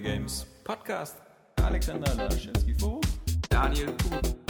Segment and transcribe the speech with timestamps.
[0.00, 1.16] Games Podcast.
[1.62, 3.00] Alexander Laschewski vor.
[3.48, 4.40] Daniel Kuhn.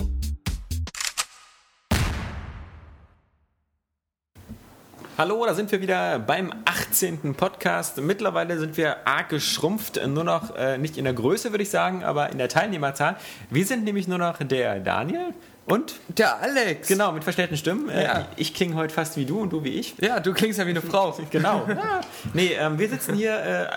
[5.18, 7.34] Hallo, da sind wir wieder beim 18.
[7.34, 8.00] Podcast.
[8.00, 12.04] Mittlerweile sind wir arg geschrumpft, nur noch äh, nicht in der Größe, würde ich sagen,
[12.04, 13.16] aber in der Teilnehmerzahl.
[13.50, 15.34] Wir sind nämlich nur noch der Daniel
[15.70, 16.88] und Der Alex.
[16.88, 17.88] genau mit verstellten Stimmen.
[17.88, 18.26] Äh, Ja.
[18.36, 19.94] Ich klinge heute fast wie du und du wie ich.
[20.00, 21.16] Ja, du klingst ja wie eine Frau.
[21.30, 21.66] Genau.
[21.68, 22.00] Ja.
[22.34, 23.32] Nee, ähm, wir sitzen hier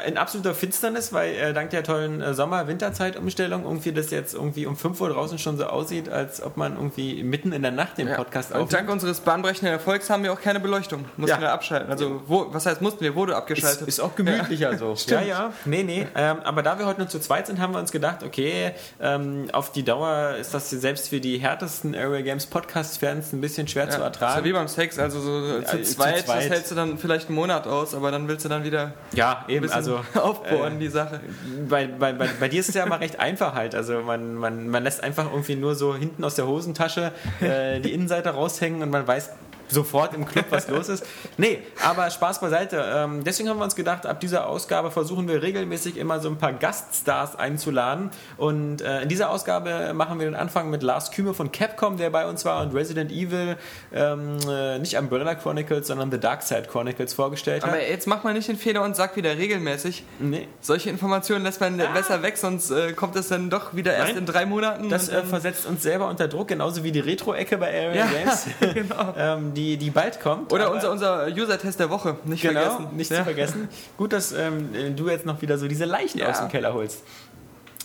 [0.05, 4.65] äh, in absoluter Finsternis, weil äh, dank der tollen äh, Sommer-Winterzeit-Umstellung irgendwie das jetzt irgendwie
[4.65, 7.97] um 5 Uhr draußen schon so aussieht, als ob man irgendwie mitten in der Nacht
[7.97, 8.15] den Ja.
[8.15, 8.73] Podcast Und aufnimmt.
[8.73, 11.05] dank unseres bahnbrechenden Erfolgs haben wir auch keine Beleuchtung.
[11.17, 11.89] Mussten wir abschalten.
[11.91, 13.15] Also, wo, was heißt mussten wir?
[13.15, 13.87] Wurde Ist, abgeschaltet.
[13.87, 14.95] ist auch gemütlicher so.
[14.97, 15.21] Stimmt.
[15.21, 15.53] Ja, ja.
[15.65, 16.07] Nee, nee.
[16.15, 19.47] Ähm, aber da wir heute nur zu zweit sind, haben wir uns gedacht, okay, ähm,
[19.53, 23.89] auf die Dauer ist das selbst für die härtesten Area Games Podcast-Fans ein bisschen schwer
[23.89, 24.45] zu Ja, ist ja ertragen.
[24.45, 26.43] wie beim Sex, also so Ja, zu, zu zweit, zweit.
[26.43, 29.43] das hältst du dann vielleicht einen Monat aus, aber dann willst du dann wieder Ja,
[29.47, 29.69] eben.
[29.71, 31.19] Also aufbohren, die Sache.
[31.67, 33.75] bei, bei, bei, bei dir ist es ja immer recht einfach halt.
[33.75, 37.91] Also man, man, man lässt einfach irgendwie nur so hinten aus der Hosentasche äh, die
[37.93, 39.29] Innenseite raushängen und man weiß
[39.67, 41.05] sofort im Club, was los ist.
[41.37, 42.83] Nee, aber Spaß beiseite.
[42.95, 46.37] Ähm, deswegen haben wir uns gedacht, ab dieser Ausgabe versuchen wir regelmäßig immer so ein
[46.37, 48.11] paar Gaststars einzuladen.
[48.37, 52.09] Und äh, in dieser Ausgabe machen wir den Anfang mit Lars Küme von Capcom, der
[52.09, 53.57] bei uns war und Resident Evil
[53.93, 57.69] ähm, äh, nicht Umbrella Chronicles, sondern The Dark Side Chronicles vorgestellt hat.
[57.69, 60.03] Aber jetzt mach mal nicht den Fehler und sag wieder regelmäßig.
[60.19, 60.47] nee.
[60.61, 64.17] Solche Informationen lässt man besser weg, sonst äh, kommt es dann doch wieder erst Nein.
[64.19, 64.89] in drei Monaten.
[64.89, 68.47] Das äh, versetzt uns selber unter Druck, genauso wie die Retro-Ecke bei Area Ja, Games,
[68.73, 69.13] genau.
[69.17, 70.51] ähm, die, die bald kommt.
[70.51, 72.17] Oder unser, unser User-Test der Woche.
[72.25, 72.87] Nicht genau, vergessen.
[72.97, 73.17] nicht Ja.
[73.17, 73.69] zu vergessen.
[73.97, 76.29] Gut, dass ähm, du jetzt noch wieder so diese Leichen Ja.
[76.29, 77.03] aus dem Keller holst.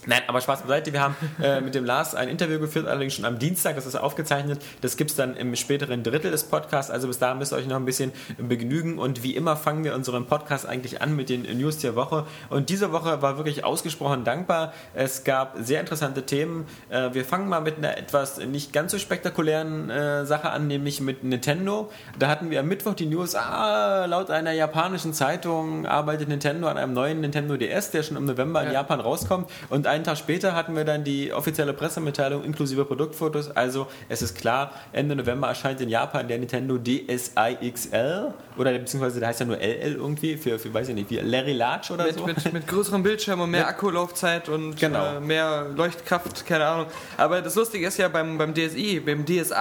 [0.08, 0.90] Nein, aber Spaß beiseite.
[0.92, 3.76] Wir haben äh, mit dem Lars ein Interview geführt, allerdings schon am Dienstag.
[3.76, 4.60] Das ist aufgezeichnet.
[4.80, 6.90] Das gibt es dann im späteren Drittel des Podcasts.
[6.90, 8.98] Also bis dahin müsst ihr euch noch ein bisschen begnügen.
[8.98, 12.24] Und wie immer fangen wir unseren Podcast eigentlich an mit den News der Woche.
[12.48, 14.72] Und diese Woche war wirklich ausgesprochen dankbar.
[14.94, 16.66] Es gab sehr interessante Themen.
[16.88, 21.02] Äh, wir fangen mal mit einer etwas nicht ganz so spektakulären äh, Sache an, nämlich
[21.02, 21.90] mit Nintendo.
[22.18, 26.78] Da hatten wir am Mittwoch die News, ah, laut einer japanischen Zeitung arbeitet Nintendo an
[26.78, 28.72] einem neuen Nintendo DS, der schon im November in Ja.
[28.78, 29.50] Japan rauskommt.
[29.68, 33.50] Und einen Tag später hatten wir dann die offizielle Pressemitteilung inklusive Produktfotos.
[33.50, 39.20] Also es ist klar, Ende November erscheint in Japan der Nintendo DSi XL oder beziehungsweise
[39.20, 42.04] der heißt ja nur LL irgendwie für, für weiß ich nicht, wie Larry Large oder
[42.04, 42.26] Mit, so.
[42.26, 45.16] mit, mit größerem Bildschirm und mehr Akkulaufzeit und Genau.
[45.16, 46.86] äh, mehr Leuchtkraft, keine Ahnung.
[47.16, 49.54] Aber das Lustige ist ja beim, beim DSi, beim DSi,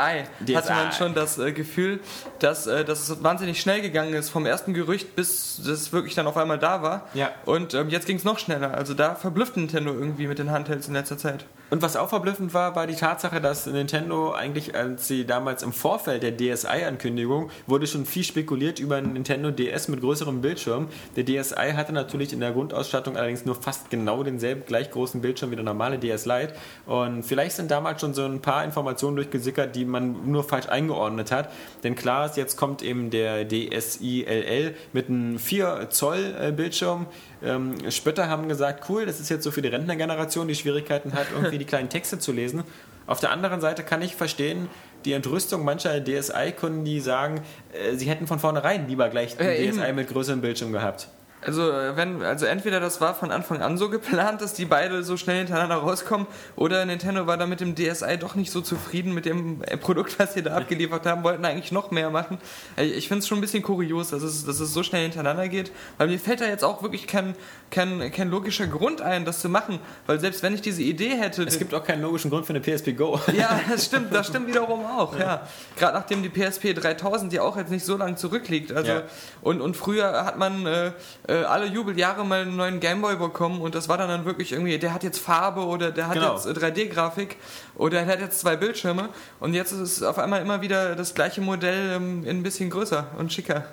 [0.55, 1.99] hatte man schon das äh, Gefühl,
[2.39, 6.27] dass, äh, dass es wahnsinnig schnell gegangen ist, vom ersten Gerücht bis das wirklich dann
[6.27, 7.07] auf einmal da war.
[7.13, 7.31] Ja.
[7.45, 8.73] Und ähm, jetzt ging es noch schneller.
[8.73, 11.45] Also da verblüfft Nintendo irgendwie mit den Handhelds in letzter Zeit.
[11.69, 15.73] Und was auch verblüffend war, war die Tatsache, dass Nintendo eigentlich, als sie damals im
[15.73, 20.87] Vorfeld der DSi-Ankündigung, wurde schon viel spekuliert über einen Nintendo DS mit größerem Bildschirm.
[21.17, 25.51] Der DSi hatte natürlich in der Grundausstattung allerdings nur fast genau denselben gleich großen Bildschirm
[25.51, 26.53] wie der normale DS Lite.
[26.85, 31.31] Und vielleicht sind damals schon so ein paar Informationen durchgesickert, die man nur falsch eingeordnet
[31.33, 31.51] hat.
[31.83, 37.07] Denn klar ist, jetzt kommt eben der DSi LL mit einem 4 Zoll äh, Bildschirm.
[37.43, 41.27] Ähm, Spötter haben gesagt, cool, das ist jetzt so für die Rentnergeneration, die Schwierigkeiten hat,
[41.33, 42.63] irgendwie die kleinen Texte zu lesen.
[43.05, 44.67] Auf der anderen Seite kann ich verstehen,
[45.05, 47.41] die Entrüstung mancher DSi-Kunden, die sagen,
[47.73, 49.77] äh, sie hätten von vornherein lieber gleich Ja, den eben.
[49.77, 51.07] DSi mit größerem Bildschirm gehabt.
[51.39, 55.03] Also, äh, wenn, also entweder das war von Anfang an so geplant, dass die beide
[55.03, 56.25] so schnell hintereinander rauskommen,
[56.55, 60.17] oder Nintendo war da mit dem DSi doch nicht so zufrieden mit dem äh, Produkt,
[60.17, 62.39] was sie da abgeliefert haben, wollten eigentlich noch mehr machen.
[62.75, 65.47] Äh, Ich finde es schon ein bisschen kurios, dass es, dass es so schnell hintereinander
[65.47, 67.35] geht, weil mir fällt da jetzt auch wirklich kein,
[67.69, 71.43] kein, kein logischer Grund ein, das zu machen, weil selbst wenn ich diese Idee hätte...
[71.43, 73.19] Es gibt auch keinen logischen Grund für eine PSP Go.
[73.37, 75.47] Ja, das stimmt, das stimmt wiederum auch, ja.
[75.77, 78.71] Gerade nachdem die PSP 3000 ja auch jetzt nicht so lange zurückliegt.
[78.71, 79.03] Also, Ja.
[79.43, 80.91] und, und früher hat man äh,
[81.27, 84.77] äh, alle Jubeljahre mal einen neuen Gameboy bekommen und das war dann, dann wirklich irgendwie,
[84.79, 86.33] der hat jetzt Farbe oder der hat Genau.
[86.35, 87.35] jetzt äh, 3D-Grafik
[87.75, 91.13] oder der hat jetzt zwei Bildschirme und jetzt ist es auf einmal immer wieder das
[91.13, 93.63] gleiche Modell ähm, ein bisschen größer und schicker.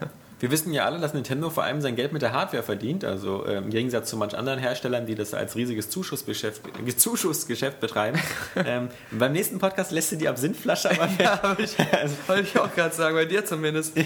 [0.45, 3.47] Wir wissen ja alle, dass Nintendo vor allem sein Geld mit der Hardware verdient, also
[3.47, 8.21] ähm, im Gegensatz zu manch anderen Herstellern, die das als riesiges Zuschussgeschäft, äh, Zuschussgeschäft betreiben.
[8.57, 11.79] ähm, beim nächsten Podcast lässt du die Absinthflasche aber Ja, ich,
[12.29, 13.97] wollte ich auch gerade sagen, bei dir zumindest.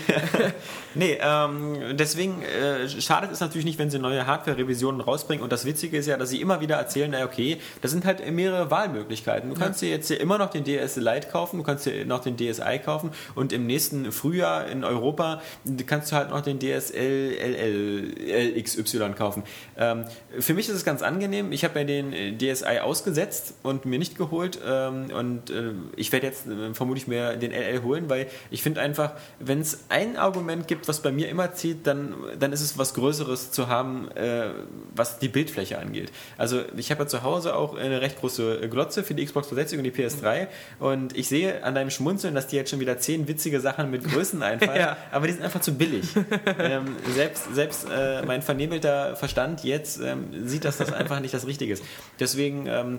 [0.95, 5.43] Nee, ähm, deswegen äh, schadet es natürlich nicht, wenn sie neue Hardware-Revisionen rausbringen.
[5.43, 8.25] Und das Witzige ist ja, dass sie immer wieder erzählen, na okay, das sind halt
[8.31, 9.53] mehrere Wahlmöglichkeiten.
[9.53, 12.21] Du kannst dir jetzt hier immer noch den DS Lite kaufen, du kannst dir noch
[12.21, 15.43] den DSi kaufen und im nächsten Frühjahr in Europa
[15.89, 19.43] kannst du halt halt noch den DSL LL XY kaufen.
[19.77, 20.05] Ähm,
[20.39, 21.53] für mich ist es ganz angenehm.
[21.53, 24.59] Ich habe mir den äh, DSi ausgesetzt und mir nicht geholt.
[24.67, 28.81] Ähm, und äh, ich werde jetzt äh, vermutlich mir den LL holen, weil ich finde
[28.81, 32.79] einfach, wenn es ein Argument gibt, was bei mir immer zieht, dann, dann ist es
[32.79, 34.51] was Größeres zu haben, äh,
[34.95, 36.11] was die Bildfläche angeht.
[36.37, 39.79] Also ich habe ja zu Hause auch eine recht große Glotze für die Xbox 360
[39.79, 40.49] und die PS3
[40.79, 44.05] und ich sehe an deinem Schmunzeln, dass dir jetzt schon wieder zehn witzige Sachen mit
[44.05, 44.97] Größen einfallen, ja.
[45.11, 46.07] aber die sind einfach zu billig.
[46.59, 51.47] ähm, selbst selbst äh, mein vernebelter Verstand jetzt ähm, sieht, dass das einfach nicht das
[51.47, 51.85] Richtige ist.
[52.19, 52.99] Deswegen ähm,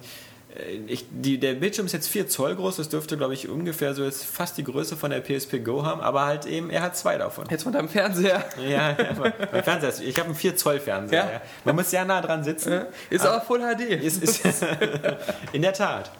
[0.55, 3.93] äh, ich, die, der Bildschirm ist jetzt 4 Zoll groß, das dürfte, glaube ich, ungefähr
[3.93, 6.97] so jetzt fast die Größe von der PSP Go haben, aber halt eben, er hat
[6.97, 7.45] zwei davon.
[7.49, 8.43] Jetzt von deinem Fernseher.
[8.67, 8.95] Ja,
[9.51, 9.93] mein Fernseher.
[10.01, 11.25] Ich habe einen 4 Zoll Fernseher.
[11.25, 11.31] Ja?
[11.31, 11.41] Ja.
[11.65, 12.81] Man muss sehr nah dran sitzen.
[13.09, 13.81] Ist aber, aber Full HD.
[14.03, 14.65] Ist, ist,
[15.53, 16.11] in der Tat.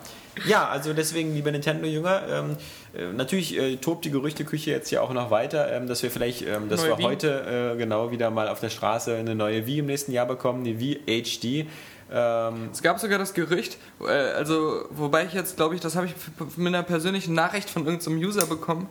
[0.45, 2.57] Ja, also deswegen, lieber Nintendo-Jünger, ähm,
[2.93, 6.41] äh, natürlich äh, tobt die Gerüchteküche jetzt ja auch noch weiter, ähm, dass wir vielleicht,
[6.41, 7.03] ähm, dass neue wir Wii.
[7.05, 10.63] heute äh, genau wieder mal auf der Straße eine neue Wii im nächsten Jahr bekommen,
[10.63, 11.67] die Wii HD.
[12.11, 16.07] Ähm es gab sogar das Gerücht, äh, also wobei ich jetzt glaube ich, das habe
[16.07, 16.13] ich
[16.57, 18.89] mit einer persönlichen Nachricht von irgendeinem User bekommen,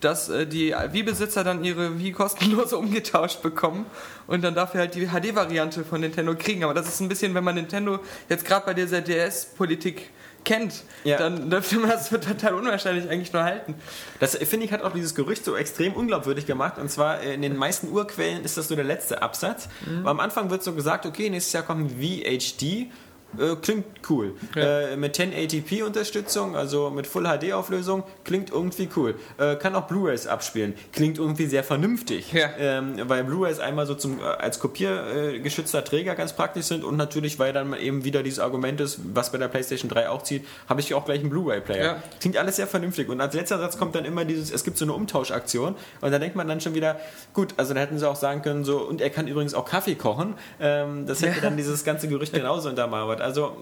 [0.00, 3.86] dass äh, die Wii-Besitzer dann ihre Wii kostenlos umgetauscht bekommen
[4.26, 6.64] und dann dafür halt die HD-Variante von Nintendo kriegen.
[6.64, 10.10] Aber das ist ein bisschen, wenn man Nintendo jetzt gerade bei dieser DS-Politik
[10.44, 11.18] kennt, ja.
[11.18, 13.74] dann dürfte man das für total unwahrscheinlich eigentlich nur halten.
[14.20, 16.78] Das finde ich hat auch dieses Gerücht so extrem unglaubwürdig gemacht.
[16.78, 19.68] Und zwar in den meisten Urquellen ist das so der letzte Absatz.
[19.86, 20.06] Mhm.
[20.06, 22.90] Am Anfang wird so gesagt, okay, nächstes Jahr kommt ein VHD
[23.38, 24.34] äh, klingt cool.
[24.54, 24.80] Ja.
[24.80, 29.14] Äh, mit 1080p-Unterstützung, also mit Full HD-Auflösung, klingt irgendwie cool.
[29.38, 30.74] Äh, kann auch Blu-rays abspielen.
[30.92, 32.32] Klingt irgendwie sehr vernünftig.
[32.32, 32.50] Ja.
[32.58, 37.38] Ähm, weil Blu-rays einmal so zum, äh, als kopiergeschützter Träger ganz praktisch sind und natürlich,
[37.38, 40.80] weil dann eben wieder dieses Argument ist, was bei der PlayStation 3 auch zieht, habe
[40.80, 41.84] ich auch gleich einen Blu-ray-Player.
[41.84, 42.02] Ja.
[42.20, 43.08] Klingt alles sehr vernünftig.
[43.08, 46.18] Und als letzter Satz kommt dann immer dieses, es gibt so eine Umtauschaktion und da
[46.18, 47.00] denkt man dann schon wieder,
[47.32, 49.94] gut, also da hätten sie auch sagen können, so, und er kann übrigens auch Kaffee
[49.94, 50.34] kochen.
[50.60, 53.20] Ähm, das hätte dann dieses ganze Gerücht genauso untermauert.
[53.24, 53.56] Also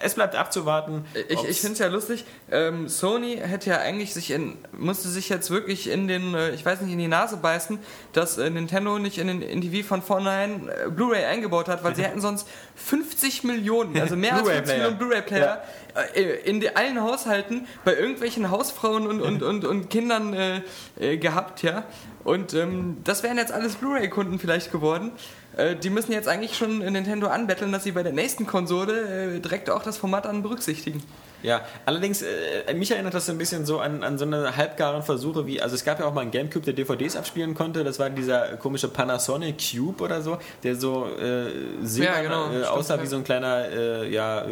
[0.00, 1.04] es bleibt abzuwarten.
[1.28, 2.24] Ich, ich finde es ja lustig.
[2.52, 6.64] Ähm, Sony hätte ja eigentlich sich in, musste sich jetzt wirklich in den, äh, ich
[6.64, 7.80] weiß nicht, in die Nase beißen,
[8.12, 11.82] dass äh, Nintendo nicht in, den, in die Wii von vornherein äh, Blu-ray eingebaut hat,
[11.82, 15.62] weil sie hätten sonst 50 Millionen, also mehr als 50 Millionen Blu-ray-Player
[15.96, 16.02] ja.
[16.14, 20.62] Äh, in allen Haushalten bei irgendwelchen Hausfrauen und, und, und, und Kindern äh,
[21.00, 21.84] äh, gehabt, ja.
[22.22, 25.12] Und ähm, das wären jetzt alles Blu-ray-Kunden vielleicht geworden.
[25.58, 29.40] Äh, die müssen jetzt eigentlich schon Nintendo anbetteln, dass sie bei der nächsten Konsole äh,
[29.40, 31.02] direkt auch das Format an berücksichtigen.
[31.42, 35.02] Ja, allerdings, äh, mich erinnert das so ein bisschen so an, an so eine halbgaren
[35.02, 37.98] Versuche wie, also es gab ja auch mal einen Gamecube, der DVDs abspielen konnte, das
[37.98, 41.50] war dieser komische Panasonic Cube oder so, der so äh,
[41.82, 44.48] silbern, ja, genau, äh, aussah stimmt, wie so ein kleiner, äh, ja, äh,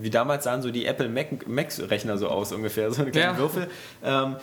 [0.00, 3.38] wie damals sahen so die Apple Mac, Mac-Rechner so aus ungefähr, so eine kleine ja.
[3.38, 3.66] Würfel.
[4.04, 4.36] Ähm,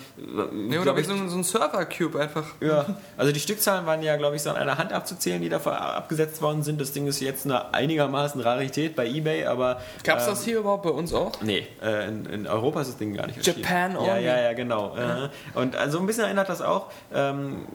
[0.52, 2.46] nee, oder wie so, so ein Server-Cube einfach.
[2.60, 5.58] Ja, also die Stückzahlen waren ja, glaube ich, so an einer Hand abzuzählen, die da
[5.58, 6.82] abgesetzt worden sind.
[6.82, 9.82] Das Ding ist jetzt eine einigermaßen Rarität bei Ebay, aber...
[10.04, 11.37] Gab es das ähm, hier überhaupt bei uns auch?
[11.42, 13.60] Nee, äh, in, in, Europa ist das Ding gar nicht erschienen.
[13.60, 14.08] Japan only.
[14.08, 14.96] Ja, ja, ja, genau.
[14.98, 15.30] Ja.
[15.54, 16.92] Und also ein bisschen erinnert das auch.
[17.14, 17.66] Ähm,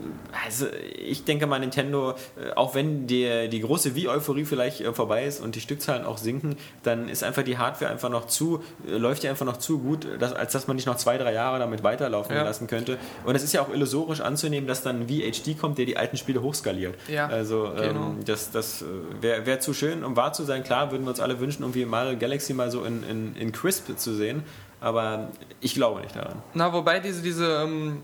[0.45, 0.67] also
[0.97, 5.41] ich denke mal, Nintendo, äh, auch wenn die, die große Wii-Euphorie vielleicht äh, vorbei ist
[5.41, 9.31] und die Stückzahlen auch sinken, dann ist einfach die Hardware einfach noch zu, läuft ja
[9.31, 12.35] einfach noch zu gut, dass, als dass man nicht noch zwei, drei Jahre damit weiterlaufen
[12.35, 12.43] ja.
[12.43, 12.99] lassen könnte.
[13.25, 16.43] Und es ist ja auch illusorisch anzunehmen, dass dann VHD kommt, der die alten Spiele
[16.43, 16.95] hochskaliert.
[17.09, 18.15] Ja, also ähm, genau.
[18.25, 18.85] das, das
[19.21, 20.65] wäre wär zu schön, um wahr zu sein.
[20.65, 23.97] Klar würden wir uns alle wünschen, irgendwie Mario Galaxy mal so in, in, in crisp
[23.99, 24.43] zu sehen,
[24.81, 25.29] aber
[25.61, 26.43] ich glaube nicht daran.
[26.55, 28.03] Na, wobei diese, diese ähm,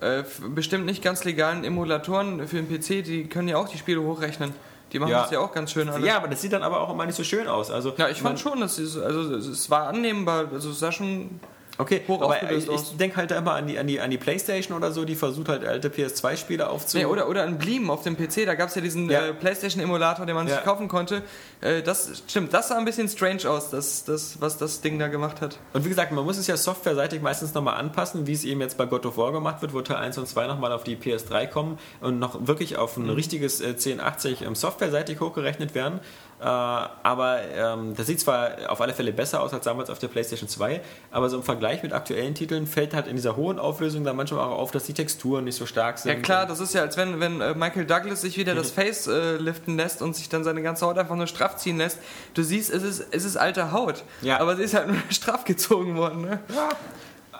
[0.00, 4.02] äh, bestimmt nicht ganz legalen Emulatoren für den PC, die können ja auch die Spiele
[4.02, 4.52] hochrechnen.
[4.92, 5.22] Die machen ja.
[5.22, 6.06] das ja auch ganz schön alles.
[6.06, 7.70] Ja, aber das sieht dann aber auch immer nicht so schön aus.
[7.70, 11.40] Also, ja, ich fand schon, dass es, also es war annehmbar, also es sah schon
[11.78, 14.76] Okay, hoch aber ich, ich denke halt immer an die, an, die, an die Playstation
[14.76, 17.08] oder so, die versucht halt alte PS2-Spiele aufzunehmen.
[17.08, 19.28] Nee, oder, oder an Bleem auf dem PC, da gab es ja diesen ja.
[19.28, 20.56] äh, Playstation-Emulator, den man ja.
[20.56, 21.22] sich kaufen konnte.
[21.60, 25.06] Äh, das stimmt, das sah ein bisschen strange aus, das, das, was das Ding da
[25.06, 25.60] gemacht hat.
[25.72, 28.76] Und wie gesagt, man muss es ja softwareseitig meistens nochmal anpassen, wie es eben jetzt
[28.76, 31.46] bei God of War gemacht wird, wo Teil 1 und 2 nochmal auf die PS3
[31.46, 33.10] kommen und noch wirklich auf ein mhm.
[33.10, 36.00] richtiges äh, 1080 ähm, softwareseitig hochgerechnet werden.
[36.40, 40.06] Äh, aber ähm, das sieht zwar auf alle Fälle besser aus als damals auf der
[40.06, 40.80] PlayStation 2,
[41.10, 44.40] aber so im Vergleich mit aktuellen Titeln fällt halt in dieser hohen Auflösung dann manchmal
[44.40, 46.12] auch auf, dass die Texturen nicht so stark sind.
[46.12, 49.08] Ja klar, das ist ja als wenn, wenn äh, Michael Douglas sich wieder das Face
[49.08, 51.98] äh, liften lässt und sich dann seine ganze Haut einfach nur straff ziehen lässt.
[52.34, 54.38] Du siehst, es ist, es ist alte Haut, ja.
[54.38, 56.22] aber sie ist halt nur straff gezogen worden.
[56.22, 56.40] Ne?
[56.54, 56.68] Ja.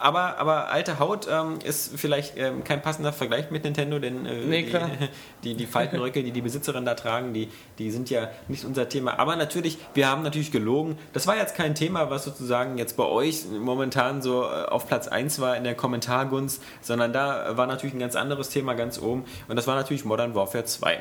[0.01, 4.45] Aber, aber alte Haut ähm, ist vielleicht ähm, kein passender Vergleich mit Nintendo, denn äh,
[4.45, 5.09] Nee, die,
[5.45, 9.19] die, die Faltenröcke, die die Besitzerin da tragen, die, die sind ja nicht unser Thema.
[9.19, 10.99] Aber natürlich, wir haben natürlich gelogen.
[11.13, 15.09] Das war jetzt kein Thema, was sozusagen jetzt bei euch momentan so äh, auf Platz
[15.09, 19.25] 1 war in der Kommentargunst, sondern da war natürlich ein ganz anderes Thema ganz oben
[19.49, 20.99] und das war natürlich Modern Warfare 2.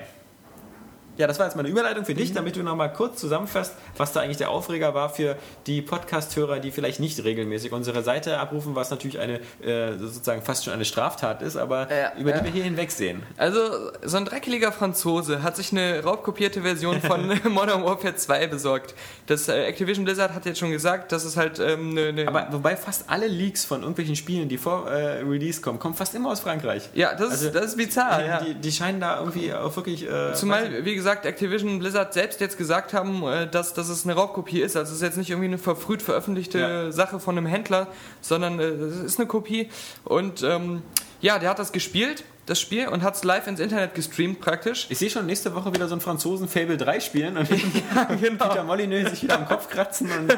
[1.18, 4.22] Ja, das war jetzt meine Überleitung für dich, damit du nochmal kurz zusammenfasst, was da
[4.22, 8.90] eigentlich der Aufreger war für die Podcast-Hörer, die vielleicht nicht regelmäßig unsere Seite abrufen, was
[8.92, 12.44] natürlich eine äh, sozusagen fast schon eine Straftat ist, aber Ja, über die ja.
[12.44, 13.24] wir hier hinwegsehen.
[13.38, 13.60] Also,
[14.04, 18.94] so ein dreckeliger Franzose hat sich eine raubkopierte Version von Modern Warfare 2 besorgt.
[19.26, 22.08] Das äh, Activision Blizzard hat jetzt schon gesagt, dass es halt ähm, eine.
[22.10, 25.96] eine Aber wobei fast alle Leaks von irgendwelchen Spielen, die vor äh, Release kommen, kommen
[25.96, 26.90] fast immer aus Frankreich.
[26.94, 28.20] ja, das, Also, ist, das ist bizarr.
[28.22, 28.42] die, ja.
[28.42, 30.08] die, die scheinen da irgendwie auch wirklich.
[30.08, 34.14] Äh, Zumal, wie gesagt, Activision Blizzard selbst jetzt gesagt haben, äh, dass, dass es eine
[34.14, 34.76] Raubkopie ist.
[34.76, 36.92] Also es ist jetzt nicht irgendwie eine verfrüht veröffentlichte Ja.
[36.92, 37.88] Sache von einem Händler,
[38.22, 39.70] sondern äh, es ist eine Kopie.
[40.04, 40.82] Und ähm,
[41.22, 44.88] ja, der hat das gespielt, das Spiel, und hat es live ins Internet gestreamt praktisch.
[44.90, 47.48] Ich sehe schon nächste Woche wieder so einen Franzosen Fable 3 spielen und
[48.22, 48.48] genau.
[48.48, 50.38] Peter Molyneux sich wieder am Kopf kratzen und,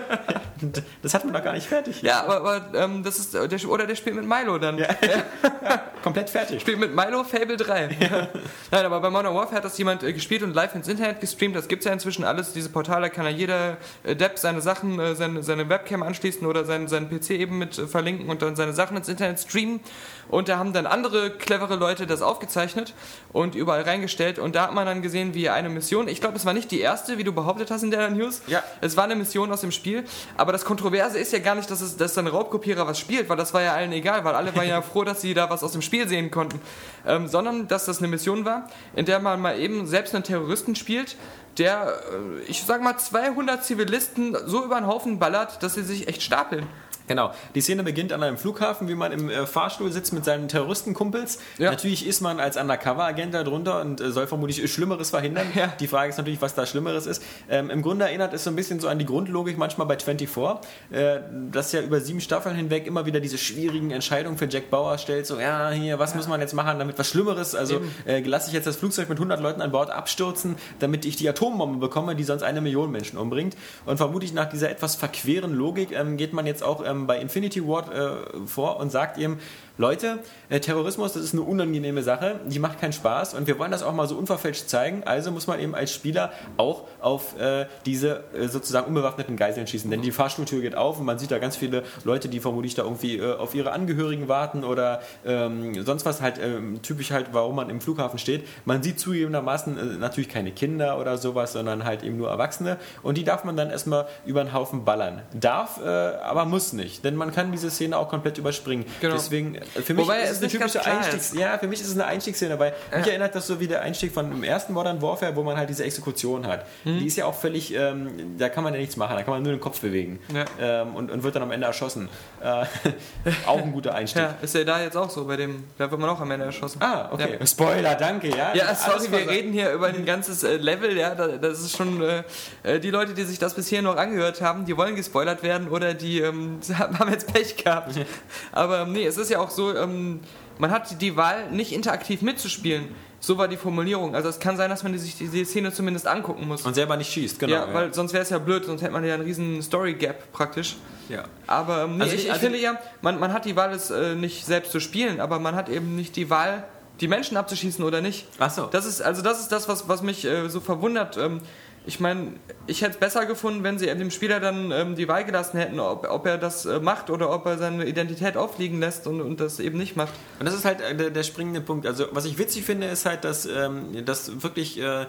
[1.01, 2.01] das hat man doch gar nicht fertig.
[2.01, 4.77] Ja, aber, aber ähm, das ist, der, oder der spielt mit Milo dann.
[4.77, 4.87] Ja.
[6.03, 6.61] Komplett fertig.
[6.61, 8.29] Spielt mit Milo Fable 3.
[8.71, 11.55] Nein, aber bei Modern Warfare hat das jemand äh, gespielt und live ins Internet gestreamt.
[11.55, 12.53] Das gibt es ja inzwischen alles.
[12.53, 16.65] Diese Portale kann ja jeder äh, Depp seine Sachen, äh, seine, seine Webcam anschließen oder
[16.65, 19.81] seinen, seinen PC eben mit äh, verlinken und dann seine Sachen ins Internet streamen.
[20.29, 22.93] Und da haben dann andere clevere Leute das aufgezeichnet
[23.33, 24.39] und überall reingestellt.
[24.39, 26.79] Und da hat man dann gesehen, wie eine Mission, ich glaube, es war nicht die
[26.79, 28.41] erste, wie du behauptet hast in der News.
[28.47, 28.63] Ja.
[28.81, 30.03] Es war eine Mission aus dem Spiel.
[30.37, 33.37] Aber das Kontroverse ist ja gar nicht, dass, es, dass ein Raubkopierer was spielt, weil
[33.37, 35.71] das war ja allen egal, weil alle waren ja froh, dass sie da was aus
[35.71, 36.59] dem Spiel sehen konnten.
[37.05, 40.75] Ähm, sondern, dass das eine Mission war, in der man mal eben selbst einen Terroristen
[40.75, 41.15] spielt,
[41.57, 46.07] der, äh, ich sag mal, 200 Zivilisten so über den Haufen ballert, dass sie sich
[46.07, 46.67] echt stapeln.
[47.09, 47.31] Genau.
[47.55, 51.39] Die Szene beginnt an einem Flughafen, wie man im äh, Fahrstuhl sitzt mit seinen Terroristenkumpels.
[51.57, 51.71] Ja.
[51.71, 55.47] Natürlich ist man als Undercover-Agent da drunter und äh, soll vermutlich Schlimmeres verhindern.
[55.55, 55.73] Ja.
[55.79, 57.23] Die Frage ist natürlich, was da Schlimmeres ist.
[57.49, 60.69] Ähm, Im Grunde erinnert es so ein bisschen so an die Grundlogik manchmal bei 24,
[60.91, 61.19] äh,
[61.51, 65.25] dass ja über sieben Staffeln hinweg immer wieder diese schwierigen Entscheidungen für Jack Bauer stellt.
[65.25, 67.55] So, ja, hier, was muss man jetzt machen, damit was Schlimmeres?
[67.55, 71.15] Also äh, lasse ich jetzt das Flugzeug mit 100 Leuten an Bord abstürzen, damit ich
[71.15, 73.57] die Atombombe bekomme, die sonst eine Million Menschen umbringt.
[73.87, 77.65] Und vermutlich nach dieser etwas verqueren Logik ähm, geht man jetzt auch ähm, bei Infinity
[77.67, 79.39] Ward äh, vor und sagt ihm,
[79.79, 80.19] Leute,
[80.49, 83.81] äh, Terrorismus, das ist eine unangenehme Sache, die macht keinen Spaß und wir wollen das
[83.81, 88.25] auch mal so unverfälscht zeigen, also muss man eben als Spieler auch auf äh, diese
[88.37, 91.55] äh, sozusagen unbewaffneten Geiseln schießen, denn die Fahrstuhltür geht auf und man sieht da ganz
[91.55, 96.21] viele Leute, die vermutlich da irgendwie äh, auf ihre Angehörigen warten oder ähm, sonst was
[96.21, 98.45] halt ähm, typisch halt, warum man im Flughafen steht.
[98.65, 103.17] Man sieht zugegebenermaßen äh, natürlich keine Kinder oder sowas, sondern halt eben nur Erwachsene und
[103.17, 105.21] die darf man dann erstmal über den Haufen ballern.
[105.33, 108.83] Darf, äh, aber muss nicht, denn man kann diese Szene auch komplett überspringen.
[108.99, 109.13] Genau.
[109.13, 111.33] Deswegen, für mich Wobei ist es eine typische Einstiegs...
[111.33, 113.11] Ja, für mich ist es eine Einstiegsszene, weil mich Ja.
[113.11, 115.83] erinnert das so wie der Einstieg von dem ersten Modern Warfare, wo man halt diese
[115.83, 116.65] Exekution hat.
[116.83, 116.99] Mhm.
[116.99, 119.43] Die ist ja auch völlig, ähm, da kann man ja nichts machen, da kann man
[119.43, 120.45] nur den Kopf bewegen Ja.
[120.81, 122.09] ähm, und, und wird dann am Ende erschossen.
[122.41, 122.65] Äh,
[123.45, 124.21] auch ein guter Einstieg.
[124.23, 126.45] Ja, ist ja da jetzt auch so, bei dem, da wird man auch am Ende
[126.45, 126.81] erschossen.
[126.81, 127.37] Ah, okay.
[127.45, 128.53] Spoiler, danke, ja.
[128.53, 132.01] Ja, sorry, wir reden hier über ein ganzes äh, Level, ja, da, das ist schon,
[132.01, 132.23] äh,
[132.63, 135.93] äh, die Leute, die sich das bisher noch angehört haben, die wollen gespoilert werden oder
[135.93, 137.93] die ähm, haben jetzt Pech gehabt.
[138.51, 140.19] Aber ähm, nee, es ist ja auch so, ähm,
[140.57, 142.89] man hat die Wahl, nicht interaktiv mitzuspielen.
[143.21, 144.15] So war die Formulierung.
[144.15, 146.65] Also es kann sein, dass man sich die, Szene zumindest angucken muss.
[146.65, 147.53] Und selber nicht schießt, genau.
[147.53, 150.77] ja, weil sonst wäre es ja blöd, sonst hätte man ja einen riesen Story-Gap praktisch.
[151.09, 151.25] ja.
[151.47, 153.71] Aber ähm, nee, Also ich, ich- ich also- finde ja, man, man hat die Wahl,
[153.73, 156.63] es äh, nicht selbst zu spielen, aber man hat eben nicht die Wahl,
[157.01, 158.25] die Menschen abzuschießen oder nicht.
[158.39, 158.65] Ach so.
[158.67, 161.17] Das ist, also das ist das, was, was mich äh, so verwundert.
[161.17, 161.41] Ähm,
[161.85, 162.33] ich meine,
[162.67, 165.79] ich hätte es besser gefunden, wenn sie dem Spieler dann ähm, die Wahl gelassen hätten,
[165.79, 169.39] ob, ob er das äh, macht oder ob er seine Identität auffliegen lässt und, und
[169.39, 170.13] das eben nicht macht.
[170.39, 171.87] Und das ist halt äh, der, der springende Punkt.
[171.87, 175.05] Also was ich witzig finde, ist halt, dass ähm, das wirklich äh,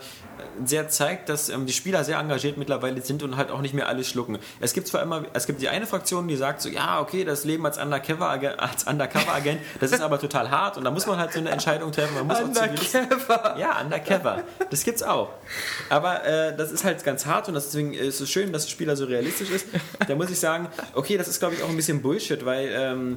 [0.65, 3.89] sehr zeigt, dass ähm, die Spieler sehr engagiert mittlerweile sind und halt auch nicht mehr
[3.89, 4.39] alles schlucken.
[4.61, 7.45] Es gibt zwar immer, es gibt die eine Fraktion, die sagt so, ja, okay, das
[7.45, 11.33] Leben als Undercover-Agent, als Undercover-Agent, das ist aber total hart und da muss man halt
[11.33, 12.15] so eine Entscheidung treffen.
[12.15, 13.57] Man muss auch Undercover.
[13.59, 14.45] ja, Undercover.
[14.71, 15.31] Das gibt's auch.
[15.89, 18.97] Aber äh, das ist halt ganz hart und deswegen ist es schön, dass der Spieler
[18.97, 19.67] so realistisch ist.
[20.09, 23.17] Da muss ich sagen, okay, das ist glaube ich auch ein bisschen Bullshit, weil ähm,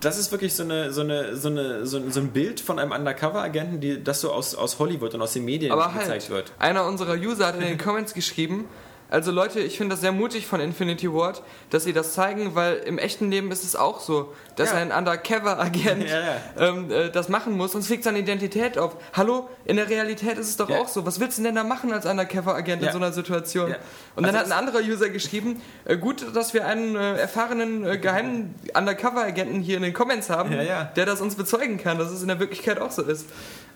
[0.00, 4.04] das ist wirklich so, eine, so, eine, so, eine, so, ein- Bild von einem Undercover-Agenten,
[4.04, 6.52] das so aus, aus Hollywood und aus den Medien Aber gezeigt halt, wird.
[6.58, 8.66] einer unserer User hat in den Comments geschrieben,
[9.08, 12.74] Also Leute, ich finde das sehr mutig von Infinity Ward, dass sie das zeigen, weil
[12.78, 14.78] im echten Leben ist es auch so, dass Ja.
[14.78, 16.36] ein Undercover-Agent Ja, ja.
[16.58, 18.96] ähm, äh, das machen muss, sonst fliegt seine Identität auf.
[19.12, 21.06] Hallo, in der Realität ist es doch auch so.
[21.06, 23.74] Was willst du denn da machen als Undercover-Agent in so einer Situation?
[24.16, 27.86] Und dann Also hat ein anderer User geschrieben, äh, gut, dass wir einen äh, erfahrenen
[27.86, 32.22] äh, geheimen Undercover-Agenten hier in den Comments haben, der das uns bezeugen kann, dass es
[32.22, 33.26] in der Wirklichkeit auch so ist.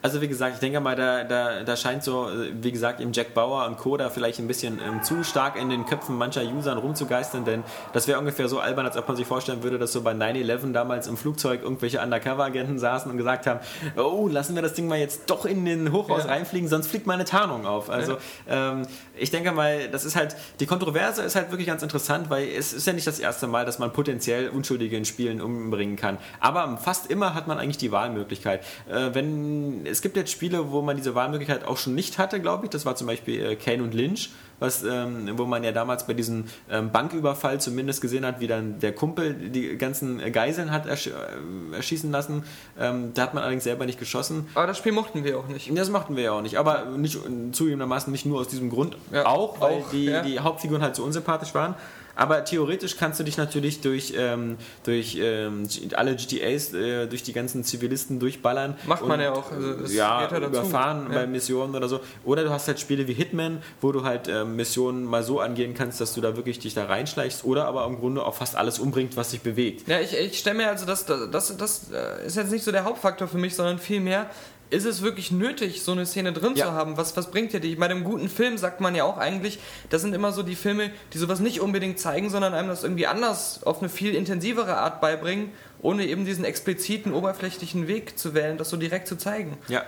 [0.03, 3.13] Also wie gesagt, ich denke mal, da, da, da scheint so, äh, wie gesagt, eben
[3.13, 3.97] Jack Bauer und Co.
[3.97, 8.09] da vielleicht ein bisschen ähm, zu stark in den Köpfen mancher Usern rumzugeistern, denn das
[8.09, 11.07] wäre ungefähr so albern, als ob man sich vorstellen würde, dass so bei 9-11 damals
[11.07, 13.61] im Flugzeug irgendwelche Undercover-Agenten saßen und gesagt haben,
[13.97, 16.31] oh, lassen wir das Ding mal jetzt doch in den Hochhaus Ja.
[16.31, 17.91] reinfliegen, sonst fliegt mal eine Tarnung auf.
[17.91, 18.17] Also
[18.49, 18.83] ähm,
[19.19, 22.73] ich denke mal, das ist halt, die Kontroverse ist halt wirklich ganz interessant, weil es
[22.73, 26.17] ist ja nicht das erste Mal, dass man potenziell Unschuldige in Spielen umbringen kann.
[26.41, 28.63] Aber fast immer hat man eigentlich die Wahlmöglichkeit.
[28.91, 32.67] Äh, wenn, es gibt jetzt Spiele, wo man diese Wahlmöglichkeit auch schon nicht hatte, glaube
[32.67, 32.71] ich.
[32.71, 36.15] Das war zum Beispiel äh, Kane und Lynch, was, ähm, wo man ja damals bei
[36.15, 40.87] diesem ähm, Banküberfall zumindest gesehen hat, wie dann der Kumpel die ganzen äh, Geiseln hat
[40.87, 42.45] ersch äh, erschießen lassen.
[42.79, 44.49] Ähm, da hat man allerdings selber nicht geschossen.
[44.55, 45.71] Aber das Spiel mochten wir auch nicht.
[45.77, 47.19] Das machten wir ja auch nicht, aber nicht,
[47.53, 50.23] zugegebenermaßen nicht nur aus diesem Grund, Ja, auch weil auch, die, ja.
[50.23, 51.75] die Hauptfiguren halt so unsympathisch waren.
[52.17, 57.33] Aber theoretisch kannst du dich natürlich durch, ähm, durch ähm, alle GTAs, äh, durch die
[57.33, 58.77] ganzen Zivilisten durchballern.
[58.87, 61.21] Macht man und, ja auch, also ja, ja überfahren Ja.
[61.21, 62.01] bei Missionen oder so.
[62.25, 65.75] Oder du hast halt Spiele wie Hitman, wo du halt ähm, Missionen mal so angehen
[65.75, 68.79] kannst, dass du da wirklich dich da reinschleichst oder aber im Grunde auch fast alles
[68.79, 69.89] umbringt, was sich bewegt.
[69.89, 72.73] Ja, ich, ich stelle mir also, das, das, das, das äh, ist jetzt nicht so
[72.73, 74.31] der Hauptfaktor für mich, sondern vielmehr,
[74.71, 76.67] ist es wirklich nötig, so eine Szene drin Ja.
[76.67, 76.97] zu haben?
[76.97, 77.75] Was, was bringt dir die?
[77.75, 79.59] Bei einem guten Film sagt man ja auch eigentlich,
[79.89, 83.07] das sind immer so die Filme, die sowas nicht unbedingt zeigen, sondern einem das irgendwie
[83.07, 85.51] anders auf eine viel intensivere Art beibringen,
[85.83, 89.59] ohne eben diesen expliziten, oberflächlichen Weg zu wählen, das so direkt zu zeigen.
[89.69, 89.83] Ja.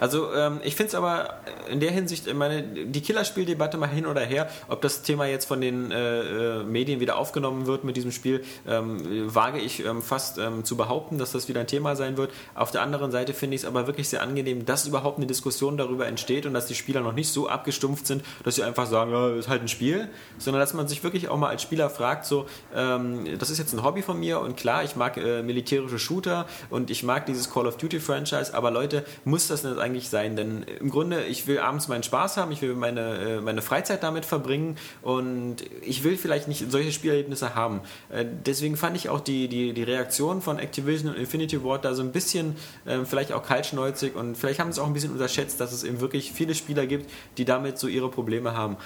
[0.00, 1.40] Also ähm, ich finde es aber
[1.70, 5.46] in der Hinsicht, ich meine, die Killerspieldebatte mal hin oder her, ob das Thema jetzt
[5.46, 10.02] von den äh, äh, Medien wieder aufgenommen wird mit diesem Spiel, ähm, wage ich ähm,
[10.02, 12.32] fast ähm, zu behaupten, dass das wieder ein Thema sein wird.
[12.54, 15.76] Auf der anderen Seite finde ich es aber wirklich sehr angenehm, dass überhaupt eine Diskussion
[15.76, 19.12] darüber entsteht und dass die Spieler noch nicht so abgestumpft sind, dass sie einfach sagen,
[19.12, 22.24] ja, ist halt ein Spiel, sondern dass man sich wirklich auch mal als Spieler fragt,
[22.24, 25.98] so, ähm, das ist jetzt ein Hobby von mir und klar, ich mag äh, militärische
[25.98, 29.87] Shooter und ich mag dieses Call of Duty Franchise, aber Leute, muss das nicht eigentlich
[30.08, 30.36] sein?
[30.36, 34.02] Denn im Grunde, ich will abends meinen Spaß haben, ich will meine, äh, meine Freizeit
[34.02, 37.80] damit verbringen und ich will vielleicht nicht solche Spielerlebnisse haben.
[38.10, 41.94] Äh, deswegen fand ich auch die, die, die Reaktion von Activision und Infinity Ward da
[41.94, 45.12] so ein bisschen äh, vielleicht auch kaltschnäuzig und vielleicht haben sie es auch ein bisschen
[45.12, 48.76] unterschätzt, dass es eben wirklich viele Spieler gibt, die damit so ihre Probleme haben.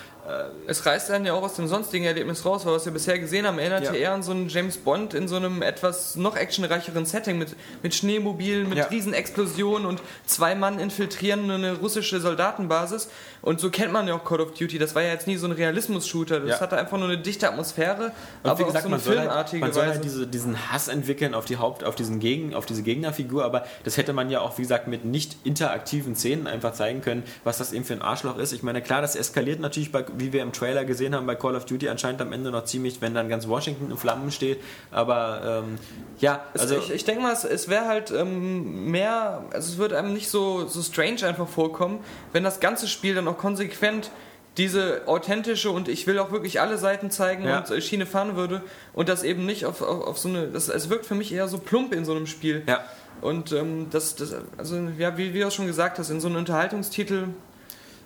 [0.68, 3.44] Es reißt dann ja auch aus dem sonstigen Erlebnis raus, weil was wir bisher gesehen
[3.44, 7.04] haben, erinnert ja eher an so einen James Bond in so einem etwas noch actionreicheren
[7.06, 8.84] Setting mit, mit Schneemobilen, mit Ja.
[8.84, 13.08] Riesenexplosionen und zwei Mann infiltrieren eine russische Soldatenbasis.
[13.42, 14.78] Und so kennt man ja auch Call of Duty.
[14.78, 16.38] Das war ja jetzt nie so ein Realismus-Shooter.
[16.38, 16.60] Das Ja.
[16.60, 18.12] hatte einfach nur eine dichte Atmosphäre,
[18.44, 19.92] Und aber wie gesagt, auf so eine man soll, halt, filmartige man soll Weise.
[19.94, 23.64] halt diese, diesen Hass entwickeln auf die Haupt, auf diesen Gegen, auf diese Gegnerfigur, aber
[23.82, 27.58] das hätte man ja auch, wie gesagt, mit nicht interaktiven Szenen einfach zeigen können, was
[27.58, 28.52] das eben für ein Arschloch ist.
[28.52, 31.56] Ich meine, klar, das eskaliert natürlich, bei, wie wir im Trailer gesehen haben, bei Call
[31.56, 34.60] of Duty anscheinend am Ende noch ziemlich, wenn dann ganz Washington in Flammen steht.
[34.90, 35.78] Aber ähm,
[36.18, 39.98] ja, also ich, ich denke mal, es, es wäre halt ähm, mehr, also es würde
[39.98, 42.00] einem nicht so, so strange einfach vorkommen,
[42.32, 44.10] wenn das ganze Spiel dann auch konsequent
[44.58, 47.58] diese authentische und ich will auch wirklich alle Seiten zeigen Ja.
[47.60, 48.60] und äh, Schiene fahren würde
[48.92, 51.48] und das eben nicht auf, auf, auf so eine, das, es wirkt für mich eher
[51.48, 52.62] so plump in so einem Spiel.
[52.66, 52.80] ja.
[53.20, 56.26] Und ähm, das, das, also ja, wie, wie du es schon gesagt hast, in so
[56.28, 57.28] einem Unterhaltungstitel,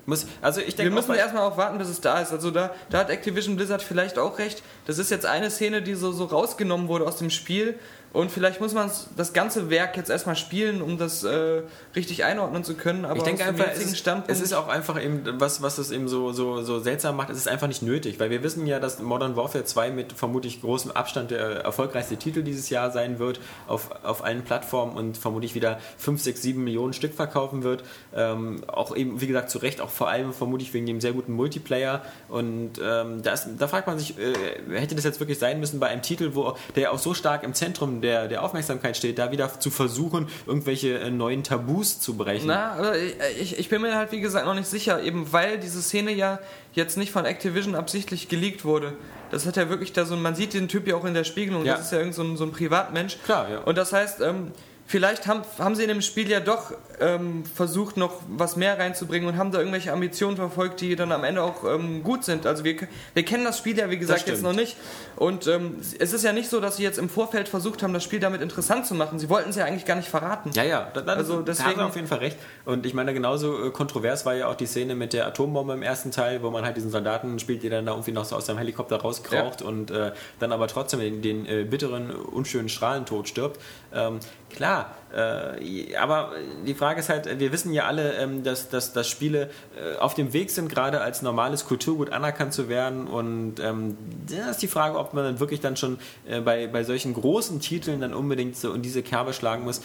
[0.06, 2.32] Muss, also ich wir denke auch müssen erstmal auch warten, bis es da ist.
[2.32, 4.62] Also da, da hat Activision Blizzard vielleicht auch recht.
[4.86, 7.78] Das ist jetzt eine Szene, die so, so rausgenommen wurde aus dem Spiel.
[8.16, 11.60] Und vielleicht muss man das ganze Werk jetzt erstmal spielen, um das äh,
[11.94, 13.04] richtig einordnen zu können.
[13.04, 16.08] Aber ich denke einfach, es ist, es ist auch einfach eben, was, was es eben
[16.08, 19.00] so, so, so seltsam macht, es ist einfach nicht nötig, weil wir wissen ja, dass
[19.00, 23.90] Modern Warfare 2 mit vermutlich großem Abstand der erfolgreichste Titel dieses Jahr sein wird, auf,
[24.02, 27.84] auf allen Plattformen und vermutlich wieder 5, 6, 7 Millionen Stück verkaufen wird.
[28.14, 31.34] Ähm, auch eben, wie gesagt, zu Recht, auch vor allem vermutlich wegen dem sehr guten
[31.34, 32.02] Multiplayer.
[32.30, 34.32] Und ähm, da, ist, da fragt man sich, äh,
[34.70, 37.52] hätte das jetzt wirklich sein müssen bei einem Titel, wo der auch so stark im
[37.52, 42.46] Zentrum der, der Aufmerksamkeit steht, da wieder zu versuchen, irgendwelche äh, neuen Tabus zu brechen?
[42.46, 45.82] Na, aber ich, ich bin mir halt wie gesagt noch nicht sicher, eben weil diese
[45.82, 46.38] Szene ja
[46.72, 48.92] jetzt nicht von Activision absichtlich geleakt wurde.
[49.30, 51.64] Das hat ja wirklich da so, man sieht den Typ ja auch in der Spiegelung,
[51.64, 51.74] Ja.
[51.76, 53.18] das ist ja irgend so ein, so ein Privatmensch.
[53.24, 53.58] Klar, ja.
[53.60, 54.52] Und das heißt, ähm,
[54.86, 59.28] vielleicht haben, haben sie in dem Spiel ja doch ähm, versucht, noch was mehr reinzubringen
[59.28, 62.46] und haben da irgendwelche Ambitionen verfolgt, die dann am Ende auch ähm, gut sind.
[62.46, 62.76] Also wir,
[63.12, 64.76] wir kennen das Spiel ja, wie gesagt, jetzt noch nicht.
[65.16, 68.04] Und ähm, es ist ja nicht so, dass sie jetzt im Vorfeld versucht haben, das
[68.04, 69.18] Spiel damit interessant zu machen.
[69.18, 70.50] Sie wollten es ja eigentlich gar nicht verraten.
[70.54, 72.38] Ja, ja, da, da, also deswegen, da haben auf jeden Fall recht.
[72.64, 75.82] Und ich meine, genauso äh, kontrovers war ja auch die Szene mit der Atombombe im
[75.82, 78.46] ersten Teil, wo man halt diesen Soldaten spielt, der dann da irgendwie noch so aus
[78.46, 79.66] seinem Helikopter rauskraucht ja.
[79.66, 83.60] und äh, dann aber trotzdem den, den äh, bitteren, unschönen Strahlentod stirbt.
[83.96, 86.32] Ähm, klar, äh, aber
[86.66, 90.14] die Frage ist halt, wir wissen ja alle, ähm, dass, dass, dass Spiele äh, auf
[90.14, 93.06] dem Weg sind, gerade als normales Kulturgut anerkannt zu werden.
[93.06, 93.96] Und ähm,
[94.28, 97.60] da ist die Frage, ob man dann wirklich dann schon äh, bei, bei solchen großen
[97.60, 99.80] Titeln dann unbedingt so in diese Kerbe schlagen muss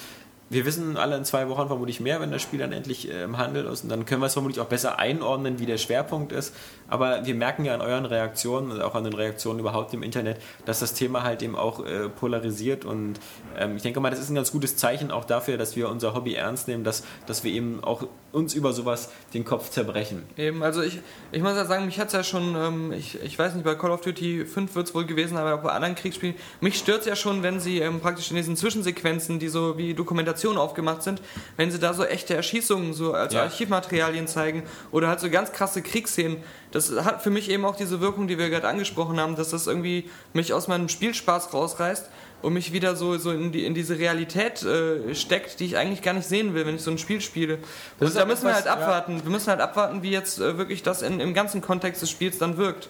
[0.51, 3.65] wir wissen alle in zwei Wochen vermutlich mehr, wenn das Spiel dann endlich im Handel
[3.67, 3.83] ist.
[3.83, 6.53] Und dann können wir es vermutlich auch besser einordnen, wie der Schwerpunkt ist.
[6.91, 10.41] Aber wir merken ja an euren Reaktionen und auch an den Reaktionen überhaupt im Internet,
[10.65, 12.83] dass das Thema halt eben auch äh, polarisiert.
[12.83, 13.19] Und
[13.57, 16.13] ähm, ich denke mal, das ist ein ganz gutes Zeichen auch dafür, dass wir unser
[16.13, 20.23] Hobby ernst nehmen, dass, dass wir eben auch uns über sowas den Kopf zerbrechen.
[20.37, 20.99] Eben, also ich,
[21.31, 23.75] ich muss ja sagen, mich hat es ja schon, ähm, ich, ich weiß nicht, bei
[23.75, 27.01] Call of Duty 5 wird es wohl gewesen, aber auch bei anderen Kriegsspielen, mich stört
[27.01, 31.03] es ja schon, wenn sie ähm, praktisch in diesen Zwischensequenzen, die so wie Dokumentation aufgemacht
[31.03, 31.21] sind,
[31.57, 33.43] wenn sie da so echte Erschießungen so als ja.
[33.43, 36.37] Archivmaterialien zeigen oder halt so ganz krasse Kriegsszenen.
[36.71, 39.67] Das hat für mich eben auch diese Wirkung, die wir gerade angesprochen haben, dass das
[39.67, 42.09] irgendwie mich aus meinem Spielspaß rausreißt
[42.41, 46.01] und mich wieder so, so in, die, in diese Realität äh, steckt, die ich eigentlich
[46.01, 47.59] gar nicht sehen will, wenn ich so ein Spiel spiele.
[47.99, 49.17] Und da müssen wir halt abwarten.
[49.17, 49.23] Ja.
[49.23, 52.37] Wir müssen halt abwarten, wie jetzt äh, wirklich das in, im ganzen Kontext des Spiels
[52.37, 52.89] dann wirkt.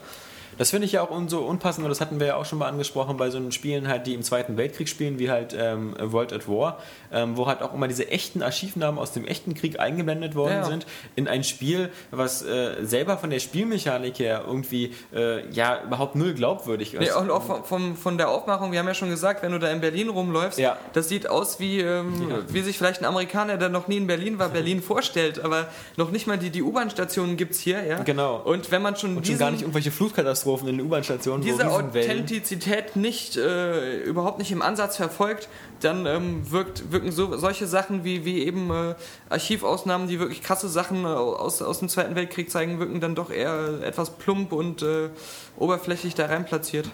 [0.58, 2.68] Das finde ich ja auch so unpassend, und das hatten wir ja auch schon mal
[2.68, 6.48] angesprochen bei so Spielen halt, die im Zweiten Weltkrieg spielen, wie halt ähm, World at
[6.48, 6.78] War,
[7.12, 10.64] ähm, wo halt auch immer diese echten Archivnamen aus dem echten Krieg eingeblendet worden ja.
[10.66, 16.16] sind in ein Spiel, was äh, selber von der Spielmechanik her irgendwie äh, ja überhaupt
[16.16, 17.00] null glaubwürdig ist.
[17.00, 19.60] Nee, und auch von, von, von, der Aufmachung, wir haben ja schon gesagt, wenn du
[19.60, 20.78] da in Berlin rumläufst, ja.
[20.94, 22.38] das sieht aus wie, ähm, ja.
[22.48, 26.12] wie sich vielleicht ein Amerikaner, der noch nie in Berlin war, Berlin vorstellt, aber noch
[26.12, 28.04] nicht mal die, die U-Bahn-Stationen gibt es hier, ja.
[28.04, 28.38] Genau.
[28.38, 32.96] Und wenn man schon, und schon gar nicht irgendwelche Flutkatastrophen in den U-Bahn-Stationen, diese Authentizität
[32.96, 35.50] nicht, äh, überhaupt nicht im Ansatz verfolgt,
[35.84, 38.96] dann ähm, wirkt, wirken so, solche Sachen wie, wie eben äh,
[39.30, 43.32] Archivausnahmen, die wirklich krasse Sachen äh, aus, aus dem Zweiten Weltkrieg zeigen, wirken dann doch
[43.32, 45.10] eher etwas plump und äh,
[45.58, 46.90] oberflächlich da rein platziert.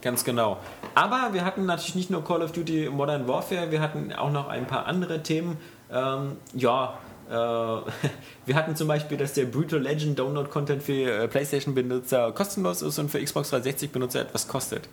[0.00, 0.58] Ganz genau.
[0.94, 4.48] Aber wir hatten natürlich nicht nur Call of Duty Modern Warfare, wir hatten auch noch
[4.48, 5.56] ein paar andere Themen.
[5.90, 6.98] Ähm, ja,
[7.28, 7.32] äh,
[8.46, 12.98] wir hatten zum Beispiel, dass der Brutal Legend Download Content für äh, PlayStation-Benutzer kostenlos ist
[12.98, 14.88] und für Xbox 360-Benutzer etwas kostet.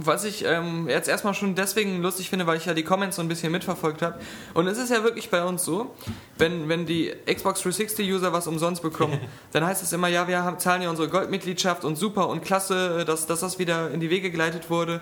[0.00, 3.20] Was ich ähm, jetzt erstmal schon deswegen lustig finde, weil ich ja die Comments so
[3.20, 4.20] ein bisschen mitverfolgt habe.
[4.54, 5.94] Und es ist ja wirklich bei uns so,
[6.36, 9.18] wenn, wenn die Xbox 360-User was umsonst bekommen,
[9.52, 13.04] dann heißt es immer, ja, wir haben, zahlen ja unsere Goldmitgliedschaft und super und klasse,
[13.04, 15.00] dass, dass das wieder in die Wege geleitet wurde.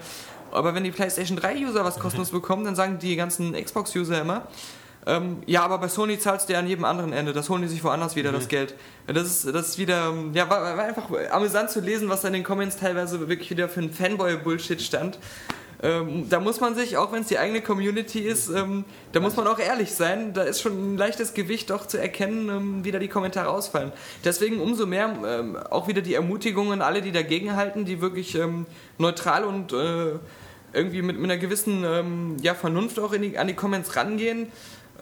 [0.50, 4.48] Aber wenn die PlayStation 3-User was kostenlos bekommen, dann sagen die ganzen Xbox-User immer,
[5.06, 7.32] ähm, ja, aber bei Sony zahlst du ja an jedem anderen Ende.
[7.32, 8.36] Das holen die sich woanders wieder, mhm.
[8.36, 8.74] das Geld.
[9.06, 12.34] Das ist, das ist wieder, ja, war, war, einfach amüsant zu lesen, was da in
[12.34, 15.18] den Comments teilweise wirklich wieder für ein Fanboy-Bullshit stand.
[15.82, 19.36] Ähm, da muss man sich, auch wenn es die eigene Community ist, ähm, da muss
[19.36, 20.32] man auch ehrlich sein.
[20.32, 23.92] Da ist schon ein leichtes Gewicht auch zu erkennen, ähm, wie da die Kommentare ausfallen.
[24.24, 28.66] Deswegen umso mehr ähm, auch wieder die Ermutigungen, alle, die dagegen halten, die wirklich ähm,
[28.98, 30.18] neutral und äh,
[30.72, 34.48] irgendwie mit, mit einer gewissen ähm, ja, Vernunft auch die, an die Comments rangehen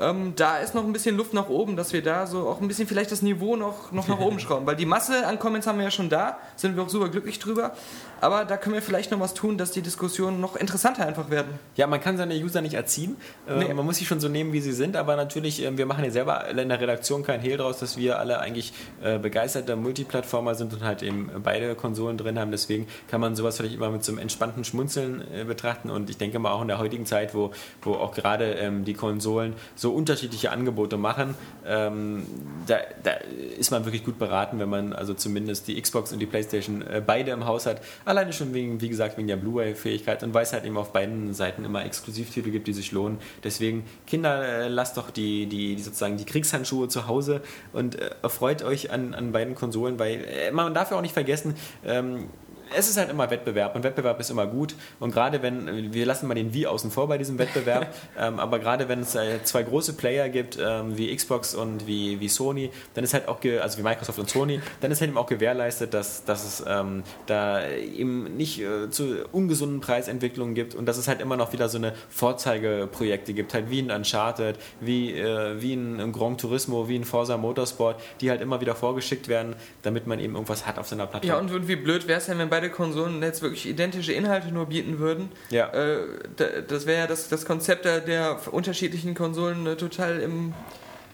[0.00, 2.68] ähm, da ist noch ein bisschen Luft nach oben, dass wir da so auch ein
[2.68, 4.66] bisschen vielleicht das Niveau noch, noch nach oben schrauben.
[4.66, 7.38] Weil die Masse an Comments haben wir ja schon da, sind wir auch super glücklich
[7.38, 7.72] drüber.
[8.20, 11.58] Aber da können wir vielleicht noch was tun, dass die Diskussionen noch interessanter einfach werden.
[11.76, 13.16] Ja, man kann seine User nicht erziehen.
[13.46, 13.74] Äh, nee.
[13.74, 14.96] Man muss sie schon so nehmen, wie sie sind.
[14.96, 18.18] Aber natürlich, äh, wir machen ja selber in der Redaktion kein Hehl draus, dass wir
[18.18, 18.72] alle eigentlich
[19.02, 22.50] äh, begeisterte Multiplattformer sind und halt eben beide Konsolen drin haben.
[22.50, 25.90] Deswegen kann man sowas vielleicht immer mit so einem entspannten Schmunzeln betrachten.
[25.90, 28.94] Und ich denke mal auch in der heutigen Zeit, wo, wo auch gerade ähm, die
[28.94, 31.34] Konsolen so unterschiedliche Angebote machen,
[31.66, 32.26] ähm,
[32.66, 33.12] da, da,
[33.58, 37.02] ist man wirklich gut beraten, wenn man also zumindest die Xbox und die Playstation äh,
[37.04, 37.80] beide im Haus hat.
[38.04, 41.32] Alleine schon wegen, wie gesagt, wegen der Blu-ray-Fähigkeit und weil es halt eben auf beiden
[41.32, 43.18] Seiten immer Exklusivtitel gibt, die sich lohnen.
[43.42, 47.40] Deswegen, Kinder, äh, lasst doch die, die, die, sozusagen die Kriegshandschuhe zu Hause
[47.72, 51.14] und äh, erfreut euch an, an beiden Konsolen, weil äh, man darf ja auch nicht
[51.14, 52.28] vergessen, ähm,
[52.76, 54.74] es ist halt immer Wettbewerb und Wettbewerb ist immer gut.
[55.00, 58.58] Und gerade wenn, wir lassen mal den Wii außen vor bei diesem Wettbewerb, ähm, aber
[58.58, 62.70] gerade wenn es äh, zwei große Player gibt, ähm, wie Xbox und wie, wie Sony,
[62.94, 65.94] dann ist halt auch, also wie Microsoft und Sony, dann ist halt eben auch gewährleistet,
[65.94, 71.08] dass, dass es ähm, da eben nicht äh, zu ungesunden Preisentwicklungen gibt und dass es
[71.08, 75.74] halt immer noch wieder so eine Vorzeigeprojekte gibt, halt wie ein Uncharted, wie, äh, wie
[75.74, 80.18] ein Grand Turismo, wie ein Forza Motorsport, die halt immer wieder vorgeschickt werden, damit man
[80.18, 81.48] eben irgendwas hat auf seiner Plattform.
[81.48, 84.48] Ja, und wie blöd wäre es denn, wenn beide beide Konsolen jetzt wirklich identische Inhalte
[84.48, 85.30] nur bieten würden.
[85.50, 85.68] Ja.
[85.68, 85.98] Äh,
[86.36, 90.54] da, das wäre ja das, das Konzept der, der unterschiedlichen Konsolen äh, total im,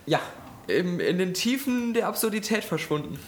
[0.07, 0.21] Ja.
[0.69, 3.19] im, in den Tiefen der Absurdität verschwunden.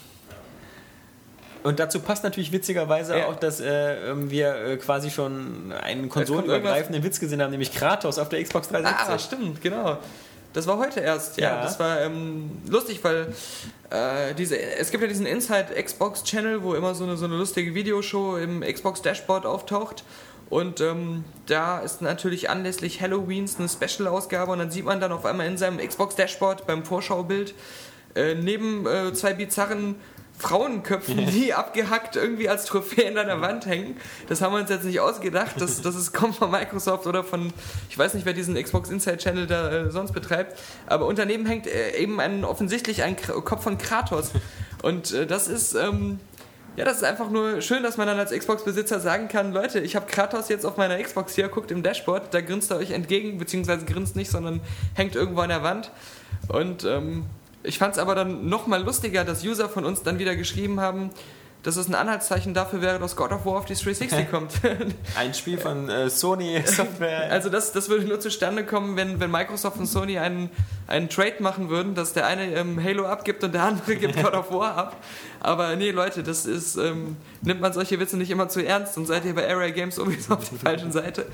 [1.65, 3.27] Und dazu passt natürlich witzigerweise Ja.
[3.27, 8.19] auch, dass äh, ähm, wir äh, quasi schon einen konsolenübergreifenden Witz gesehen haben, nämlich Kratos
[8.19, 9.09] auf der Xbox 360.
[9.15, 9.99] Ah, stimmt, genau.
[10.53, 11.57] Das war heute erst, ja.
[11.57, 11.63] Ja.
[11.63, 13.35] Das war ähm, lustig, weil
[13.91, 17.37] äh, diese, es gibt ja diesen Inside Xbox Channel, wo immer so eine, so eine
[17.37, 20.05] lustige Videoshow im Xbox Dashboard auftaucht.
[20.51, 25.25] Und ähm, da ist natürlich anlässlich Halloweens eine Special-Ausgabe und dann sieht man dann auf
[25.25, 27.55] einmal in seinem Xbox Dashboard beim Vorschaubild
[28.15, 29.95] äh, neben äh, zwei bizarren
[30.39, 33.97] Frauenköpfen, die abgehackt irgendwie als Trophäen an der Wand hängen.
[34.29, 35.61] Das haben wir uns jetzt nicht ausgedacht.
[35.61, 37.53] Das, das ist, kommt von Microsoft oder von,
[37.89, 40.59] ich weiß nicht, wer diesen Xbox Inside Channel da äh, sonst betreibt.
[40.87, 44.33] Aber unterneben hängt äh, eben ein, offensichtlich ein Kr Kopf von Kratos.
[44.83, 46.19] Und äh, das ist, ähm,
[46.77, 49.95] ja, das ist einfach nur schön, dass man dann als Xbox-Besitzer sagen kann, Leute, ich
[49.95, 53.39] habe Kratos jetzt auf meiner Xbox hier, guckt im Dashboard, da grinst er euch entgegen,
[53.39, 54.61] beziehungsweise grinst nicht, sondern
[54.95, 55.91] hängt irgendwo an der Wand.
[56.49, 57.27] Und ähm,
[57.63, 61.11] ich fand es aber dann nochmal lustiger, dass User von uns dann wieder geschrieben haben,
[61.63, 64.53] dass es ein Anhaltszeichen dafür wäre, dass God of War auf die 360 kommt.
[65.17, 67.13] Ein Spiel von äh, Sony Software.
[67.33, 70.51] Also das, das würde nur zustande kommen, wenn, wenn Microsoft und Sony einen,
[70.87, 74.35] einen Trade machen würden, dass der eine ähm, Halo abgibt und der andere gibt God
[74.35, 74.97] of War ab.
[75.41, 79.07] Aber nee, Leute, das ist, ähm, nimmt man solche Witze nicht immer zu ernst und
[79.07, 81.27] seid ihr bei Array Games sowieso auf der falschen Seite.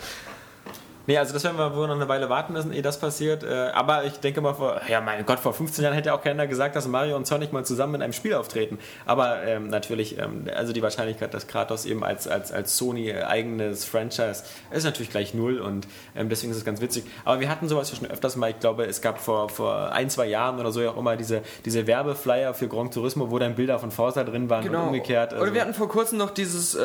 [1.09, 3.43] Nee, also das werden wir wohl noch eine Weile warten müssen, ehe das passiert.
[3.43, 6.47] Äh, Aber ich denke mal, vor, ja mein Gott, vor 15 Jahren hätte auch keiner
[6.47, 8.79] gesagt, dass Mario und Sonic mal zusammen in einem Spiel auftreten.
[9.07, 13.87] Aber ähm, natürlich, ähm, also die Wahrscheinlichkeit, dass Kratos eben als, als, als Sony eigenes
[13.87, 17.05] Franchise ist natürlich gleich null und ähm, deswegen ist es ganz witzig.
[17.25, 18.51] Aber wir hatten sowas ja schon öfters mal.
[18.51, 21.41] Ich glaube, es gab vor, vor ein, zwei Jahren oder so ja auch immer diese,
[21.65, 25.33] diese Werbeflyer für Gran Turismo, wo dann Bilder von Forza drin waren und umgekehrt.
[25.33, 26.81] Also, Oder wir hatten vor kurzem noch dieses, äh,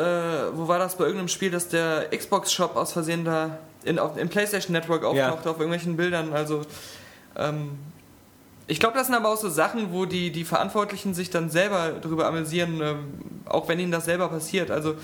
[0.53, 4.29] wo war das bei irgendeinem Spiel, dass der Xbox-Shop aus Versehen da in, auf, im
[4.29, 6.33] PlayStation Network auftauchte auf irgendwelchen Bildern.
[6.33, 6.61] Also
[7.37, 7.71] ähm,
[8.67, 11.93] ich glaube, das sind aber auch so Sachen, wo die, die Verantwortlichen sich dann selber
[12.01, 13.13] darüber amüsieren, ähm,
[13.45, 14.71] auch wenn ihnen das selber passiert.
[14.71, 14.95] Also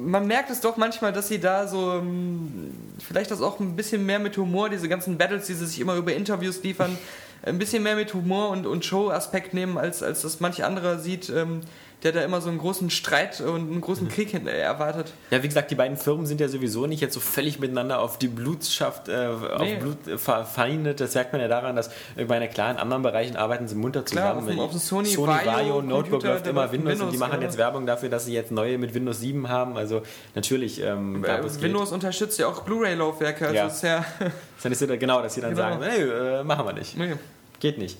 [0.00, 4.04] man merkt es doch manchmal, dass sie da so ähm, vielleicht das auch ein bisschen
[4.04, 6.98] mehr mit Humor, diese ganzen Battles, die sie sich immer über Interviews liefern,
[7.42, 11.30] ein bisschen mehr mit Humor und, und Show-Aspekt nehmen, als, als das manch anderer sieht,
[11.30, 11.60] ähm,
[12.02, 15.12] der da immer so einen großen Streit und einen großen Krieg hin- äh, erwartet.
[15.30, 18.18] Ja, wie gesagt, die beiden Firmen sind ja sowieso nicht jetzt so völlig miteinander auf
[18.18, 19.76] die Blutschaft, äh, auf Nee.
[19.76, 21.00] Blut äh, ver- verfeindet.
[21.00, 21.90] Das merkt man ja daran, dass
[22.26, 24.48] bei einer klar in anderen Bereichen arbeiten sie munter Klar, zusammen.
[24.48, 27.18] auf dem- auf dem Sony Sony Vaio Notebook läuft immer läuft Windows, und die Windows,
[27.20, 27.46] machen ja.
[27.46, 29.76] jetzt Werbung dafür, dass sie jetzt neue mit Windows 7 haben.
[29.76, 30.02] Also
[30.34, 31.62] natürlich, ähm, da, Äh, geht.
[31.62, 33.66] Windows unterstützt ja auch Blu-ray-Laufwerke, also Ja.
[33.66, 34.04] ist ja.
[34.64, 35.68] Ist ja genau, dass sie dann Genau.
[35.68, 36.96] sagen, nee, äh, machen wir nicht.
[36.96, 37.14] nee.
[37.60, 37.98] Geht nicht.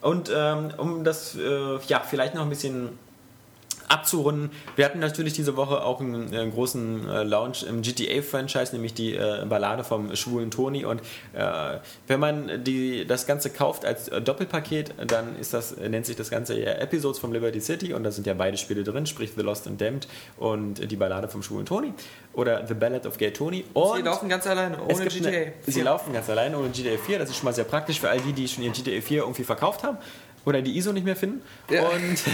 [0.00, 2.90] Und ähm, um das äh, ja vielleicht noch ein bisschen
[3.88, 8.94] abzurunden, wir hatten natürlich diese Woche auch einen, äh, großen äh, Launch im GTA-Franchise, nämlich
[8.94, 10.84] die äh, Ballade vom schwulen Tony.
[10.84, 11.00] Und
[11.32, 16.16] äh, wenn man die, das Ganze kauft als äh, Doppelpaket, dann ist das, nennt sich
[16.16, 19.32] das Ganze ja Episodes vom Liberty City und da sind ja beide Spiele drin, sprich
[19.36, 21.92] The Lost and Damned und die Ballade vom schwulen Tony
[22.32, 23.64] oder The Ballad of Gay Tony.
[23.72, 25.28] Und Sie laufen ganz alleine, ohne GTA.
[25.28, 27.18] Eine, sie laufen ganz alleine ohne GTA 4.
[27.18, 29.44] Das ist schon mal sehr praktisch für all die, die schon ihren GTA 4 irgendwie
[29.44, 29.98] verkauft haben
[30.46, 31.42] oder die ISO nicht mehr finden.
[31.68, 31.82] Ja.
[31.88, 32.26] Und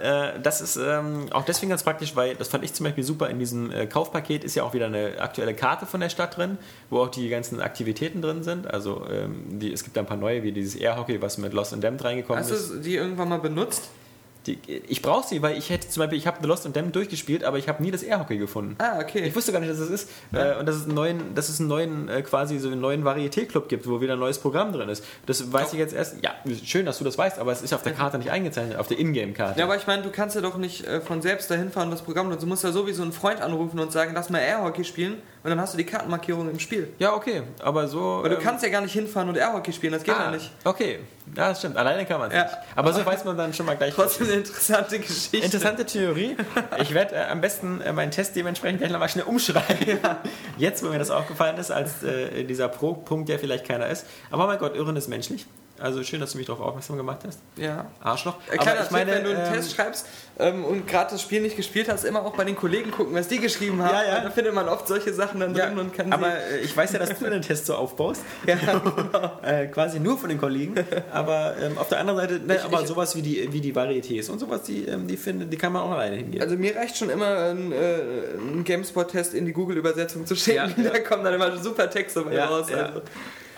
[0.02, 3.28] äh, das ist ähm, auch deswegen ganz praktisch, weil das fand ich zum Beispiel super.
[3.28, 6.56] In diesem äh, Kaufpaket ist ja auch wieder eine aktuelle Karte von der Stadt drin,
[6.88, 8.66] wo auch die ganzen Aktivitäten drin sind.
[8.72, 11.74] Also ähm, die, es gibt da ein paar neue, wie dieses Airhockey, was mit Lost
[11.74, 12.70] and Damned reingekommen Hast ist.
[12.70, 13.90] du die irgendwann mal benutzt?
[14.46, 16.96] Die, ich brauche sie, weil ich hätte zum Beispiel, ich habe The Lost and Damned
[16.96, 18.74] durchgespielt, aber ich habe nie das Airhockey gefunden.
[18.78, 19.20] Ah, okay.
[19.26, 20.10] Ich wusste gar nicht, dass es ist.
[20.32, 23.04] Äh, und dass es einen neuen, dass es einen neuen, äh, quasi so einen neuen
[23.04, 25.04] Varieté-Club gibt, wo wieder ein neues Programm drin ist.
[25.26, 26.16] Das weiß ich jetzt erst.
[26.22, 28.88] Ja, schön, dass du das weißt, aber es ist auf der Karte nicht eingezeichnet, auf
[28.88, 29.58] der Ingame-Karte.
[29.58, 31.92] Ja, aber ich meine, du kannst ja doch nicht äh, von selbst dahin fahren und
[31.92, 35.18] das Programm, du musst ja sowieso einen Freund anrufen und sagen, lass mal Airhockey spielen
[35.42, 36.92] und dann hast du die Kartenmarkierung im Spiel.
[36.98, 38.18] Ja, okay, aber so.
[38.18, 40.30] Aber du ähm, kannst ja gar nicht hinfahren und Airhockey spielen, das geht ah, ja
[40.30, 40.50] nicht.
[40.64, 41.00] Okay,
[41.36, 41.76] ja, das stimmt.
[41.76, 42.44] Alleine kann man es Ja.
[42.44, 42.56] nicht.
[42.76, 43.94] Aber so weiß man dann schon mal gleich.
[43.94, 45.38] Trotzdem eine interessante Geschichte.
[45.38, 46.36] Interessante Theorie.
[46.78, 49.98] Ich werde äh, am besten äh, meinen Test dementsprechend gleich nochmal schnell umschreiben.
[50.58, 54.06] Jetzt, wo mir das aufgefallen ist, als äh, dieser Pro-Punkt, der vielleicht keiner ist.
[54.30, 55.46] Aber mein Gott, Irren ist menschlich.
[55.80, 57.38] Also schön, dass du mich darauf aufmerksam gemacht hast.
[57.56, 57.86] Ja.
[58.02, 58.36] Arschloch.
[58.48, 60.06] Kleiner Aber ich meine, Tipp, wenn du einen ähm, Test schreibst
[60.38, 63.28] ähm, und gerade das Spiel nicht gespielt hast, immer auch bei den Kollegen gucken, was
[63.28, 63.94] die geschrieben haben.
[63.94, 64.20] Ja, ja.
[64.20, 66.56] Da findet man oft solche Sachen dann Ja, drin und kann aber sie...
[66.56, 68.22] äh, ich weiß ja, dass du den Test so aufbaust.
[69.42, 70.74] äh, quasi nur von den Kollegen.
[71.12, 73.74] Aber ähm, auf der anderen Seite, ne, Ich- aber ich- sowas wie die, wie die
[73.74, 76.42] Varietés und sowas, die, ähm, die, finden, die kann man auch alleine hingehen.
[76.42, 77.76] Also mir reicht schon immer ein, äh,
[78.38, 80.56] ein GameSpot-Test in die Google-Übersetzung zu schicken.
[80.56, 80.90] Ja, ja.
[80.90, 82.66] Da kommen dann immer super Texte bei Ja, raus.
[82.70, 82.76] ja.
[82.86, 83.02] Also.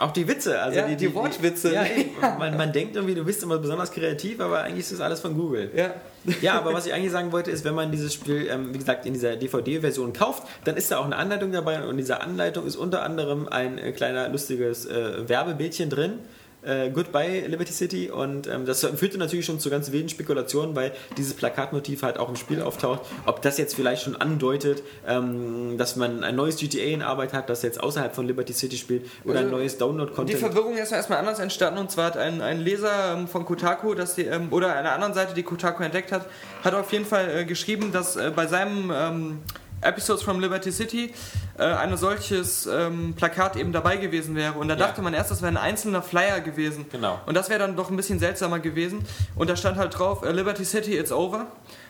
[0.03, 1.73] Auch die Witze, also Ja, die, die Wortwitze.
[1.73, 1.85] Ja,
[2.38, 5.37] man, man denkt irgendwie, du bist immer besonders kreativ, aber eigentlich ist das alles von
[5.37, 5.71] Google.
[5.77, 5.95] Ja.
[6.41, 9.07] Ja, aber was ich eigentlich sagen wollte, ist, wenn man dieses Spiel, ähm, wie gesagt,
[9.07, 12.67] in dieser DVD-Version kauft, dann ist da auch eine Anleitung dabei und in dieser Anleitung
[12.67, 16.19] ist unter anderem ein äh, kleiner lustiges äh, Werbebildchen drin.
[16.62, 20.92] Äh, Goodbye Liberty City und ähm, das führte natürlich schon zu ganz wilden Spekulationen, weil
[21.16, 23.01] dieses Plakatmotiv halt auch im Spiel auftaucht.
[23.27, 27.51] Ob das jetzt vielleicht schon andeutet, ähm, dass man ein neues GTA in Arbeit hat,
[27.51, 30.38] das jetzt außerhalb von Liberty City spielt oder ein Also, neues Die Download-Content.
[30.38, 34.14] Verwirrung ist erstmal anders entstanden und zwar hat ein, ein Leser ähm, von Kotaku, dass
[34.14, 36.27] die, ähm, oder einer anderen Seite, die Kotaku entdeckt hat,
[36.62, 39.38] hat auf jeden Fall äh, geschrieben, dass äh, bei seinem ähm,
[39.83, 41.12] Episodes from Liberty City
[41.59, 44.55] äh, ein solches ähm, Plakat eben dabei gewesen wäre.
[44.55, 44.87] Und da Ja.
[44.87, 46.87] dachte man erst, das wäre ein einzelner Flyer gewesen.
[46.90, 47.21] Genau.
[47.27, 49.05] Und das wäre dann doch ein bisschen seltsamer gewesen.
[49.37, 51.47] Und da stand halt drauf, äh, Liberty City, it's over.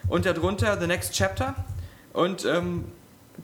[0.08, 1.54] Und darunter, the next chapter.
[2.12, 2.84] Und ähm,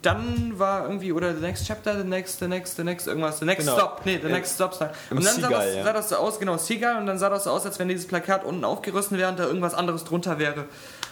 [0.02, 3.46] dann war irgendwie, oder the next chapter, the next, the next, the next, irgendwas, the
[3.46, 3.78] next Genau.
[3.78, 4.74] stop, nee, the next stop.
[4.74, 4.94] Start.
[5.10, 5.82] Im Und dann sah Seagull, das, ja.
[5.84, 8.06] sah das so aus, genau, Seagull, und dann sah das so aus, als wenn dieses
[8.06, 10.66] Plakat unten aufgerissen wäre und da irgendwas anderes drunter wäre.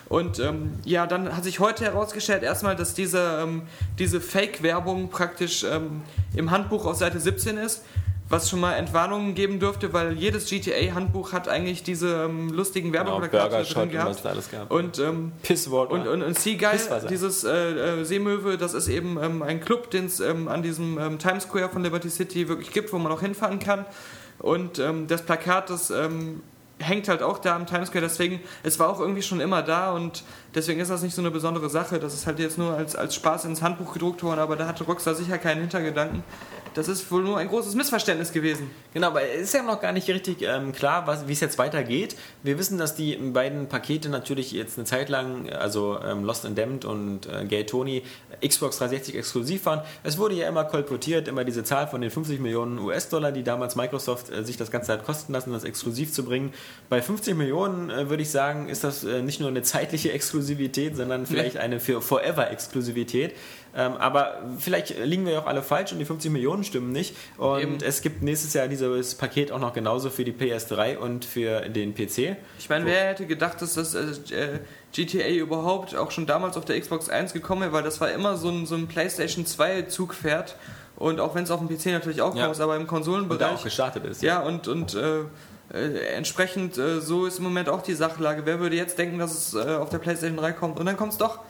[0.08, 3.62] Und ähm, ja, dann hat sich heute herausgestellt erstmal, dass diese, ähm,
[3.98, 6.02] diese Fake-Werbung praktisch ähm,
[6.36, 7.82] im Handbuch auf Seite 17 ist,
[8.28, 13.20] was schon mal Entwarnungen geben dürfte, weil jedes GTA-Handbuch hat eigentlich diese ähm, lustigen genau,
[13.20, 14.24] Werbeplakate Burger drin und gehabt.
[14.24, 14.70] da alles gab.
[14.70, 15.90] Und ähm, Pisswort.
[15.90, 17.08] und, und, und Seagull, Pisswasser.
[17.08, 21.18] dieses äh, äh, Seemöwe, das ist eben ähm, ein Club, den es ähm, an diesem
[21.18, 23.86] Times Square von Liberty City wirklich gibt, wo man auch hinfahren kann.
[24.38, 25.90] Und das Plakat, das
[26.78, 29.92] hängt halt auch da am Times Square, deswegen, es war auch irgendwie schon immer da
[29.92, 30.24] und
[30.56, 32.00] deswegen ist das nicht so eine besondere Sache.
[32.00, 34.82] Das ist halt jetzt nur als, als Spaß ins Handbuch gedruckt worden, aber da hatte
[34.84, 36.24] Rockstar sicher keinen Hintergedanken.
[36.76, 38.70] Das ist wohl nur ein großes Missverständnis gewesen.
[38.92, 42.16] Genau, aber es ist ja noch gar nicht richtig ähm, klar, wie es jetzt weitergeht.
[42.42, 46.58] Wir wissen, dass die beiden Pakete natürlich jetzt eine Zeit lang, also ähm, Lost and
[46.58, 48.02] Damned und äh, Gay Tony,
[48.46, 49.80] Xbox 360 exklusiv waren.
[50.02, 53.74] Es wurde ja immer kolportiert, immer diese Zahl von den 50 Millionen US-Dollar, die damals
[53.74, 56.52] Microsoft äh, sich das Ganze hat kosten lassen, das exklusiv zu bringen.
[56.90, 60.45] Bei 50 Millionen äh, würde ich sagen, ist das äh, nicht nur eine zeitliche Exklusivität,
[60.96, 63.34] sondern vielleicht eine für Forever-Exklusivität.
[63.78, 67.14] Ähm, aber vielleicht liegen wir ja auch alle falsch und die 50 Millionen stimmen nicht.
[67.36, 67.78] Und Eben.
[67.84, 71.94] es gibt nächstes Jahr dieses Paket auch noch genauso für die PS3 und für den
[71.94, 72.36] PC.
[72.58, 74.00] Ich meine, wer hätte gedacht, dass das äh,
[74.34, 74.58] äh,
[74.92, 78.36] GTA überhaupt auch schon damals auf der Xbox 1 gekommen wäre, weil das war immer
[78.36, 80.56] so ein, so ein PlayStation 2 Zugpferd.
[80.96, 82.46] Und auch wenn es auf dem PC natürlich auch Ja.
[82.46, 83.52] kommt, aber im Und da Konsolenbereich.
[83.58, 84.22] auch gestartet ist.
[84.22, 85.24] ja, und, und äh,
[85.72, 88.42] äh, entsprechend äh, so ist im Moment auch die Sachlage.
[88.44, 90.78] Wer würde jetzt denken, dass es äh, auf der PlayStation 3 kommt?
[90.78, 91.40] Und dann kommt es doch.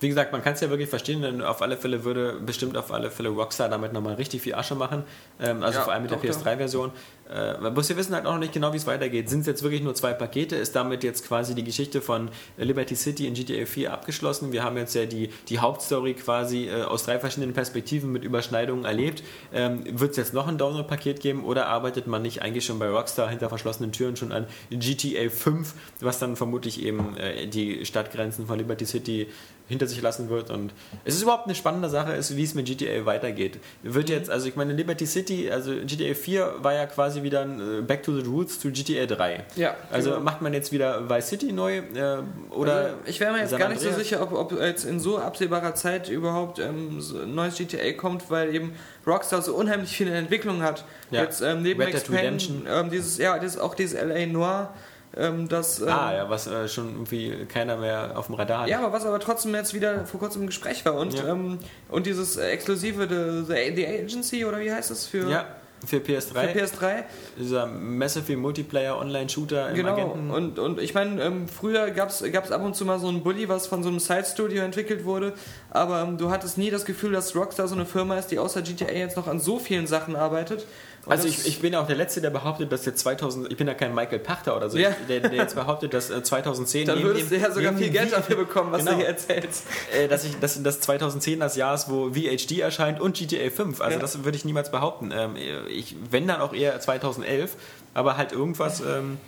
[0.00, 2.92] Wie gesagt, man kann es ja wirklich verstehen, denn auf alle Fälle würde bestimmt auf
[2.92, 5.04] alle Fälle Rockstar damit nochmal richtig viel Asche machen.
[5.40, 6.90] Ähm, also Ja, vor allem mit doch, der PS3-Version.
[7.30, 9.28] Äh, bloß wir wissen halt auch noch nicht genau, wie es weitergeht.
[9.28, 10.56] Sind es jetzt wirklich nur zwei Pakete?
[10.56, 14.52] Ist damit jetzt quasi die Geschichte von Liberty City in GTA 4 abgeschlossen?
[14.52, 18.84] Wir haben jetzt ja die, die Hauptstory quasi äh, aus drei verschiedenen Perspektiven mit Überschneidungen
[18.84, 19.22] erlebt.
[19.52, 22.88] Ähm, Wird es jetzt noch ein Download-Paket geben oder arbeitet man nicht eigentlich schon bei
[22.88, 28.46] Rockstar hinter verschlossenen Türen schon an GTA 5, was dann vermutlich eben äh, die Stadtgrenzen
[28.46, 29.28] von Liberty City
[29.68, 30.50] hinter sich lassen wird.
[30.50, 30.72] Und
[31.04, 33.58] es ist überhaupt eine spannende Sache, ist, wie es mit GTA weitergeht.
[33.82, 37.78] Wird jetzt, also ich meine, Liberty City, also GTA 4 war ja quasi wieder ein
[37.78, 39.44] äh, Back to the Roots zu GTA 3.
[39.56, 40.22] Ja, Also genau.
[40.22, 42.18] macht man jetzt wieder Vice City neu äh,
[42.50, 45.00] oder Also, ich wäre mir jetzt San gar nicht so sicher, ob, ob jetzt in
[45.00, 48.74] so absehbarer Zeit überhaupt ähm, so ein neues GTA kommt, weil eben
[49.06, 50.84] Rockstar so unheimlich viele Entwicklungen hat.
[51.10, 51.22] Ja.
[51.22, 54.72] Jetzt ähm, neben Red Expansion, ähm, dieses, ja, dieses, auch dieses LA Noir,
[55.14, 55.80] ähm, das.
[55.80, 58.68] Ähm, Ah, ja, was äh, schon irgendwie keiner mehr auf dem Radar hat.
[58.68, 60.94] Ja, aber was aber trotzdem jetzt wieder vor kurzem im Gespräch war.
[60.94, 61.28] Und, Ja.
[61.28, 61.58] ähm,
[61.90, 65.44] und dieses exklusive The, The, The Agency oder wie heißt das für, Ja,
[65.86, 66.54] für für PS3.
[66.54, 67.04] PS3?
[67.38, 70.30] dieser Massive Multiplayer Online-Shooter im Genau, Agenten.
[70.30, 73.48] und, und ich meine, ähm, früher gab es ab und zu mal so ein Bully,
[73.48, 75.34] was von so einem Side-Studio entwickelt wurde,
[75.70, 78.62] aber ähm, du hattest nie das Gefühl, dass Rockstar so eine Firma ist, die außer
[78.62, 80.66] GTA jetzt noch an so vielen Sachen arbeitet.
[81.04, 83.56] Und Also ich, ich bin ja auch der Letzte, der behauptet, dass jetzt 2000, ich
[83.56, 84.90] bin ja kein Michael Pachter oder so, Ja.
[85.08, 87.90] der, der jetzt behauptet, dass äh, 2010 dann neben würdest du dem- ja sogar viel
[87.90, 88.92] Geld dafür bekommen, was Genau.
[88.92, 89.64] du hier erzählst.
[89.92, 93.80] äh, dass ich dass das 2010 das Jahr ist, wo VHD erscheint und GTA 5.
[93.80, 94.00] Also Ja.
[94.00, 95.10] das würde ich niemals behaupten.
[95.12, 95.34] Ähm,
[95.68, 97.56] ich, wenn dann auch eher 2011,
[97.94, 98.80] aber halt irgendwas.
[98.80, 99.18] Ähm,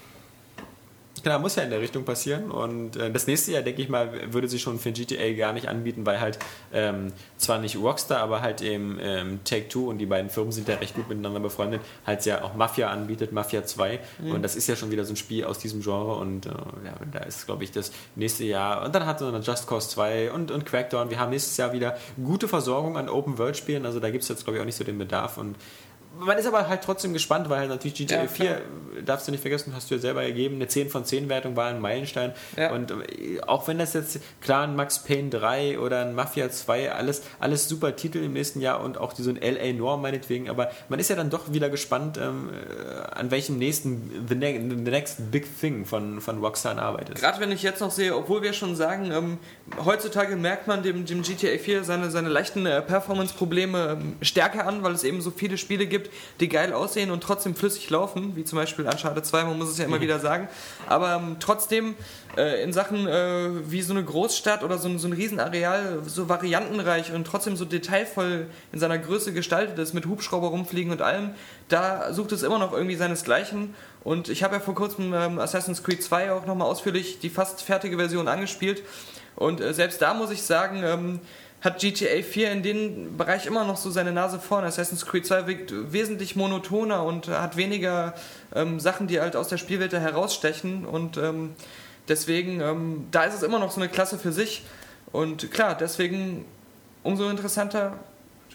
[1.25, 2.51] Klar, muss ja in der Richtung passieren.
[2.51, 5.69] Und äh, das nächste Jahr, denke ich mal, würde sich schon für GTA gar nicht
[5.69, 6.39] anbieten, weil halt
[6.71, 10.75] ähm, zwar nicht Rockstar, aber halt eben ähm, Take-Two und die beiden Firmen sind ja
[10.75, 14.01] recht gut miteinander befreundet, halt ja auch Mafia anbietet, Mafia 2.
[14.21, 16.17] Und das ist ja schon wieder so ein Spiel aus diesem Genre.
[16.17, 18.85] Und äh, ja, da ist, glaube ich, das nächste Jahr.
[18.85, 21.09] Und dann hat eine Just Cause 2 und, und Crackdown.
[21.09, 23.87] Wir haben nächstes Jahr wieder gute Versorgung an Open-World-Spielen.
[23.87, 25.39] Also da gibt es jetzt, glaube ich, auch nicht so den Bedarf.
[25.39, 25.57] Und
[26.19, 28.59] man ist aber halt trotzdem gespannt, weil natürlich GTA Ja, 4, klar.
[29.05, 31.69] darfst du nicht vergessen, hast du ja selber gegeben, eine 10 von 10 Wertung war
[31.69, 32.33] ein Meilenstein.
[32.57, 32.73] Ja.
[32.73, 36.93] Und äh, auch wenn das jetzt, klar, ein Max Payne 3 oder ein Mafia 2,
[36.93, 39.73] alles, alles super Titel im nächsten Jahr und auch so ein L.A.
[39.73, 44.27] Noir meinetwegen, aber man ist ja dann doch wieder gespannt, ähm, äh, an welchem nächsten,
[44.29, 47.17] the, ne the next big thing von, von Rockstar arbeitet.
[47.21, 49.39] Gerade wenn ich jetzt noch sehe, obwohl wir schon sagen, ähm,
[49.85, 54.83] heutzutage merkt man dem, dem GTA 4 seine, seine leichten äh, Performance-Probleme ähm, stärker an,
[54.83, 56.04] weil es eben so viele Spiele gibt,
[56.41, 59.79] die geil aussehen und trotzdem flüssig laufen, wie zum Beispiel Uncharted 2, man muss es
[59.79, 60.49] ja immer wieder sagen.
[60.89, 61.95] Aber ähm, trotzdem
[62.37, 66.29] äh, in Sachen äh, wie so eine Großstadt oder so, ein- so ein Riesenareal so
[66.29, 71.31] variantenreich und trotzdem so detailvoll in seiner Größe gestaltet ist, mit Hubschrauber rumfliegen und allem,
[71.69, 73.75] da sucht es immer noch irgendwie seinesgleichen.
[74.03, 77.63] Und ich habe ja vor kurzem ähm, Assassin's Creed 2 auch nochmal ausführlich die fast
[77.63, 78.83] fertige Version angespielt.
[79.37, 81.21] Und äh, selbst da muss ich sagen, ähm,
[81.65, 84.65] hat GTA 4 in dem Bereich immer noch so seine Nase vorn.
[84.65, 88.15] Assassin's Creed 2 wirkt wesentlich monotoner und hat weniger
[88.55, 90.85] ähm, Sachen, die halt aus der Spielwelt herausstechen.
[90.85, 91.55] Und ähm,
[92.07, 94.63] deswegen, ähm, da ist es immer noch so eine Klasse für sich.
[95.11, 96.45] Und klar, deswegen
[97.05, 97.99] umso interessanter,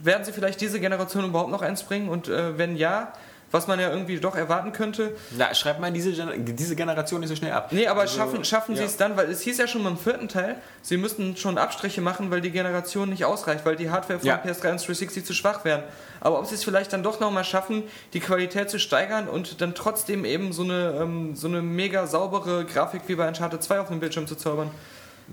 [0.01, 2.09] werden sie vielleicht diese Generation überhaupt noch eins bringen?
[2.09, 3.13] Und äh, wenn ja,
[3.51, 7.29] was man ja irgendwie doch erwarten könnte, Na, schreibt mal diese, Gen- diese Generation nicht
[7.29, 7.71] so schnell ab.
[7.71, 8.87] Nee, aber Also, schaffen, schaffen sie ja.
[8.87, 12.29] es dann, weil es hieß ja schon beim vierten Teil, sie müssten schon Abstriche machen,
[12.31, 14.35] weil die Generation nicht ausreicht, weil die Hardware von Ja.
[14.37, 15.83] PS3 und 360 zu schwach wären.
[16.21, 17.83] Aber ob sie es vielleicht dann doch nochmal schaffen,
[18.13, 22.65] die Qualität zu steigern und dann trotzdem eben so eine, ähm, so eine mega saubere
[22.65, 24.69] Grafik wie bei Uncharted 2 auf dem Bildschirm zu zaubern.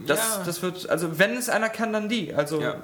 [0.07, 0.43] Das, Ja.
[0.45, 2.35] das wird, also wenn es einer kann, dann die.
[2.35, 2.77] Also Ja.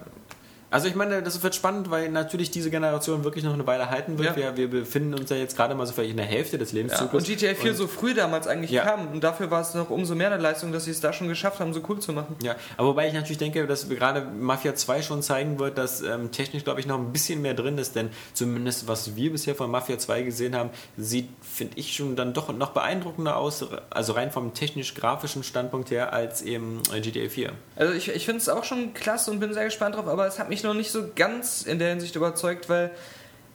[0.73, 4.19] Also ich meine, das wird spannend, weil natürlich diese Generation wirklich noch eine Weile halten
[4.19, 4.31] wird.
[4.31, 4.37] Ja.
[4.37, 6.79] Wir, wir befinden uns ja jetzt gerade mal so vielleicht in der Hälfte des Ja,
[6.79, 7.23] Lebenszyklus.
[7.23, 8.83] und GTA 4 Und- so früh damals eigentlich Ja.
[8.85, 9.09] kam.
[9.13, 11.61] Und dafür war es noch umso mehr eine Leistung, dass sie es da schon geschafft
[11.61, 12.37] haben, so cool zu machen.
[12.43, 16.31] Ja, aber wobei ich natürlich denke, dass gerade Mafia 2 schon zeigen wird, dass ähm,
[16.33, 19.71] technisch, glaube ich, noch ein bisschen mehr drin ist, denn zumindest was wir bisher von
[19.71, 24.31] Mafia 2 gesehen haben, sieht, finde ich, schon dann doch noch beeindruckender aus, also rein
[24.31, 27.53] vom technisch-grafischen Standpunkt her, als eben GTA 4.
[27.77, 30.39] Also ich, ich finde es auch schon klasse und bin sehr gespannt drauf, aber es
[30.39, 32.91] hat mich noch nicht so ganz in der Hinsicht überzeugt, weil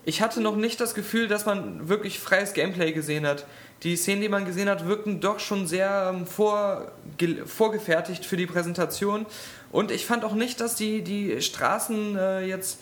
[0.05, 3.45] ich hatte noch nicht das Gefühl, dass man wirklich freies Gameplay gesehen hat.
[3.84, 8.38] Die Szenen, die man gesehen hat, wirkten doch schon sehr ähm, vor, ge- vorgefertigt für
[8.38, 9.26] die Präsentation.
[9.72, 12.80] Und ich fand auch nicht, dass die, die Straßen äh, jetzt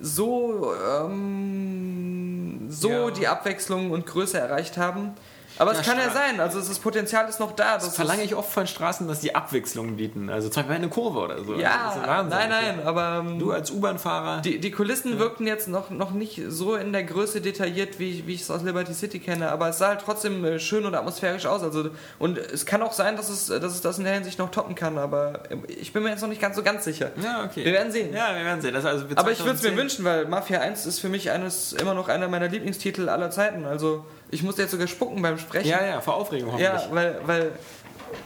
[0.00, 3.10] so, ähm, so Ja.
[3.10, 5.12] die Abwechslung und Größe erreicht haben.
[5.58, 7.74] Aber es Ja, kann ja sein, also das Potenzial ist noch da.
[7.74, 10.30] Das Das verlange ich oft von Straßen, dass die Abwechslung bieten.
[10.30, 11.54] Also zum Beispiel eine Kurve oder so.
[11.54, 12.38] Ja, Das ist Wahnsinn.
[12.38, 14.40] nein, nein, aber ähm, Du als U-Bahn-Fahrer.
[14.42, 18.26] Die, die Kulissen wirkten jetzt noch, noch nicht so in der Größe detailliert, wie, ich-
[18.26, 20.94] wie ich es aus Liberty City kenne, aber es sah halt trotzdem äh, schön und
[20.94, 21.62] atmosphärisch aus.
[21.62, 24.50] Also, und es kann auch sein, dass es, dass es das in der Hinsicht noch
[24.50, 27.10] toppen kann, aber äh, ich bin mir jetzt noch nicht ganz so ganz sicher.
[27.22, 27.64] Ja, okay.
[27.64, 28.12] Wir werden sehen.
[28.14, 28.74] Ja, wir werden sehen.
[28.74, 31.30] Das also Aber ich würde es mir 2010 wünschen, weil Mafia 1 ist für mich
[31.30, 33.64] eines, immer noch einer meiner Lieblingstitel aller Zeiten.
[33.64, 35.68] Also ich musste jetzt sogar spucken beim Sprechen.
[35.68, 36.68] Ja, ja, vor Aufregung hoffentlich.
[36.68, 37.52] Ja, weil, weil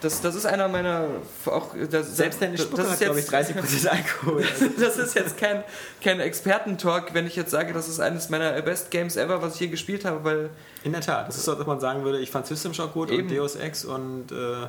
[0.01, 1.07] das, das ist einer meiner
[1.47, 4.45] auch das, Selbst deine das, Spucke das hat, ist glaube ich, 30% Alkohol.
[4.79, 5.65] das ist jetzt kein,
[6.03, 9.61] kein Expertentalk, wenn ich jetzt sage, das ist eines meiner Best Games ever, was ich
[9.61, 10.51] je gespielt habe, weil
[10.85, 11.29] In der Tat.
[11.29, 13.29] Das ist so, dass man sagen würde, ich fand System Shock gut Eben.
[13.29, 14.67] und Deus Ex und äh,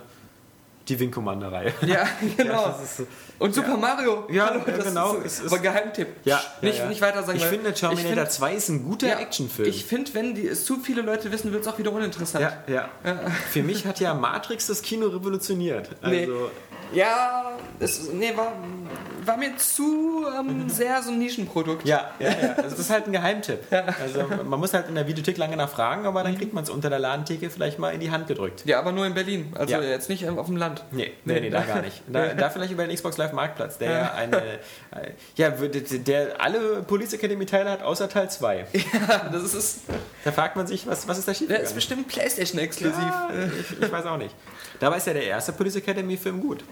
[0.88, 1.74] die Wing Commander-Reihe.
[1.86, 2.06] ja,
[2.38, 2.76] genau.
[2.84, 3.08] ist so-
[3.40, 4.28] Und Super Mario.
[4.30, 5.16] Ja, Hallo, ja, das genau.
[5.18, 6.08] Ist, ist- aber Geheimtipp.
[6.26, 6.90] Ja, nicht, ja, ja.
[6.90, 7.38] nicht weiter sagen.
[7.38, 9.70] Ich finde, Terminator find- 2 ist ein guter ja, Actionfilm.
[9.70, 12.44] Ich finde, wenn die, es zu viele Leute wissen, wird es auch wieder uninteressant.
[12.68, 12.90] ja, ja.
[13.52, 15.90] Für mich hat ja Matrix das Kino revolutioniert.
[16.02, 16.28] Also, Nee.
[16.94, 18.54] Ja, es, nee, war,
[19.26, 21.86] war mir zu ähm, sehr so ein Nischenprodukt.
[21.88, 22.36] ja, ja, ja.
[22.56, 23.60] Also das ist halt ein Geheimtipp.
[23.72, 26.90] Also man muss halt in der Videothek lange nachfragen, aber dann kriegt man es unter
[26.90, 28.64] der Ladentheke vielleicht mal in die Hand gedrückt.
[28.66, 29.52] Ja, aber nur in Berlin.
[29.58, 29.82] Also Ja.
[29.82, 30.84] jetzt nicht auf dem Land.
[30.92, 32.02] Nee, nee, nee, da gar nicht.
[32.08, 36.84] Da, da vielleicht über den Xbox Live Marktplatz, der ja eine, äh, ja, der alle
[36.84, 38.68] Police Academy Teile hat, außer Teil 2.
[38.94, 39.82] Ja, das ist,
[40.24, 42.98] Da fragt man sich, was, was ist da schief der ist bestimmt Playstation exklusiv.
[43.00, 43.30] Ja,
[43.60, 44.36] ich, ich weiß auch nicht.
[44.80, 46.64] Dabei ist ja der erste Police Academy Film gut.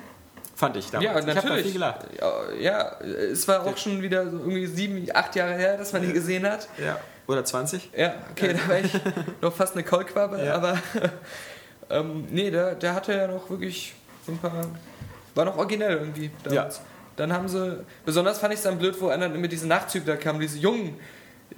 [0.62, 1.06] Fand ich damals.
[1.06, 1.64] Ja, ich habe da natürlich.
[1.64, 2.02] viel gelacht.
[2.20, 6.04] Ja, ja, es war auch schon wieder so irgendwie sieben, acht Jahre her, dass man
[6.04, 6.68] ihn gesehen hat.
[6.78, 7.00] Ja.
[7.28, 7.90] Oder 20?
[7.98, 8.92] Ja, okay, da war ich
[9.42, 10.54] noch fast eine Kolquabe, Ja.
[10.54, 10.78] aber
[11.90, 14.68] ähm, nee, der, der hatte ja noch wirklich so ein paar.
[15.34, 16.82] War noch originell irgendwie damals.
[17.16, 20.40] Dann haben sie, besonders fand ich es dann blöd, wo einer mit diesen Nachzügler kam,
[20.40, 20.96] diese Jungen.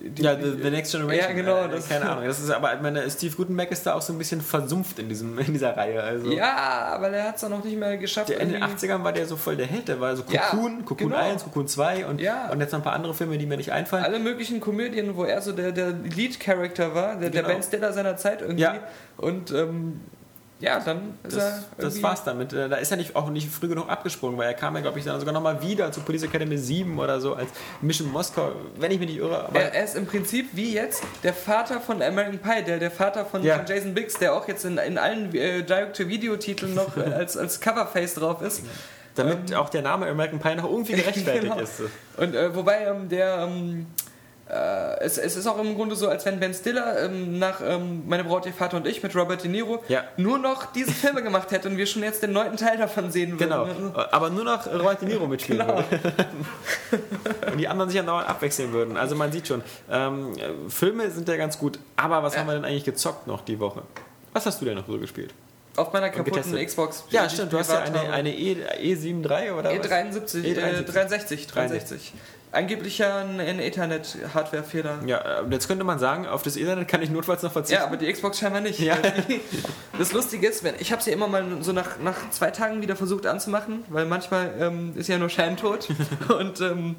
[0.05, 1.29] Die, Ja, the, the Next Generation.
[1.29, 2.25] Ja, genau, Äh, das- keine Ahnung.
[2.25, 5.07] Das ist aber, ich meine, Steve Gutenberg ist da auch so ein bisschen versumpft in,
[5.07, 6.03] diesem, in dieser Reihe.
[6.03, 6.29] Also.
[6.29, 6.53] ja,
[6.93, 8.27] aber der hat es dann noch nicht mehr geschafft.
[8.27, 9.87] Der in den irgendwie- 80ern war der so voll der Held.
[9.87, 11.21] Der war so Ja, Cocoon, Cocoon genau.
[11.21, 12.49] 1, Cocoon 2 und, Ja.
[12.51, 14.03] und jetzt noch ein paar andere Filme, die mir nicht einfallen.
[14.03, 17.53] alle möglichen Komödien, wo er so der, der Lead-Character war, der, der Genau.
[17.53, 18.61] Ben Stiller seiner Zeit irgendwie.
[18.63, 18.75] Ja.
[19.15, 20.01] Und ähm,
[20.63, 21.63] ja, dann ist Das, er.
[21.77, 22.53] das war's damit.
[22.53, 24.97] Äh, Da ist er nicht, auch nicht früh genug abgesprungen, weil er kam ja, glaube
[24.99, 27.49] ich, dann sogar nochmal wieder zu Police Academy 7 oder so als
[27.81, 29.49] Mission Moskau, wenn ich mich nicht irre.
[29.53, 33.25] Er, er ist im Prinzip wie jetzt der Vater von American Pie, der, der Vater
[33.25, 33.57] von, Ja.
[33.57, 38.15] von Jason Biggs, der auch jetzt in, in allen äh, Direct-to-Video-Titeln noch als, als Coverface
[38.15, 38.61] drauf ist.
[39.15, 41.59] damit auch der Name American Pie noch irgendwie gerechtfertigt Genau.
[41.59, 41.81] ist.
[42.17, 43.39] Und äh, wobei ähm, der.
[43.47, 43.85] Ähm,
[44.49, 48.03] äh, es, es ist auch im Grunde so, als wenn Ben Stiller ähm, nach ähm,
[48.07, 50.03] Meine Braut, ihr Vater und ich mit Robert De Niro Ja.
[50.17, 53.31] nur noch diese Filme gemacht hätte und wir schon jetzt den neunten Teil davon sehen
[53.39, 53.49] würden.
[53.49, 55.77] Genau, Also, aber nur noch Robert De Niro mitspielen Genau.
[55.89, 56.13] würde.
[57.51, 58.97] Und die anderen sich ja dauernd abwechseln würden.
[58.97, 62.41] Also man sieht schon, ähm, äh, Filme sind ja ganz gut, aber was Ja.
[62.41, 63.83] haben wir denn eigentlich gezockt noch die Woche?
[64.33, 65.33] Was hast du denn noch so gespielt?
[65.75, 66.55] Auf meiner kaputten.
[66.63, 67.03] Xbox.
[67.09, 69.87] Ja, stimmt, du hast ja eine, eine E, E73 oder was?
[69.89, 70.79] E73, E73.
[70.79, 72.13] Äh, 63, 63.
[72.53, 74.99] Angeblich ja ein, ein Ethernet-Hardware-Fehler.
[75.07, 77.81] Ja, äh, jetzt könnte man sagen, auf das Ethernet kann ich notfalls noch verzichten.
[77.81, 78.79] Ja, aber die Xbox scheinbar nicht.
[78.79, 78.97] Ja.
[79.97, 82.95] Das Lustige ist, wenn, ich habe sie immer mal so nach, nach zwei Tagen wieder
[82.95, 85.87] versucht anzumachen, weil manchmal ähm, ist ja nur scheintot.
[86.29, 86.95] Und ähm,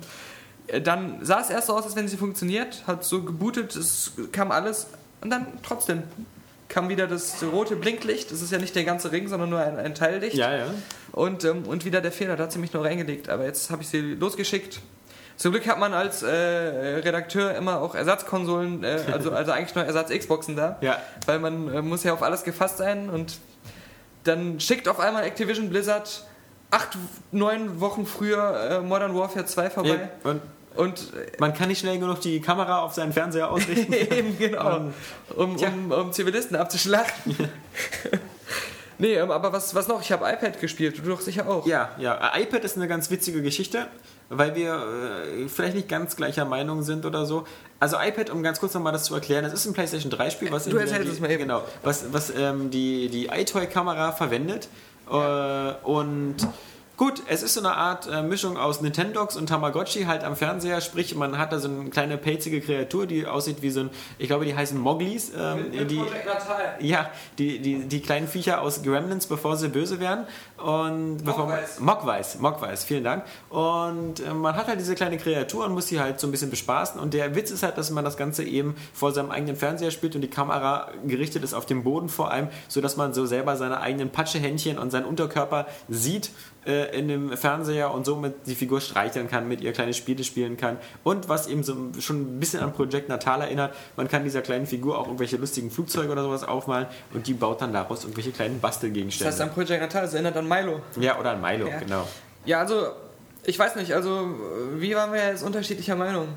[0.82, 4.50] dann sah es erst so aus, als wenn sie funktioniert, hat so gebootet, es kam
[4.50, 4.86] alles
[5.20, 6.05] und dann trotzdem
[6.68, 8.32] kam wieder das rote Blinklicht.
[8.32, 10.36] Das ist ja nicht der ganze Ring, sondern nur ein, ein Teillicht.
[10.36, 10.66] ja, ja.
[11.12, 13.28] Und, ähm, und wieder der Fehler, da hat sie mich nur reingelegt.
[13.28, 14.80] Aber jetzt habe ich sie losgeschickt.
[15.37, 19.85] Zum Glück hat man als äh, Redakteur immer auch Ersatzkonsolen, äh, also, also eigentlich nur
[19.85, 20.76] Ersatz-Xboxen da.
[20.80, 23.39] Ja, Weil man äh, muss ja auf alles gefasst sein und
[24.24, 26.24] dann schickt auf einmal Activision Blizzard
[26.70, 26.97] acht,
[27.32, 30.09] neun Wochen früher äh, Modern Warfare 2 vorbei.
[30.24, 30.30] ja.
[30.30, 30.41] Und
[30.76, 33.93] Und man kann nicht schnell genug die Kamera auf seinen Fernseher ausrichten.
[33.93, 34.91] äh, eben genau,
[35.37, 35.68] um, Tja.
[35.68, 37.37] um, um Zivilisten abzuschlachten.
[38.99, 40.01] nee, ähm, aber was, was noch?
[40.01, 41.64] Ich habe iPad gespielt, du doch sicher auch.
[41.66, 42.32] Ja, ja.
[42.37, 43.87] iPad ist eine ganz witzige Geschichte,
[44.39, 47.47] weil wir äh, vielleicht nicht ganz gleicher Meinung sind oder so.
[47.80, 50.53] Also iPad, um ganz kurz nochmal das zu erklären, das ist ein PlayStation 3 Spiel,
[50.53, 51.43] was Du die, es mal eben.
[51.43, 54.68] Genau, was, was ähm, die, die iToy-Kamera verwendet.
[55.11, 55.12] Äh,
[55.82, 56.37] und
[56.97, 60.80] gut, es ist so eine Art äh, Mischung aus Nintendox und Tamagotchi halt am Fernseher.
[60.80, 64.28] Sprich, man hat da so eine kleine pelzige Kreatur, die aussieht wie so ein, ich
[64.28, 65.32] glaube, die heißen Moglis.
[65.36, 66.01] Ähm, die,
[66.80, 70.26] ja, die, die, die kleinen Viecher aus Gremlins, bevor sie böse werden.
[70.57, 71.80] Und Mogwais.
[71.80, 73.24] Mogwais, Mogwais, vielen Dank.
[73.51, 76.51] Und äh, man hat halt diese kleine Kreatur und muss sie halt so ein bisschen
[76.51, 77.01] bespaßen.
[77.01, 80.14] Und der Witz ist halt, dass man das Ganze eben vor seinem eigenen Fernseher spielt
[80.14, 83.80] und die Kamera gerichtet ist auf den Boden vor allem, sodass man so selber seine
[83.80, 86.30] eigenen Patschehändchen und seinen Unterkörper sieht
[86.66, 90.56] äh, in dem Fernseher und somit die Figur streicheln kann, mit ihr kleine Spiele spielen
[90.56, 90.78] kann.
[91.02, 94.66] Und was eben so schon ein bisschen an Project Natal erinnert, man kann dieser kleinen
[94.66, 98.54] Figur auch irgendwelche lustigen Flugzeuge oder sowas aufmalen und die baut dann daraus irgendwelche kleinen
[98.56, 99.30] Das Bastelgegenstände.
[99.32, 100.80] heißt, am Project Natal, das erinnert an Milo.
[101.00, 101.78] ja, oder an Milo, Ja.
[101.78, 102.08] genau.
[102.46, 102.88] Ja, also,
[103.44, 104.28] ich weiß nicht, also,
[104.76, 106.28] wie waren wir jetzt unterschiedlicher Meinung?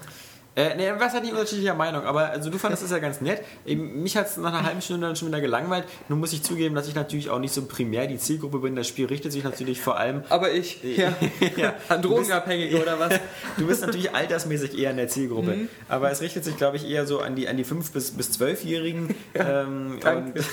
[0.58, 3.42] Äh, nee, was hat nicht unterschiedlicher Meinung, aber also du fandest es ja ganz nett.
[3.66, 5.86] Mich hat es nach einer halben Stunde dann schon wieder gelangweilt.
[6.10, 8.76] Nun muss ich zugeben, dass ich natürlich auch nicht so primär die Zielgruppe bin.
[8.76, 11.14] Das Spiel richtet sich natürlich vor allem Aber ich, ja.
[11.58, 13.20] ja, An Drogenabhängige oder was?
[13.58, 15.52] Du bist natürlich altersmäßig eher in der Zielgruppe.
[15.52, 15.70] Mhm.
[15.90, 18.32] Aber es richtet sich, glaube ich, eher so an die, an die 5- bis, bis
[18.40, 19.14] 12-Jährigen.
[19.36, 20.40] ähm, danke.
[20.40, 20.46] und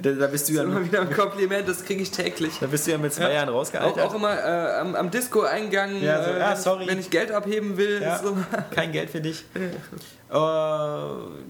[0.06, 2.54] da, da bist du ja Immer wieder ein Kompliment, das kriege ich täglich.
[2.60, 4.02] da bist du ja mit zwei Jahren Auch, rausgealtert.
[4.02, 6.84] auch immer äh, am, am Disco-Eingang, Ja, so, äh, ah, wenn, sorry.
[6.84, 8.00] Ich, wenn ich Geld abheben will.
[8.02, 8.34] Ja, So.
[8.74, 9.25] kein Geld für dich.
[9.28, 10.32] Äh,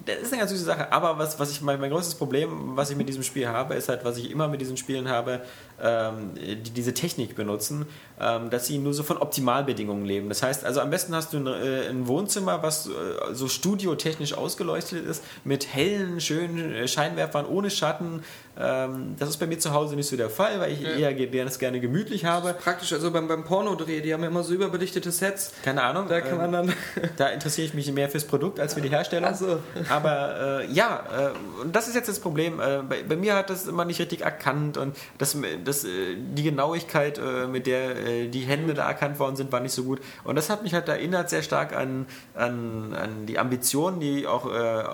[0.04, 0.92] das ist eine ganz süße Sache.
[0.92, 3.88] Aber was, was ich mein, mein größtes Problem, was ich mit diesem Spiel habe, ist
[3.88, 5.42] halt, was ich immer mit diesen Spielen habe,
[5.82, 7.86] ähm, die diese Technik benutzen,
[8.20, 10.28] ähm, dass sie nur so von Optimalbedingungen leben.
[10.28, 12.90] Das heißt, also am besten hast du ein, äh, ein Wohnzimmer, was äh,
[13.32, 18.22] so studiotechnisch ausgeleuchtet ist, mit hellen, schönen äh, Scheinwerfern, ohne Schatten.
[18.58, 21.10] Ähm, das ist bei mir zu Hause nicht so der Fall, weil ich Ja.
[21.10, 22.54] eher das gerne gemütlich habe.
[22.54, 25.52] Praktisch, also beim, beim Pornodreh, die haben ja immer so überbelichtete Sets.
[25.62, 26.08] Keine Ahnung.
[26.08, 26.72] Da kann ähm, man dann.
[27.16, 29.30] Da interessiere ich mich mehr fürs Produkt als für die Herstellung.
[29.32, 29.58] Ach so.
[29.90, 32.60] Aber äh, ja, äh, und das ist jetzt das Problem.
[32.60, 35.36] Äh, bei, bei mir hat das immer nicht richtig erkannt und das,
[35.66, 39.60] das, äh, die Genauigkeit, äh, mit der äh, die Hände da erkannt worden sind, war
[39.60, 40.00] nicht so gut.
[40.24, 44.46] Und das hat mich halt erinnert sehr stark an, an, an die Ambitionen, die auch
[44.46, 44.84] äh,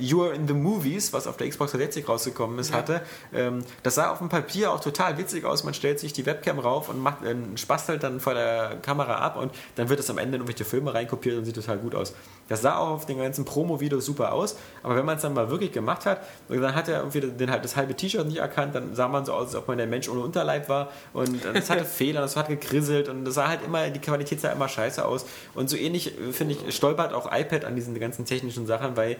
[0.00, 3.00] You're in the Movies, was auf der Xbox 360 rausgekommen ist, hatte.
[3.32, 5.64] Ähm, das sah auf dem Papier auch total witzig aus.
[5.64, 9.36] Man stellt sich die Webcam rauf und macht, äh, spastelt dann vor der Kamera ab
[9.36, 12.14] und dann wird es am Ende in irgendwelche Filme reinkopiert und sieht total gut aus.
[12.48, 15.50] Das sah auch auf den ganzen Promo-Videos super aus, aber wenn man es dann mal
[15.50, 18.94] wirklich gemacht hat, dann hat er irgendwie den, halt das halbe T-Shirt nicht erkannt, dann
[18.94, 21.84] sah man so aus, als ob man der Mensch ohne Unterleib war und es hatte
[21.86, 25.26] Fehler, es hat gekrisselt und das sah halt immer, die Qualität sah immer scheiße aus
[25.54, 29.16] und so ähnlich, äh, finde ich, stolpert auch iPad an diesen ganzen technischen Sachen, weil,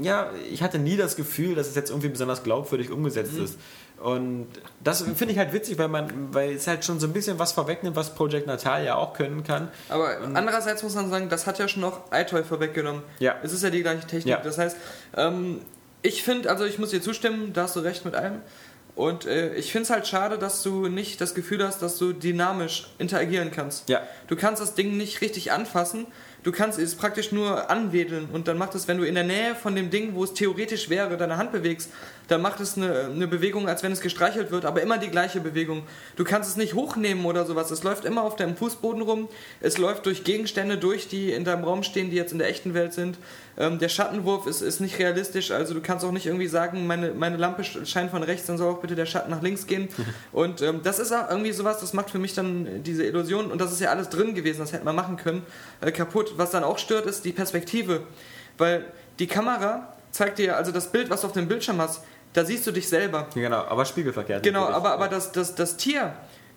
[0.00, 3.58] ja, ich hatte nie das Gefühl, dass es jetzt irgendwie besonders glaubwürdig umgesetzt ist.
[4.02, 4.48] Und
[4.84, 7.52] das finde ich halt witzig, weil man, weil es halt schon so ein bisschen was
[7.52, 9.68] vorwegnimmt, was Project Natal ja auch können kann.
[9.88, 13.02] Aber andererseits muss man sagen, das hat ja schon noch iToy vorweggenommen.
[13.20, 13.36] Ja.
[13.42, 14.26] Es ist ja die gleiche Technik.
[14.26, 14.40] Ja.
[14.42, 14.76] Das heißt,
[15.16, 15.60] ähm,
[16.02, 18.42] ich finde, also ich muss dir zustimmen, da hast du recht mit allem.
[18.96, 22.14] Und äh, ich finde es halt schade, dass du nicht das Gefühl hast, dass du
[22.14, 23.90] dynamisch interagieren kannst.
[23.90, 24.02] Ja.
[24.26, 26.06] Du kannst das Ding nicht richtig anfassen.
[26.42, 29.54] Du kannst es praktisch nur anwedeln und dann macht es, wenn du in der Nähe
[29.54, 31.90] von dem Ding, wo es theoretisch wäre, deine Hand bewegst,
[32.28, 35.40] dann macht es eine, eine Bewegung, als wenn es gestreichelt wird, aber immer die gleiche
[35.40, 35.84] Bewegung.
[36.16, 37.70] Du kannst es nicht hochnehmen oder sowas.
[37.70, 39.28] Es läuft immer auf deinem Fußboden rum.
[39.60, 42.74] Es läuft durch Gegenstände durch, die in deinem Raum stehen, die jetzt in der echten
[42.74, 43.18] Welt sind.
[43.58, 47.12] Ähm, der Schattenwurf ist, ist nicht realistisch, also du kannst auch nicht irgendwie sagen, meine,
[47.12, 49.88] meine Lampe scheint von rechts, dann soll auch bitte der Schatten nach links gehen.
[50.32, 53.60] und ähm, das ist auch irgendwie sowas, das macht für mich dann diese Illusion, und
[53.60, 55.42] das ist ja alles drin gewesen, das hätte man machen können,
[55.80, 56.34] äh, kaputt.
[56.36, 58.02] Was dann auch stört, ist die Perspektive.
[58.58, 58.84] Weil
[59.18, 62.02] die Kamera zeigt dir, also das Bild, was du auf dem Bildschirm hast,
[62.36, 63.28] da siehst du dich selber.
[63.34, 64.42] Genau, aber spiegelverkehrt.
[64.42, 64.76] Genau, natürlich.
[64.76, 66.14] aber, aber das, das, das Tier,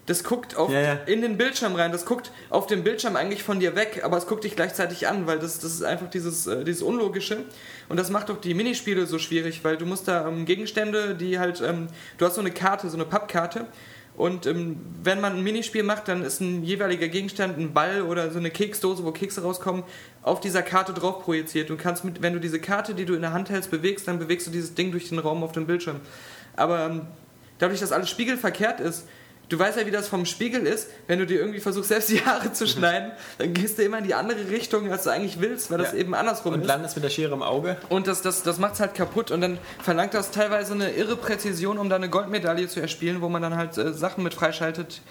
[0.07, 0.93] das guckt auf, Ja, ja.
[1.05, 4.27] in den Bildschirm rein, das guckt auf dem Bildschirm eigentlich von dir weg, aber es
[4.27, 7.45] guckt dich gleichzeitig an, weil das, das ist einfach dieses, äh, dieses Unlogische.
[7.87, 11.39] Und das macht auch die Minispiele so schwierig, weil du musst da ähm, Gegenstände, die
[11.39, 13.67] halt, ähm, du hast so eine Karte, so eine Pappkarte.
[14.15, 18.31] Und ähm, wenn man ein Minispiel macht, dann ist ein jeweiliger Gegenstand, ein Ball oder
[18.31, 19.83] so eine Keksdose, wo Kekse rauskommen,
[20.23, 21.69] auf dieser Karte drauf projiziert.
[21.69, 24.19] Du kannst mit, wenn du diese Karte, die du in der Hand hältst, bewegst, dann
[24.19, 26.01] bewegst du dieses Ding durch den Raum auf dem Bildschirm.
[26.57, 27.01] Aber ähm,
[27.59, 29.07] dadurch, dass alles spiegelverkehrt ist,
[29.49, 32.23] du weißt ja, wie das vom Spiegel ist, wenn du dir irgendwie versuchst, selbst die
[32.25, 35.71] Haare zu schneiden, dann gehst du immer in die andere Richtung, als du eigentlich willst,
[35.71, 35.97] weil das Ja.
[35.99, 36.67] eben andersrum Und ist.
[36.67, 37.77] landest mit der Schere im Auge.
[37.89, 41.15] Und das, das, das macht es halt kaputt und dann verlangt das teilweise eine irre
[41.15, 45.01] Präzision, um da eine Goldmedaille zu erspielen, wo man dann halt äh, Sachen mit freischaltet,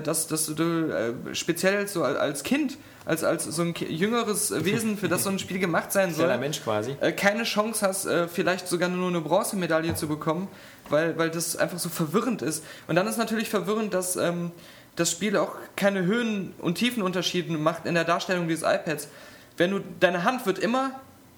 [0.00, 5.08] dass, dass du äh, speziell so als- Kind, als, als so ein jüngeres Wesen, für
[5.08, 6.96] das so ein Spiel gemacht sein soll, Mensch quasi.
[7.00, 10.48] äh, keine Chance hast, äh, vielleicht sogar nur eine Bronzemedaille zu bekommen,
[10.88, 12.64] weil, weil das einfach so verwirrend ist.
[12.86, 14.52] Und dann ist natürlich verwirrend, dass ähm,
[14.96, 19.08] das Spiel auch keine Höhen- und Tiefenunterschiede macht in der Darstellung dieses iPads.
[19.56, 20.92] Wenn du, deine Hand wird immer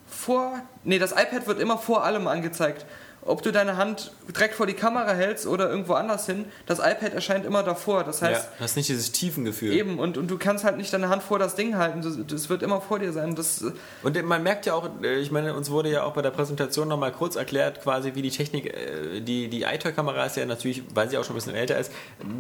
[0.09, 2.87] vor, nee, das iPad wird immer vor allem angezeigt.
[3.27, 7.13] Ob du deine Hand direkt vor die Kamera hältst oder irgendwo anders hin, das iPad
[7.13, 8.05] erscheint immer davor.
[8.05, 9.73] Das heißt, ja, hast nicht dieses Tiefengefühl.
[9.73, 12.03] eben, und, und du kannst halt nicht deine Hand vor das Ding halten.
[12.03, 13.35] Das, das wird immer vor dir sein.
[13.35, 13.65] Das,
[14.03, 16.87] Und man merkt ja auch, äh, ich meine, uns wurde ja auch bei der Präsentation
[16.87, 21.11] nochmal kurz erklärt, quasi wie die Technik, äh, die, die iToy-Kamera ist ja natürlich, weil
[21.11, 21.91] sie auch schon ein bisschen älter ist,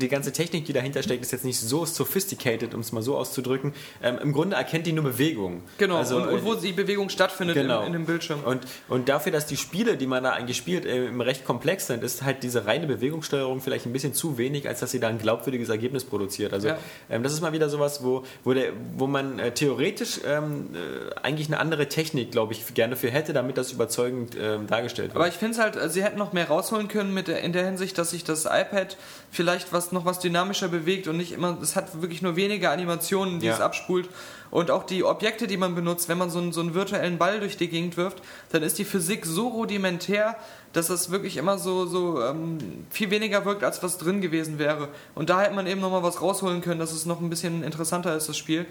[0.00, 3.16] die ganze Technik, die dahinter steckt, ist jetzt nicht so sophisticated, um es mal so
[3.16, 3.74] auszudrücken.
[4.02, 5.62] Ähm, Im Grunde erkennt die nur Bewegung.
[5.78, 7.80] genau, Also, und, und wo die Bewegung stattfindet Genau.
[7.80, 8.40] in, in dem Bildschirm.
[8.44, 12.02] Und, und dafür, dass die Spiele, die man da eigentlich spielt, äh, recht komplex sind,
[12.04, 15.18] ist halt diese reine Bewegungssteuerung vielleicht ein bisschen zu wenig, als dass sie da ein
[15.18, 16.52] glaubwürdiges Ergebnis produziert.
[16.52, 16.78] Also Ja.
[17.08, 21.14] ähm, das ist mal wieder sowas, wo, wo, der, wo man äh, theoretisch ähm, äh,
[21.22, 25.16] eigentlich eine andere Technik, glaube ich, gerne für hätte, damit das überzeugend ähm, dargestellt wird.
[25.16, 27.52] Aber ich finde es halt, äh, sie hätten noch mehr rausholen können mit der, in
[27.52, 28.96] der Hinsicht, dass sich das iPad
[29.30, 33.38] vielleicht was noch was dynamischer bewegt und nicht immer, es hat wirklich nur wenige Animationen,
[33.40, 33.54] die Ja.
[33.54, 34.08] es abspult.
[34.50, 37.40] Und auch die Objekte, die man benutzt, wenn man so einen, so einen virtuellen Ball
[37.40, 38.22] durch die Gegend wirft,
[38.52, 40.36] dann ist die Physik so rudimentär,
[40.72, 42.58] dass das wirklich immer so, so ähm,
[42.90, 44.88] viel weniger wirkt, als was drin gewesen wäre.
[45.14, 48.14] Und da hätte man eben nochmal was rausholen können, dass es noch ein bisschen interessanter
[48.16, 48.66] ist, das Spiel.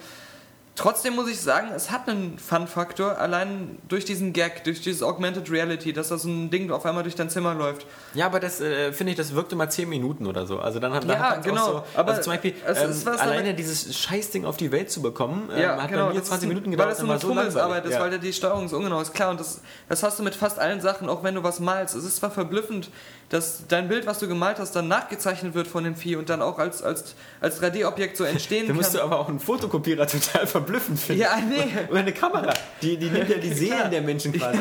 [0.77, 5.49] Trotzdem muss ich sagen, es hat einen Fun-Faktor, allein durch diesen Gag, durch dieses Augmented
[5.49, 7.85] Reality, dass da so ein Ding auf einmal durch dein Zimmer läuft.
[8.13, 10.59] Ja, aber das äh, finde ich, das wirkt immer 10 Minuten oder so.
[10.59, 11.61] Also dann hat, dann Ja, hat genau.
[11.61, 15.01] Auch so, Aber also zum Beispiel es ähm, alleine dieses Scheißding auf die Welt zu
[15.01, 16.07] bekommen, ähm, Ja, hat genau.
[16.07, 16.91] bei mir das 20 ist ein- Minuten weil gedauert.
[16.91, 17.85] das so eine langweilig.
[17.85, 17.99] ist, Ja.
[18.01, 19.13] weil da die Steuerung so ungenau ist.
[19.13, 21.95] Klar, und das, das hast du mit fast allen Sachen, auch wenn du was malst.
[21.95, 22.89] Es ist zwar verblüffend,
[23.29, 26.41] dass dein Bild, was du gemalt hast, dann nachgezeichnet wird von dem Vieh und dann
[26.43, 29.07] auch als, als, als 3D-Objekt so entstehen Da musst du kann.
[29.07, 31.21] aber auch einen Fotokopierer total verblüffend finden.
[31.23, 31.67] Ja, nee.
[31.89, 32.53] Oder eine Kamera.
[32.81, 34.59] Die, die nimmt ja die Seelen der Menschen quasi.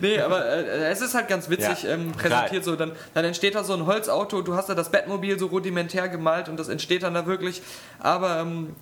[0.00, 1.90] Nee, aber äh, es ist halt ganz witzig Ja.
[1.90, 2.76] ähm, präsentiert so.
[2.76, 6.48] Dann, dann entsteht da so ein Holzauto, du hast da das Bettmobil so rudimentär gemalt
[6.50, 7.62] und das entsteht dann da wirklich.
[7.98, 8.76] Aber ähm,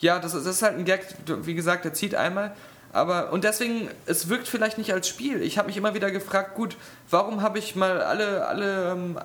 [0.00, 1.06] ja, das ist, das ist halt ein Gag,
[1.42, 2.52] wie gesagt, der zieht einmal.
[2.92, 5.42] Aber, und deswegen, es wirkt vielleicht nicht als Spiel.
[5.42, 6.76] Ich habe mich immer wieder gefragt, gut,
[7.08, 9.18] warum habe ich mal alle, alle ähm,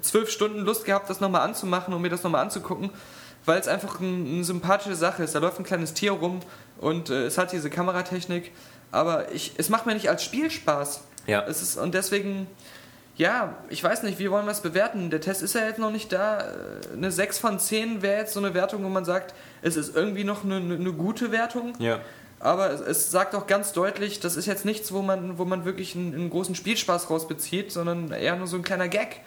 [0.00, 2.90] zwölf Stunden Lust gehabt, das nochmal anzumachen und mir das nochmal anzugucken,
[3.44, 5.34] weil es einfach ein, eine sympathische Sache ist.
[5.34, 6.40] Da läuft ein kleines Tier rum
[6.78, 8.52] und äh, es hat diese Kameratechnik,
[8.90, 11.02] aber ich, es macht mir nicht als Spiel Spaß.
[11.26, 11.44] Ja.
[11.46, 12.48] Es ist, und deswegen,
[13.16, 15.10] ja, ich weiß nicht, wie wollen wir es bewerten?
[15.10, 16.40] Der Test ist ja jetzt noch nicht da.
[16.40, 19.94] Äh, Eine 6 von 10 wäre jetzt so eine Wertung, wo man sagt, es ist
[19.94, 21.74] irgendwie noch eine, eine, eine gute Wertung.
[21.78, 22.00] Ja.
[22.40, 25.64] Aber es, es sagt auch ganz deutlich, das ist jetzt nichts, wo man, wo man
[25.64, 29.20] wirklich einen, einen großen Spielspaß rausbezieht, sondern eher nur so ein kleiner Gag.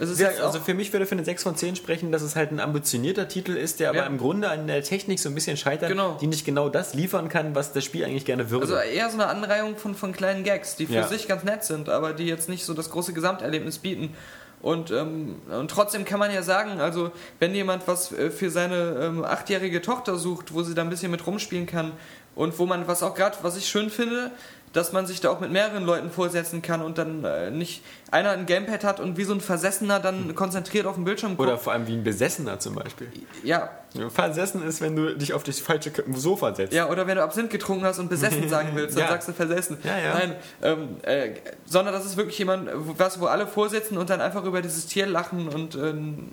[0.00, 2.52] Ja, jetzt also für mich würde für eine 6 von 10 sprechen, dass es halt
[2.52, 4.06] ein ambitionierter Titel ist, der aber Ja.
[4.06, 6.16] im Grunde an der Technik so ein bisschen scheitert, Genau.
[6.20, 8.62] die nicht genau das liefern kann, was das Spiel eigentlich gerne würde.
[8.66, 11.08] also eher so eine Anreihung von, von kleinen Gags, die für Ja.
[11.08, 14.14] sich ganz nett sind, aber die jetzt nicht so das große Gesamterlebnis bieten.
[14.60, 18.98] Und, ähm, und trotzdem kann man ja sagen, also wenn jemand was äh, für seine
[19.02, 21.92] ähm, achtjährige Tochter sucht, wo sie da ein bisschen mit rumspielen kann
[22.38, 24.30] und wo man, was auch gerade, was ich schön finde,
[24.72, 28.30] dass man sich da auch mit mehreren Leuten vorsetzen kann und dann äh, nicht einer
[28.30, 31.48] ein Gamepad hat und wie so ein Versessener dann konzentriert auf dem Bildschirm guckt.
[31.48, 33.08] Oder vor allem wie ein Besessener zum Beispiel.
[33.42, 33.70] Ja.
[34.10, 36.74] Versessen ist, wenn du dich auf das falsche Sofa setzt.
[36.74, 39.08] Ja, oder wenn du Absinth getrunken hast und besessen sagen willst, dann Ja.
[39.10, 39.78] sagst du versessen.
[39.82, 40.14] Ja, ja.
[40.14, 41.30] Nein, ähm, äh,
[41.64, 45.06] sondern das ist wirklich jemand, was, wo alle vorsitzen und dann einfach über dieses Tier
[45.06, 46.28] lachen und ähm,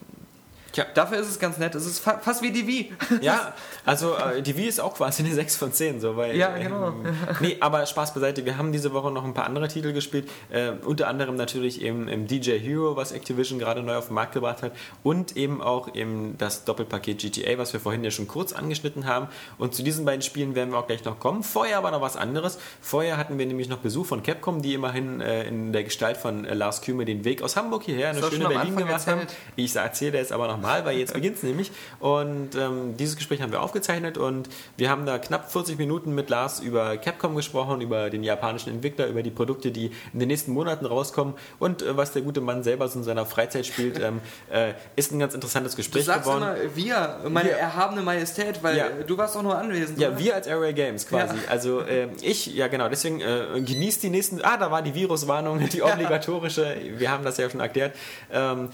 [0.75, 0.85] Tja.
[0.93, 1.73] dafür ist es ganz nett.
[1.73, 2.91] Es ist fa fast wie die Wii.
[3.21, 3.53] Ja,
[3.85, 6.87] also äh, die Wii ist auch quasi eine 6 von 10, so, weil, Ja, genau.
[6.87, 10.29] Ähm, nee, aber Spaß beiseite, wir haben diese Woche noch ein paar andere Titel gespielt,
[10.49, 14.33] äh, unter anderem natürlich eben im DJ Hero, was Activision gerade neu auf den Markt
[14.33, 18.51] gebracht hat und eben auch eben das Doppelpaket GTA, was wir vorhin ja schon kurz
[18.51, 21.41] angeschnitten haben und zu diesen beiden Spielen werden wir auch gleich noch kommen.
[21.43, 22.59] Vorher aber noch was anderes.
[22.81, 26.43] Vorher hatten wir nämlich noch Besuch von Capcom, die immerhin äh, in der Gestalt von
[26.43, 29.21] äh, Lars Küme den Weg aus Hamburg hierher eine schöne Berlin gemacht haben.
[29.55, 31.71] Ich erzähle jetzt aber nochmal, weil jetzt beginnt es nämlich.
[31.99, 36.29] Und ähm, dieses Gespräch haben wir aufgezeichnet und wir haben da knapp 40 Minuten mit
[36.29, 40.51] Lars über Capcom gesprochen, über den japanischen Entwickler, über die Produkte, die in den nächsten
[40.51, 43.99] Monaten rauskommen und äh, was der gute Mann selber so in seiner Freizeit spielt.
[43.99, 46.43] Ähm, äh, ist ein ganz interessantes Du Gespräch sagst geworden.
[46.43, 47.57] immer wir, meine Wir.
[47.57, 48.85] erhabene Majestät, weil Ja.
[49.05, 49.99] du warst auch nur anwesend.
[49.99, 50.19] Ja, oder?
[50.19, 51.35] wir als Array Games quasi.
[51.35, 51.41] Ja.
[51.49, 54.41] Also äh, ich, ja genau, deswegen äh, genießt die nächsten.
[54.43, 56.75] Ah, da war die Viruswarnung, die obligatorische.
[56.97, 57.95] Wir haben das ja schon erklärt.
[58.31, 58.69] Ähm,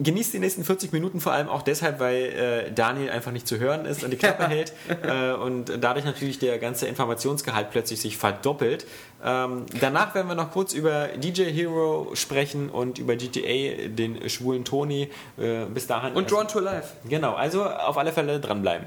[0.00, 3.58] Genießt die nächsten 40 Minuten vor allem auch deshalb, weil äh, Daniel einfach nicht zu
[3.58, 4.72] hören ist und die Klappe hält
[5.02, 8.86] äh, und dadurch natürlich der ganze Informationsgehalt plötzlich sich verdoppelt.
[9.24, 14.64] Ähm, danach werden wir noch kurz über DJ Hero sprechen und über GTA, den schwulen
[14.64, 15.10] Tony.
[15.36, 16.14] Äh, bis dahin.
[16.14, 16.94] Und Drawn to Life.
[17.08, 18.86] Genau, also auf alle Fälle dranbleiben.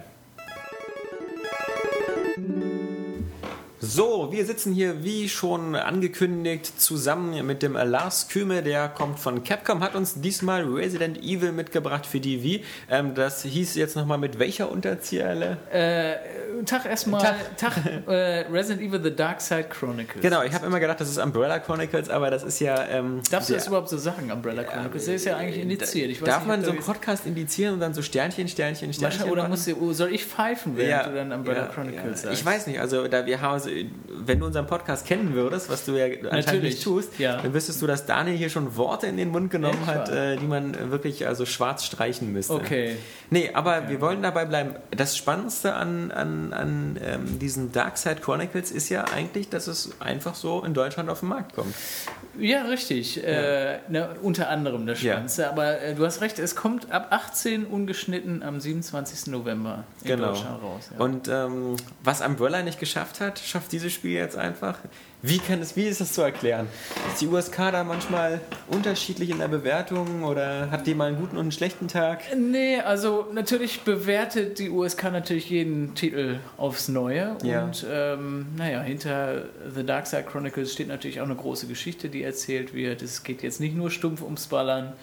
[3.94, 9.44] So, wir sitzen hier wie schon angekündigt zusammen mit dem Lars Küme, der kommt von
[9.44, 12.64] Capcom, hat uns diesmal Resident Evil mitgebracht für die Wii.
[12.89, 15.58] Ähm, das hieß jetzt nochmal mit welcher Unterziele?
[15.70, 17.74] Äh, Tag erstmal, Tag,
[18.08, 20.22] äh, Resident Evil The Dark Side Chronicles.
[20.22, 22.88] Genau, ich habe immer gedacht, das ist Umbrella Chronicles, aber das ist ja...
[22.88, 25.04] Ähm, Darfst du das überhaupt so sagen, Umbrella Chronicles?
[25.04, 26.26] Der ist ja eigentlich indiziert.
[26.26, 29.52] Darf nicht, man so einen Podcast indizieren und dann so Sternchen, Sternchen, Sternchen oder machen?
[29.52, 32.30] musst du, oh, soll ich pfeifen, während Ja, du dann Umbrella ja, Chronicles ja.
[32.30, 32.39] sagst?
[32.39, 33.60] Ich weiß nicht, also da wir haben,
[34.25, 37.38] wenn du unseren Podcast kennen würdest, was du ja anscheinend Natürlich, nicht tust, ja.
[37.41, 40.36] dann wüsstest du, dass Daniel hier schon Worte in den Mund genommen Echt hat, äh,
[40.38, 42.53] die man wirklich also schwarz streichen müsste.
[42.53, 42.95] Okay.
[43.29, 44.75] Nee, aber wir wollen dabei bleiben.
[44.91, 49.91] Das Spannendste an, an, an ähm, diesen Dark Side Chronicles ist ja eigentlich, dass es
[49.99, 51.73] einfach so in Deutschland auf den Markt kommt.
[52.39, 53.21] Ja, richtig.
[53.23, 55.13] Äh, ne, unter anderem das Ja.
[55.13, 55.49] Spannendste.
[55.49, 59.27] Aber äh, du hast recht, es kommt ab 18 ungeschnitten am 27.
[59.27, 60.27] November in Genau.
[60.27, 60.89] Deutschland raus.
[60.97, 61.03] Ja.
[61.03, 64.78] Und ähm, was Umbrella nicht geschafft hat, schafft dieses Spiel jetzt einfach.
[65.22, 66.68] Wie, kann es, wie ist das zu erklären?
[67.09, 71.36] Ist die USK da manchmal unterschiedlich in der Bewertung oder hat die mal einen guten
[71.36, 72.22] und einen schlechten Tag?
[72.36, 77.38] Nee, also natürlich bewertet die USK natürlich jeden Titel aufs Neue.
[77.43, 77.66] Ja.
[77.66, 82.24] Und ähm, naja, hinter The Dark Side Chronicles steht natürlich auch eine große Geschichte, die
[82.24, 83.03] erzählt wird.
[83.03, 84.93] Es geht jetzt nicht nur stumpf ums Ballern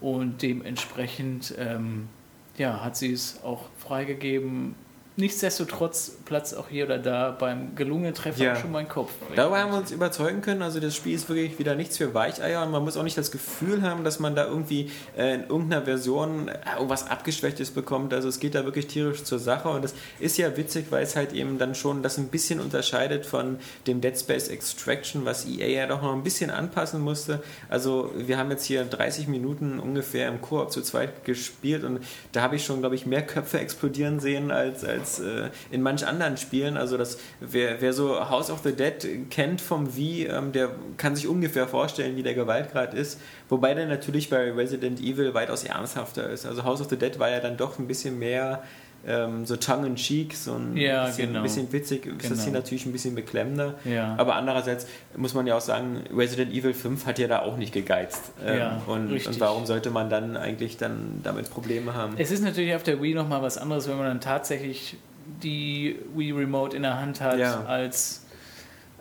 [0.00, 2.08] und dementsprechend ähm,
[2.56, 4.74] ja, hat sie es auch freigegeben.
[5.20, 8.56] Nichtsdestotrotz platzt auch hier oder da beim gelungenen Treffer Ja.
[8.56, 9.10] schon mein Kopf.
[9.36, 10.62] Darüber haben wir uns überzeugen können.
[10.62, 13.30] Also das Spiel ist wirklich wieder nichts für Weicheier und man muss auch nicht das
[13.30, 18.14] Gefühl haben, dass man da irgendwie äh, in irgendeiner Version äh, irgendwas abgeschwächtes bekommt.
[18.14, 21.16] Also es geht da wirklich tierisch zur Sache und das ist ja witzig, weil es
[21.16, 25.66] halt eben dann schon das ein bisschen unterscheidet von dem Dead Space Extraction, was EA
[25.68, 27.42] ja doch noch ein bisschen anpassen musste.
[27.68, 32.00] Also wir haben jetzt hier 30 Minuten ungefähr im Koop zu zweit gespielt und
[32.32, 36.06] da habe ich schon, glaube ich, mehr Köpfe explodieren sehen als, als äh, in manch
[36.06, 36.76] anderen Spielen.
[36.76, 41.16] Also das, wer, wer so House of the Dead kennt vom Wii, ähm, der kann
[41.16, 43.20] sich ungefähr vorstellen, wie der Gewaltgrad ist.
[43.48, 46.46] Wobei der natürlich bei Resident Evil weitaus ernsthafter ist.
[46.46, 48.62] Also House of the Dead war ja dann doch ein bisschen mehr
[49.06, 51.38] ähm, so tongue-in-cheek, so ein Ja, bisschen, genau.
[51.40, 52.06] ein bisschen witzig.
[52.06, 52.42] Ist das Genau.
[52.42, 53.74] hier natürlich ein bisschen beklemmender.
[53.84, 54.14] Ja.
[54.18, 54.86] Aber andererseits
[55.16, 58.32] muss man ja auch sagen, Resident Evil 5 hat ja da auch nicht gegeizt.
[58.44, 62.14] Ähm, Ja, und, und warum sollte man dann eigentlich dann damit Probleme haben?
[62.18, 64.96] Es ist natürlich auf der Wii nochmal was anderes, wenn man dann tatsächlich
[65.42, 68.26] die Wii Remote in der Hand hat, als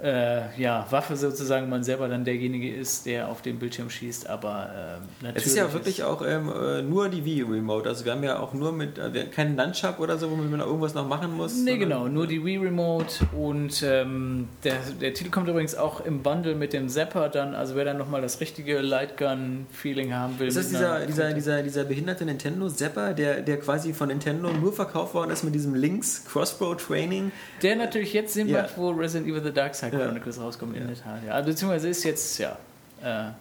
[0.03, 4.69] äh, ja, Waffe sozusagen, man selber dann derjenige ist, der auf den Bildschirm schießt, aber
[4.73, 5.45] ähm, natürlich.
[5.45, 7.87] Es ist ja wirklich auch ähm, äh, nur die Wii Remote.
[7.89, 10.93] Also wir haben ja auch nur mit äh, keinen Nunchuck oder so, womit man irgendwas
[10.93, 11.55] noch machen muss.
[11.55, 16.23] Nee, genau, nur die Wii Remote und ähm, der, der Titel kommt übrigens auch im
[16.23, 20.47] Bundle mit dem Zapper dann, also wer dann nochmal das richtige Lightgun-Feeling haben will.
[20.47, 24.73] Ist das dieser, dieser, dieser, dieser behinderte Nintendo Zapper, der, der quasi von Nintendo nur
[24.73, 27.31] verkauft worden ist mit diesem Links Crossbow Training?
[27.61, 28.61] Der natürlich jetzt Sinn Ja.
[28.63, 30.05] macht, wo Resident Evil The Dark Side Ja.
[30.05, 31.23] Chronicles rauskommt, in der Tat.
[31.25, 31.33] Ja.
[31.33, 32.57] Also, beziehungsweise ist jetzt, ja,
[33.03, 33.31] äh,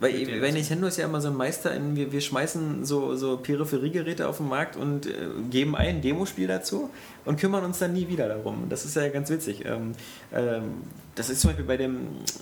[0.00, 3.36] Weil, das- Nintendo ist ja immer so ein Meister in, wir, wir schmeißen so, so
[3.36, 5.10] Peripheriegeräte auf den Markt und äh,
[5.50, 6.90] geben ein Demospiel dazu
[7.24, 8.66] und kümmern uns dann nie wieder darum.
[8.68, 9.64] Das ist ja ganz witzig.
[9.64, 9.92] Ähm,
[10.32, 10.62] ähm,
[11.16, 11.96] das ist zum Beispiel bei dem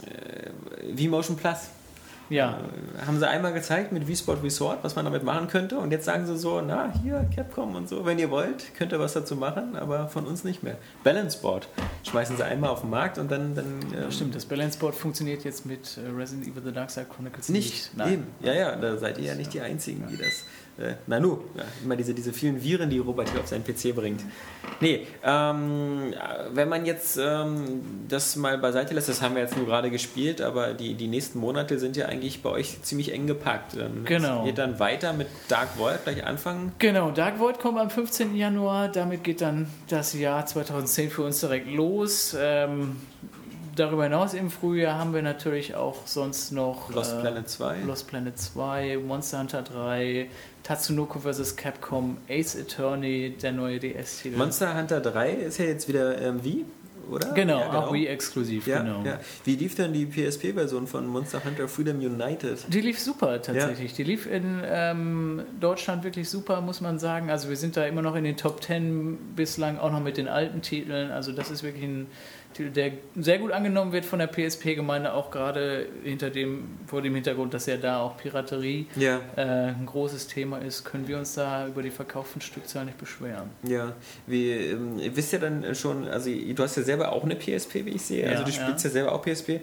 [0.07, 1.57] äh, V-Motion Plus.
[2.29, 5.79] Ja, Äh, haben sie einmal gezeigt mit Wii Sport Resort, was man damit machen könnte.
[5.79, 8.99] Und jetzt sagen sie so, na, hier, Capcom und so, wenn ihr wollt, könnt ihr
[8.99, 10.77] was dazu machen, aber von uns nicht mehr.
[11.05, 11.69] Balance Board
[12.09, 13.55] schmeißen sie einmal auf den Markt und dann...
[13.55, 14.35] dann ähm, stimmt.
[14.35, 18.13] Das Balance Board funktioniert jetzt mit äh, Resident Evil The Dark Side Chronicles Nicht, Nein.
[18.13, 18.27] eben.
[18.41, 20.45] Ja, ja, da seid ihr ja nicht die Einzigen, die das.
[20.79, 24.23] Äh, Nanu, ja, immer diese, diese vielen Viren, die Robert hier auf seinen PC bringt.
[24.81, 26.13] Nee, ähm,
[26.53, 30.43] wenn man jetzt ähm, das mal beiseite lässt, das haben wir jetzt nur gerade gespielt,
[30.43, 33.75] aber die, die nächsten Monate sind ja eigentlich bei euch ziemlich eng gepackt.
[33.75, 34.45] Ähm, Genau.
[34.45, 36.73] Geht dann weiter mit Dark Wolf, gleich anfangen.
[36.79, 38.37] Genau, Dark Void kommt am 15.
[38.37, 38.89] Januar.
[38.89, 42.37] Damit geht dann das Jahr 2010 für uns direkt los.
[42.39, 42.97] Ähm,
[43.75, 47.77] darüber hinaus im Frühjahr haben wir natürlich auch sonst noch Lost äh, Planet 2.
[47.87, 50.29] Lost Planet 2, Monster Hunter 3,
[50.67, 51.55] Tatsunoko vs.
[51.55, 54.37] Capcom, Ace Attorney, der neue DS-Titel.
[54.37, 56.65] Monster Hunter 3 ist ja jetzt wieder ähm, wie,
[57.09, 57.29] oder?
[57.35, 59.05] Genau, ja, auch Wii-exklusiv, Ja, genau.
[59.05, 59.21] ja.
[59.45, 62.65] Wie lief denn die PSP-Version von Monster Hunter Freedom United?
[62.67, 63.93] Die lief super tatsächlich.
[63.93, 67.31] Die lief in ähm, Deutschland wirklich super, muss man sagen.
[67.31, 70.27] Also wir sind da immer noch in den Top 10 bislang, auch noch mit den
[70.27, 71.13] alten Titeln.
[71.13, 72.09] Also das ist wirklich ein
[72.57, 77.15] Titel, der sehr gut angenommen wird von der PSP-Gemeinde, auch gerade hinter dem, vor dem
[77.15, 79.21] Hintergrund, dass ja da auch Piraterie Ja.
[79.37, 83.51] äh, ein großes Thema ist, können wir uns da über die verkauften Stückzahlen nicht beschweren.
[83.63, 83.93] Ja,
[84.27, 87.85] wie, ähm, ihr wisst ja dann schon, also du hast ja selber auch eine PSP,
[87.85, 88.25] wie ich sehe.
[88.25, 88.91] Ja, also du spielst ja.
[88.91, 89.61] selber auch PSP.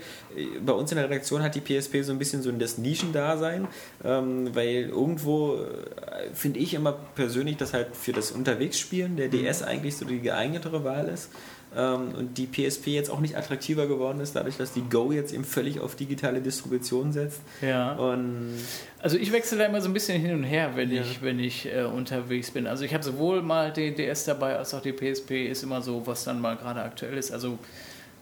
[0.66, 3.68] Bei uns in der Redaktion hat die PSP so ein bisschen so das Nischendasein,
[4.04, 9.64] ähm, weil irgendwo äh, finde ich immer persönlich, dass halt für das Unterwegsspielen der DS
[9.64, 11.30] eigentlich so die geeignetere Wahl ist.
[11.76, 15.34] Ähm, und die PSP jetzt auch nicht attraktiver geworden ist, dadurch, dass die Go jetzt
[15.34, 17.42] eben völlig auf digitale Distribution setzt.
[17.62, 17.94] Ja.
[17.94, 18.54] Und
[19.02, 21.02] Also ich wechsle da immer so ein bisschen hin und her, wenn Ja.
[21.02, 22.68] ich, wenn ich äh, unterwegs bin.
[22.68, 26.06] Also ich habe sowohl mal den DS dabei, als auch die PSP ist immer so,
[26.06, 27.32] was dann mal gerade aktuell ist.
[27.32, 27.58] Also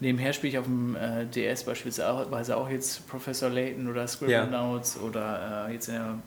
[0.00, 5.66] nebenher spiele ich auf dem äh, DS beispielsweise auch jetzt Professor Layton oder Scribblenauts oder
[5.68, 6.18] äh, jetzt in der.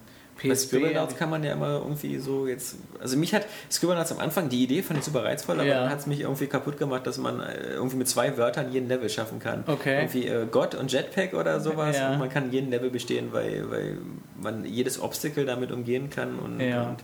[0.55, 2.75] Scribblenauts kann man ja immer irgendwie so jetzt.
[2.99, 5.81] Also mich hat Scribblenauts am Anfang die Idee fand ich super reizvoll, aber Ja.
[5.81, 8.88] dann hat es mich irgendwie kaputt gemacht, dass man äh, irgendwie mit zwei Wörtern jeden
[8.89, 9.63] Level schaffen kann.
[9.67, 9.99] Okay.
[10.01, 12.11] Irgendwie äh, Gott und Jetpack oder sowas Ja.
[12.13, 13.97] und man kann jeden Level bestehen, weil, weil
[14.41, 16.89] man jedes Obstacle damit umgehen kann und, Ja.
[16.89, 16.97] und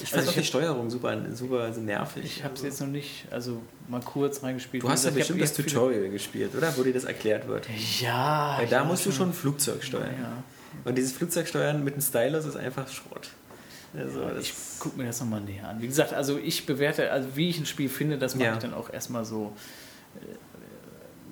[0.00, 2.22] ich fand Also auch die ich Steuerung super, super nervig.
[2.24, 4.84] Ich habe es jetzt noch nicht, also mal kurz reingespielt.
[4.84, 6.72] du hast ja bestimmt ich das Tutorial gespielt, oder?
[6.76, 7.66] Wo dir das erklärt wird.
[8.00, 8.56] Ja.
[8.58, 10.14] Weil da musst du schon ein Flugzeug steuern.
[10.20, 10.32] Ja.
[10.84, 13.30] Und dieses Flugzeugsteuern mit einem Stylus ist einfach Schrott.
[13.96, 15.80] Also, das Ich gucke mir das nochmal näher an.
[15.80, 18.52] Wie gesagt, also ich bewerte, also wie ich ein Spiel finde, das mache Ja.
[18.54, 19.52] ich dann auch erstmal so
[20.16, 20.34] äh,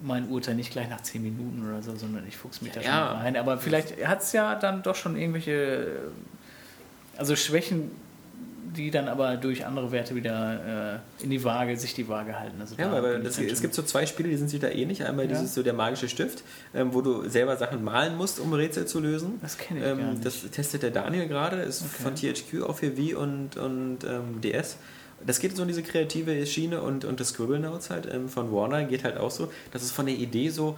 [0.02, 2.90] mein Urteil nicht gleich nach 10 Minuten oder so, sondern ich fuchs mich da schon
[2.90, 3.12] Ja.
[3.12, 3.36] rein.
[3.36, 7.90] Aber vielleicht hat es ja dann doch schon irgendwelche, äh, also Schwächen,
[8.76, 12.60] die dann aber durch andere Werte wieder äh, in die Waage, sich die Waage halten.
[12.60, 15.04] Also Ja, ich das, es gibt so zwei Spiele, die sind sich da ähnlich.
[15.04, 15.32] Einmal Ja.
[15.32, 19.00] dieses so der magische Stift, ähm, wo du selber Sachen malen musst, um Rätsel zu
[19.00, 19.38] lösen.
[19.42, 20.24] Das kenne ich gar Ähm, nicht.
[20.24, 22.02] das testet der Daniel gerade, ist Okay.
[22.02, 24.76] von THQ auch für Wii und, und ähm, DS.
[25.26, 28.84] Das geht so in diese kreative Schiene und, und das Scribblenauts halt ähm, von Warner
[28.84, 30.76] geht halt auch so, dass es von der Idee so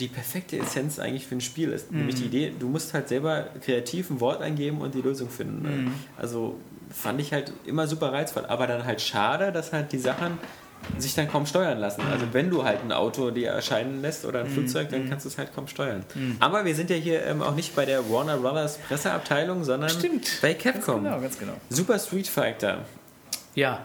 [0.00, 1.90] die perfekte Essenz eigentlich für ein Spiel ist.
[1.92, 1.98] Mhm.
[1.98, 5.84] Nämlich die Idee, du musst halt selber kreativ ein Wort eingeben und die Lösung finden.
[5.84, 5.92] Mhm.
[6.18, 6.56] Also
[6.98, 8.46] fand ich halt immer super reizvoll.
[8.46, 10.38] Aber dann halt schade, dass halt die Sachen
[10.98, 12.02] sich dann kaum steuern lassen.
[12.12, 15.28] Also wenn du halt ein Auto dir erscheinen lässt oder ein Flugzeug, dann kannst du
[15.30, 16.04] es halt kaum steuern.
[16.38, 20.38] Aber wir sind ja hier ähm, auch nicht bei der Warner Brothers Presseabteilung, sondern Stimmt.
[20.42, 21.02] bei Ganz Capcom.
[21.04, 21.54] genau, ganz genau.
[21.70, 22.84] Super Street Fighter.
[23.54, 23.84] Ja,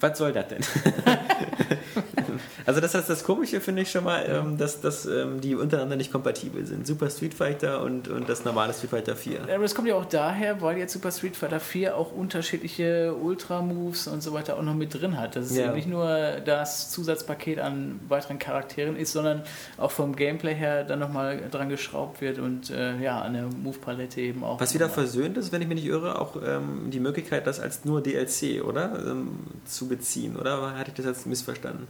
[0.00, 0.60] Was soll das denn?
[2.70, 5.96] also das heißt, das Komische finde ich schon mal, ähm, dass, dass ähm, die untereinander
[5.96, 6.86] nicht kompatibel sind.
[6.86, 9.42] Super Street Fighter und, und das normale Street Fighter 4.
[9.42, 14.06] Aber das kommt ja auch daher, weil jetzt Super Street Fighter 4 auch unterschiedliche Ultra-Moves
[14.06, 15.34] und so weiter auch noch mit drin hat.
[15.34, 15.64] Dass es Ja.
[15.66, 16.06] eben nicht nur
[16.44, 19.42] das Zusatzpaket an weiteren Charakteren ist, sondern
[19.76, 24.20] auch vom Gameplay her dann nochmal dran geschraubt wird und äh, ja, an der Move-Palette
[24.20, 24.60] eben auch.
[24.60, 27.84] Was wieder versöhnt ist, wenn ich mich nicht irre, auch ähm, die Möglichkeit, das als
[27.84, 28.96] nur DLC, oder?
[29.08, 30.78] Ähm, zu beziehen, oder?
[30.78, 31.88] Hatte ich das jetzt missverstanden?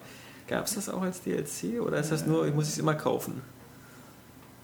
[0.51, 3.41] Gab es das auch als DLC oder ist das nur, ich muss es immer kaufen?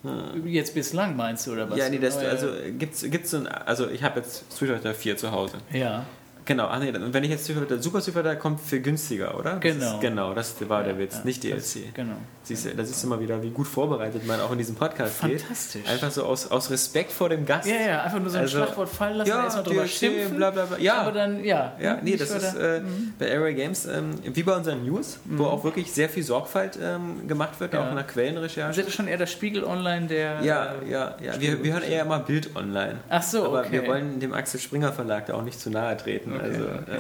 [0.03, 0.45] Hm.
[0.49, 1.79] Jetzt bislang meinst du, oder was?
[1.79, 5.17] Ja, nee, das, also gibt's, gibt's so ein, also ich habe jetzt Street Fighter 4
[5.17, 5.59] zu Hause.
[5.73, 6.05] Ja.
[6.47, 9.55] Genau, ach nee, und wenn ich jetzt Super Street Fighter kommt für günstiger, oder?
[9.55, 9.95] Das Genau.
[9.95, 11.93] Ist, genau, das war der Ja, Witz, ja, nicht das- DLC.
[11.95, 12.15] Genau.
[12.45, 15.17] Siehst du, da siehst du mal wieder, wie gut vorbereitet man auch in diesem Podcast
[15.17, 15.83] Fantastisch.
[15.83, 15.91] geht.
[15.91, 17.69] Einfach so aus, aus Respekt vor dem Gast.
[17.69, 20.37] Ja, ja, einfach nur so ein Also- Schlagwort fallen lassen, Ja, erstmal drüber DLC, schimpfen.
[20.37, 20.79] bla, bla, bla.
[20.79, 20.99] Ja.
[20.99, 21.73] Aber dann, ja.
[21.81, 22.81] Ja, nee, das ist äh,
[23.19, 25.49] bei Airway Games ähm, wie bei unseren News, wo Mhm.
[25.49, 28.73] auch wirklich sehr viel Sorgfalt ähm, gemacht wird, auch nach Quellenrecherche.
[28.73, 30.41] Sind das schon eher der Spiegel Online, der.
[30.43, 31.41] Ja, ja, ja.
[31.41, 32.99] Wir, wir hören eher immer Bild online.
[33.09, 33.73] Ach so, Aber okay.
[33.73, 36.36] wir wollen dem Axel Springer Verlag da auch nicht zu nahe treten.
[36.37, 36.97] Okay, also, okay.
[36.97, 36.99] Äh,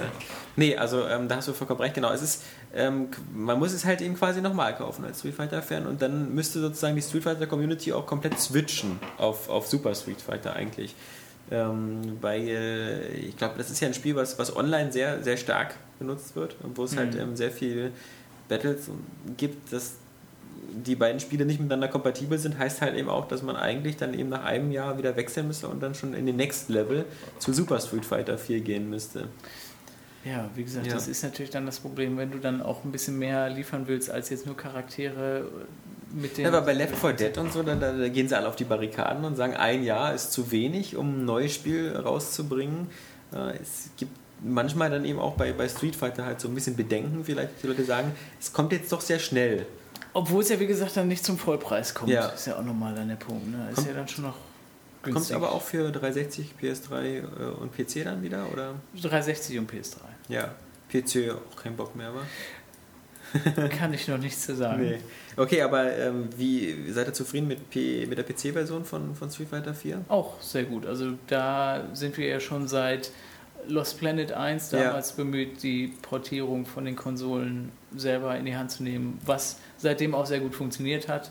[0.57, 1.95] nee, also ähm, da hast du vollkommen recht.
[1.95, 2.43] Genau, es ist,
[2.74, 6.61] ähm, man muss es halt eben quasi nochmal kaufen als Street Fighter-Fan und dann müsste
[6.61, 10.95] sozusagen die Street Fighter-Community auch komplett switchen auf, auf Super Street Fighter eigentlich.
[11.51, 15.37] Ähm, weil äh, ich glaube, das ist ja ein Spiel, was, was online sehr, sehr
[15.37, 17.20] stark benutzt wird und wo es halt Mhm.
[17.20, 17.93] ähm, sehr viel
[18.49, 18.89] Battles
[19.37, 19.95] gibt, dass
[20.72, 24.14] die beiden Spiele nicht miteinander kompatibel sind, heißt halt eben auch, dass man eigentlich dann
[24.14, 27.04] eben nach einem Jahr wieder wechseln müsste und dann schon in den Next Level
[27.38, 29.28] zu Super Street Fighter 4 gehen müsste.
[30.24, 30.94] Ja, wie gesagt, Ja.
[30.94, 34.10] das ist natürlich dann das Problem, wenn du dann auch ein bisschen mehr liefern willst,
[34.10, 35.46] als jetzt nur Charaktere
[36.12, 36.44] mit den.
[36.44, 38.64] Ja, aber bei Left 4 Dead und so, da, da, gehen sie alle auf die
[38.64, 42.88] Barrikaden und sagen, ein Jahr ist zu wenig, um ein neues Spiel rauszubringen.
[43.32, 44.12] Äh, Es gibt
[44.43, 47.66] manchmal dann eben auch bei, bei Street Fighter halt so ein bisschen Bedenken, vielleicht die
[47.66, 49.66] Leute sagen, es kommt jetzt doch sehr schnell.
[50.12, 52.11] Obwohl es ja, wie gesagt, dann nicht zum Vollpreis kommt.
[52.11, 52.28] Ja.
[52.28, 53.49] Ist ja auch nochmal dann der Punkt.
[53.51, 53.68] Ne?
[53.70, 54.34] Ist Kommt- ja dann schon noch
[55.03, 55.37] Kommt günstig.
[55.37, 57.22] aber auch für 360, PS3 äh,
[57.61, 58.74] und PC dann wieder, oder?
[59.01, 59.97] 360 und PS3.
[60.28, 60.55] Ja,
[60.91, 62.22] PC auch kein Bock mehr, war?
[63.78, 64.82] Kann ich noch nichts zu sagen.
[64.82, 64.99] Nee.
[65.37, 69.49] Okay, aber ähm, wie seid ihr zufrieden mit, P mit der PC-Version von, von Street
[69.49, 70.05] Fighter 4?
[70.09, 70.87] Auch sehr gut.
[70.87, 73.11] Also da sind wir ja schon seit
[73.68, 74.84] Lost Planet 1 Ja.
[74.84, 80.14] damals bemüht, die Portierung von den Konsolen selber in die Hand zu nehmen, was seitdem
[80.14, 81.30] auch sehr gut funktioniert hat.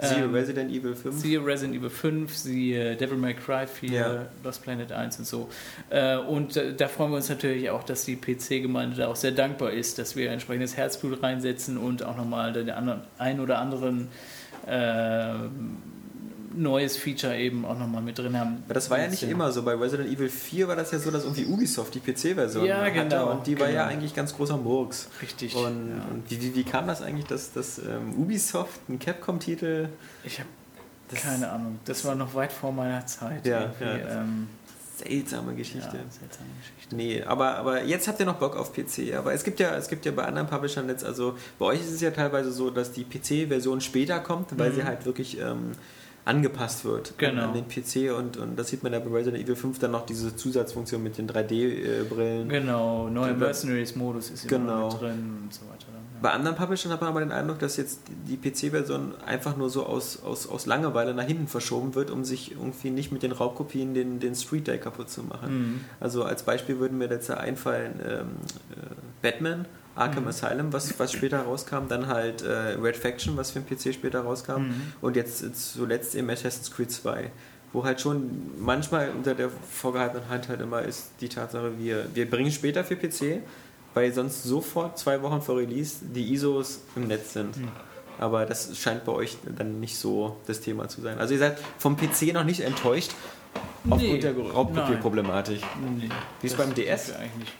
[0.00, 1.16] Siehe Ähm, Resident Evil 5.
[1.20, 4.26] Siehe Resident Evil 5, siehe Devil May Cry 4, Ja.
[4.44, 5.48] Lost Planet 1 und so.
[5.90, 9.32] Äh, Und äh, da freuen wir uns natürlich auch, dass die PC-Gemeinde da auch sehr
[9.32, 14.06] dankbar ist, dass wir entsprechendes Herzblut reinsetzen und auch nochmal den anderen, ein oder anderen
[14.66, 15.32] äh,
[16.62, 18.62] neues Feature eben auch nochmal mit drin haben.
[18.64, 19.62] Aber das war ja nicht immer so.
[19.62, 22.92] Bei Resident Evil 4 war das ja so, dass irgendwie Ubisoft die PC-Version Ja, hatte
[22.92, 23.96] genau, und die war ja genau.
[23.96, 25.08] eigentlich ganz großer Murks.
[25.22, 25.54] Richtig.
[25.54, 26.04] Und, ja.
[26.10, 29.88] und wie, wie, wie kam das eigentlich, dass, dass ähm, Ubisoft einen Capcom-Titel
[30.24, 30.48] Ich habe
[31.14, 31.78] keine Ahnung.
[31.86, 33.46] Das war noch weit vor meiner Zeit.
[33.46, 34.20] Ja, ja.
[34.20, 34.48] Ähm,
[34.96, 35.90] seltsame ja, Geschichte.
[35.90, 36.96] seltsame Geschichte.
[36.96, 39.14] Nee, aber, aber jetzt habt ihr noch Bock auf PC.
[39.16, 41.92] Aber es gibt ja, es gibt ja bei anderen Publishern jetzt, also bei euch ist
[41.92, 44.74] es ja teilweise so, dass die PC-Version später kommt, weil Mhm.
[44.74, 45.72] sie halt wirklich ähm,
[46.28, 47.44] angepasst wird Genau.
[47.44, 49.92] an, an den PC und, und das sieht man ja bei Resident Evil 5 dann
[49.92, 52.48] noch diese Zusatzfunktion mit den 3D-Brillen.
[52.48, 53.32] Genau, neuer.
[53.34, 54.90] Mercenaries-Modus ist ja Genau.
[54.90, 55.86] mit drin und so weiter.
[55.86, 56.20] Dann, ja.
[56.20, 59.86] Bei anderen Publishern hat man aber den Eindruck, dass jetzt die PC-Version einfach nur so
[59.86, 63.94] aus, aus, aus Langeweile nach hinten verschoben wird, um sich irgendwie nicht mit den Raubkopien
[63.94, 65.58] den, den Street Day kaputt zu machen.
[65.58, 65.80] Mhm.
[66.00, 68.26] Also als Beispiel würden mir jetzt einfallen ähm,
[68.72, 68.84] äh,
[69.22, 69.64] Batman,
[69.98, 70.28] Arkham Mhm.
[70.28, 74.20] Asylum, was, was später rauskam, dann halt äh, Red Faction, was für den PC später
[74.20, 74.92] rauskam Mhm.
[75.00, 75.44] und jetzt
[75.74, 77.30] zuletzt eben Assassin's Creed 2.
[77.72, 82.28] Wo halt schon manchmal unter der vorgehaltenen Hand halt immer ist die Tatsache, wir, wir
[82.30, 83.40] bringen später für PC,
[83.94, 87.56] weil sonst sofort zwei Wochen vor Release die ISOs im Netz sind.
[87.58, 87.68] Mhm.
[88.18, 91.18] Aber das scheint bei euch dann nicht so das Thema zu sein.
[91.18, 93.12] Also ihr seid vom PC noch nicht enttäuscht
[93.84, 95.60] aufgrund Nee, der Raubkopierproblematik.
[95.98, 96.08] Nee,
[96.40, 97.12] Wie ist beim DS?
[97.14, 97.52] Eigentlich.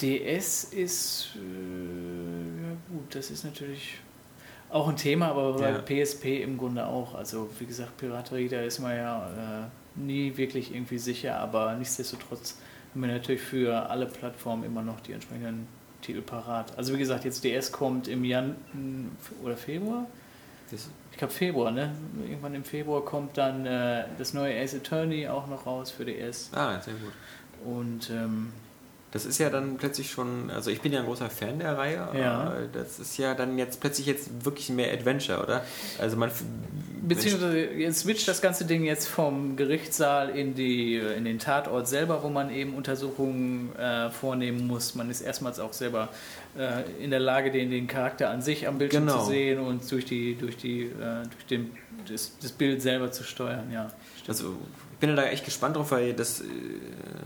[0.00, 3.98] DS ist, äh, ja gut, das ist natürlich
[4.70, 5.78] auch ein Thema, aber bei Ja.
[6.04, 7.14] PSP im Grunde auch.
[7.14, 12.56] Also wie gesagt, Piraterie, da ist man ja äh, nie wirklich irgendwie sicher, aber nichtsdestotrotz
[12.92, 15.66] haben wir natürlich für alle Plattformen immer noch die entsprechenden
[16.02, 16.76] Titel parat.
[16.76, 18.56] Also wie gesagt, jetzt DS kommt im Jan
[19.42, 20.06] oder Februar?
[20.70, 21.90] Das, Ich glaube Februar, ne?
[22.28, 26.50] Irgendwann im Februar kommt dann äh, das neue Ace Attorney auch noch raus für DS.
[26.54, 27.12] ah, sehr gut.
[27.64, 28.52] Und ähm,
[29.10, 32.08] Das ist ja dann plötzlich schon, also ich bin ja ein großer Fan der Reihe,
[32.14, 32.40] Ja.
[32.40, 35.64] aber das ist ja dann jetzt plötzlich jetzt wirklich mehr Adventure, oder?
[35.98, 36.30] Also man
[37.00, 42.22] Beziehungsweise jetzt switcht das ganze Ding jetzt vom Gerichtssaal in, die, in den Tatort selber,
[42.22, 44.94] wo man eben Untersuchungen äh, vornehmen muss.
[44.94, 46.08] Man ist erstmals auch selber
[46.58, 49.20] äh, in der Lage, den, den Charakter an sich am Bildschirm Genau.
[49.24, 51.70] zu sehen und durch, die, durch, die, äh, durch den,
[52.10, 53.70] das, das Bild selber zu steuern.
[53.72, 53.90] Ja.
[54.26, 56.44] Also ich bin da echt gespannt drauf, weil das äh,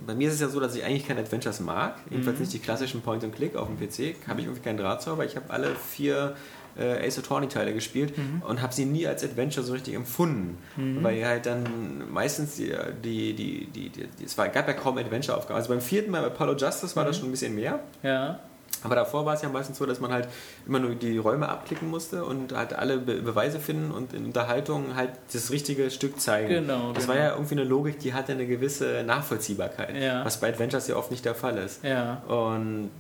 [0.07, 1.97] bei mir ist es ja so, dass ich eigentlich keine Adventures mag.
[2.11, 2.43] Jedenfalls Mhm.
[2.43, 4.17] nicht die klassischen Point-and-Click auf dem PC.
[4.29, 6.35] Habe ich irgendwie keinen Draht zu, aber ich habe alle vier
[6.79, 8.43] äh, Ace Attorney-Teile gespielt Mhm.
[8.49, 10.57] und habe sie nie als Adventure so richtig empfunden.
[11.03, 12.73] Weil halt dann meistens die,
[13.05, 15.57] die, die, die, die, die es war, gab ja kaum Adventure-Aufgaben.
[15.57, 17.21] Also beim vierten Mal bei Apollo Justice war das Mhm.
[17.21, 17.81] schon ein bisschen mehr.
[18.03, 18.41] ja.
[18.85, 20.29] Aber davor war es ja meistens so, dass man halt
[20.67, 24.97] immer nur die Räume abklicken musste und halt alle Be Beweise finden und in Unterhaltung
[24.97, 26.49] halt das richtige Stück zeigen.
[26.49, 27.15] Genau, Das genau.
[27.17, 30.25] war ja irgendwie eine Logik, die hatte eine gewisse Nachvollziehbarkeit, Ja.
[30.25, 31.85] was bei Adventures ja oft nicht der Fall ist.
[31.85, 32.23] Ja.
[32.29, 32.91] Und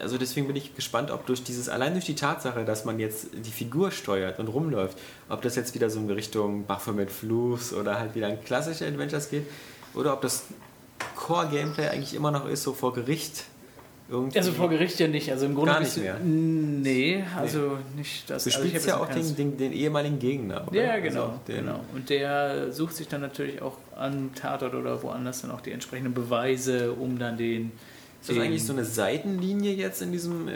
[0.00, 3.28] also deswegen bin ich gespannt, ob durch dieses, allein durch die Tatsache, dass man jetzt
[3.34, 4.96] die Figur steuert und rumläuft,
[5.28, 9.28] ob das jetzt wieder so in Richtung Baphomet Fluchs oder halt wieder in klassische Adventures
[9.30, 9.46] geht
[9.94, 10.44] oder ob das
[11.16, 13.44] Core-Gameplay eigentlich immer noch ist, so vor Gericht
[14.08, 14.38] irgendwie.
[14.38, 15.30] Also vor Gericht ja nicht.
[15.30, 16.18] Also im Grunde Gar nicht mehr.
[16.18, 18.44] Nee, also nicht das.
[18.44, 20.82] Du also spielst ich ja auch den, den, den ehemaligen Gegner, oder?
[20.82, 21.80] Ja, genau, Also den, genau.
[21.94, 26.14] Und der sucht sich dann natürlich auch am Tatort oder woanders dann auch die entsprechenden
[26.14, 27.72] Beweise, um dann den.
[28.20, 30.52] Ist das eigentlich so eine Seitenlinie jetzt in diesem äh,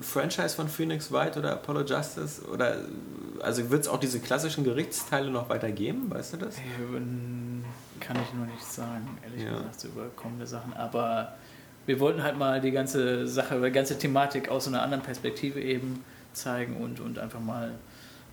[0.00, 2.42] Franchise von Phoenix Wright oder Apollo Justice?
[2.52, 2.76] Oder
[3.40, 6.08] also wird es auch diese klassischen Gerichtsteile noch weiter geben?
[6.08, 6.56] Weißt du das?
[6.94, 7.64] Ähm,
[7.98, 9.58] Kann ich noch nicht sagen, ehrlich Ja.
[9.58, 10.72] gesagt, so über kommende Sachen.
[10.74, 11.34] Aber
[11.86, 16.04] wir wollten halt mal die ganze Sache, die ganze Thematik aus einer anderen Perspektive eben
[16.32, 17.72] zeigen und, und einfach mal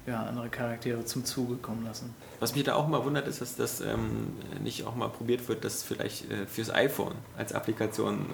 [0.06, 2.16] ja, andere Charaktere zum Zuge kommen lassen.
[2.40, 4.28] Was mich da auch mal wundert, ist, dass das ähm,
[4.64, 8.28] nicht auch mal probiert wird, das vielleicht äh, fürs iPhone als Applikation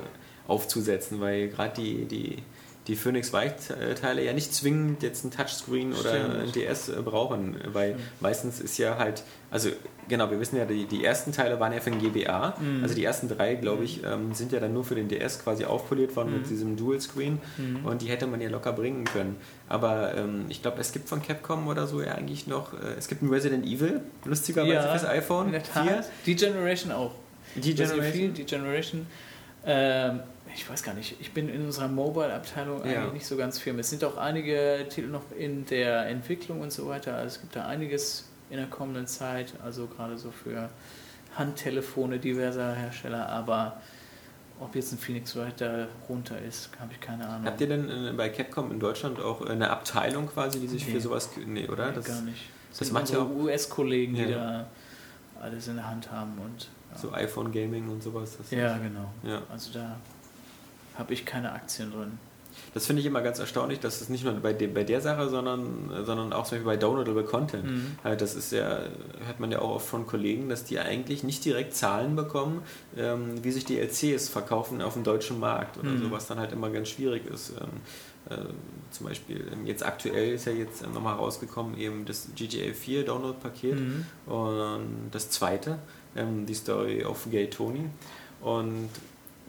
[0.48, 2.44] aufzusetzen, weil gerade die, die,
[2.88, 6.36] die Phoenix Wright-Teile ja nicht zwingend jetzt ein Touchscreen oder Stimmt.
[6.36, 9.70] ein DS äh, brauchen, weil meistens ist ja halt, also
[10.10, 12.84] genau, wir wissen ja, die, die ersten Teile waren ja für den GBA, Mhm.
[12.84, 15.64] also die ersten drei, glaube ich, ähm, sind ja dann nur für den DS quasi
[15.64, 16.38] aufpoliert worden Mhm.
[16.40, 17.40] mit diesem Dual-Screen
[17.86, 19.38] und die hätte man ja locker bringen können.
[19.70, 23.08] Aber ähm, ich glaube, es gibt von Capcom oder so ja eigentlich noch, äh, es
[23.08, 25.84] gibt ein Resident Evil, lustigerweise fürs iPhone in der 4.
[25.86, 26.10] Tat.
[26.26, 27.12] Die Generation auch.
[27.56, 28.34] Die Generation.
[28.34, 29.06] Die Generation.
[29.66, 30.20] Ähm,
[30.56, 33.00] ich weiß gar nicht, ich bin in unserer Mobile-Abteilung Ja.
[33.02, 33.80] eigentlich nicht so ganz firm.
[33.80, 37.16] Es sind auch einige Titel noch in der Entwicklung und so weiter.
[37.16, 40.70] Also es gibt da einiges in der kommenden Zeit, also gerade so für
[41.36, 43.82] Handtelefone diverser Hersteller, aber
[44.60, 47.46] ob jetzt ein Phoenix da runter ist, habe ich keine Ahnung.
[47.48, 50.94] Habt ihr denn äh, bei Capcom in Deutschland auch eine Abteilung quasi, die sich Nee.
[50.94, 51.30] für sowas...
[51.46, 51.88] Nee, oder?
[51.92, 52.50] Nee, gar nicht.
[52.70, 54.28] Das das sind macht ja auch- US-Kollegen, die Ja.
[54.30, 54.66] da
[55.42, 58.38] alles in der Hand haben und ja, So iPhone Gaming und sowas.
[58.38, 59.12] Das, ja genau.
[59.24, 59.42] Ja.
[59.52, 59.96] Also da
[60.98, 62.18] habe ich keine Aktien drin.
[62.76, 65.28] das finde ich immer ganz erstaunlich, dass es nicht nur bei, de, bei der Sache,
[65.30, 67.66] sondern, sondern auch zum Beispiel bei Downloadable Content.
[67.66, 67.98] Mhm.
[68.04, 68.80] Halt, das ist ja,
[69.26, 72.62] hört man ja auch oft von Kollegen, dass die eigentlich nicht direkt Zahlen bekommen,
[72.98, 76.04] ähm, wie sich die LCs verkaufen auf dem deutschen Markt oder Mhm.
[76.04, 77.54] so, was dann halt immer ganz schwierig ist.
[77.60, 77.68] Ähm,
[78.30, 78.36] äh,
[78.92, 83.80] zum Beispiel, ähm, jetzt aktuell ist ja jetzt nochmal rausgekommen, eben das GTA 4 Download-Paket
[83.80, 84.06] Mhm.
[84.28, 85.80] und das zweite,
[86.16, 87.86] die Story of Gay Tony.
[88.42, 88.90] Und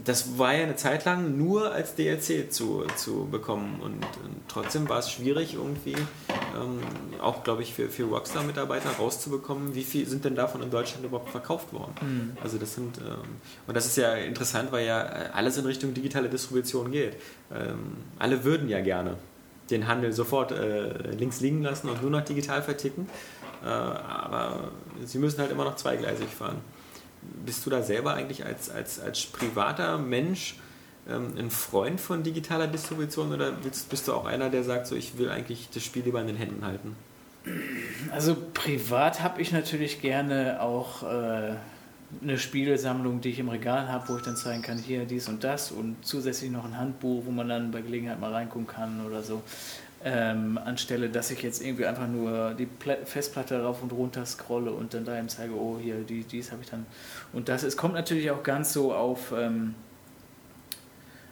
[0.02, 4.88] das war ja eine Zeit lang nur als DLC zu, zu bekommen und, ähm, trotzdem
[4.88, 6.80] war es schwierig irgendwie, ähm,
[7.22, 11.30] auch glaube ich für, für Rockstar-Mitarbeiter rauszubekommen, wie viel sind denn davon in Deutschland überhaupt
[11.30, 11.94] verkauft worden.
[12.00, 12.36] Mhm.
[12.42, 13.36] Also das sind, ähm,
[13.66, 17.16] und das ist ja interessant, weil ja äh, alles in Richtung digitale Distribution geht.
[17.52, 19.16] Ähm, alle würden ja gerne
[19.70, 23.08] den Handel sofort äh, links liegen lassen und nur noch digital verticken,
[23.64, 24.70] äh, aber
[25.04, 26.56] sie müssen halt immer noch zweigleisig fahren.
[27.44, 30.56] Bist du da selber eigentlich als, als, als privater Mensch
[31.08, 34.96] ähm, ein Freund von digitaler Distribution oder bist, bist du auch einer, der sagt, so
[34.96, 36.96] ich will eigentlich das Spiel lieber in den Händen halten?
[38.10, 41.56] Also privat habe ich natürlich gerne auch äh,
[42.22, 45.44] eine Spielesammlung, die ich im Regal habe, wo ich dann zeigen kann, hier dies und
[45.44, 49.22] das und zusätzlich noch ein Handbuch, wo man dann bei Gelegenheit mal reingucken kann oder
[49.22, 49.42] so.
[50.06, 54.70] Ähm, anstelle, dass ich jetzt irgendwie einfach nur die Pla Festplatte rauf und runter scrolle
[54.70, 56.84] und dann da eben zeige, oh, hier, die, dies habe ich dann.
[57.32, 59.74] Und das ist, kommt natürlich auch ganz so auf, ähm,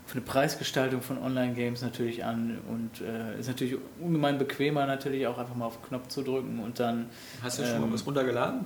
[0.06, 5.36] auf eine Preisgestaltung von Online-Games natürlich an und äh, ist natürlich ungemein bequemer, natürlich auch
[5.36, 7.10] einfach mal auf den Knopf zu drücken und dann
[7.42, 8.64] Hast du schon mal Ähm, was runtergeladen?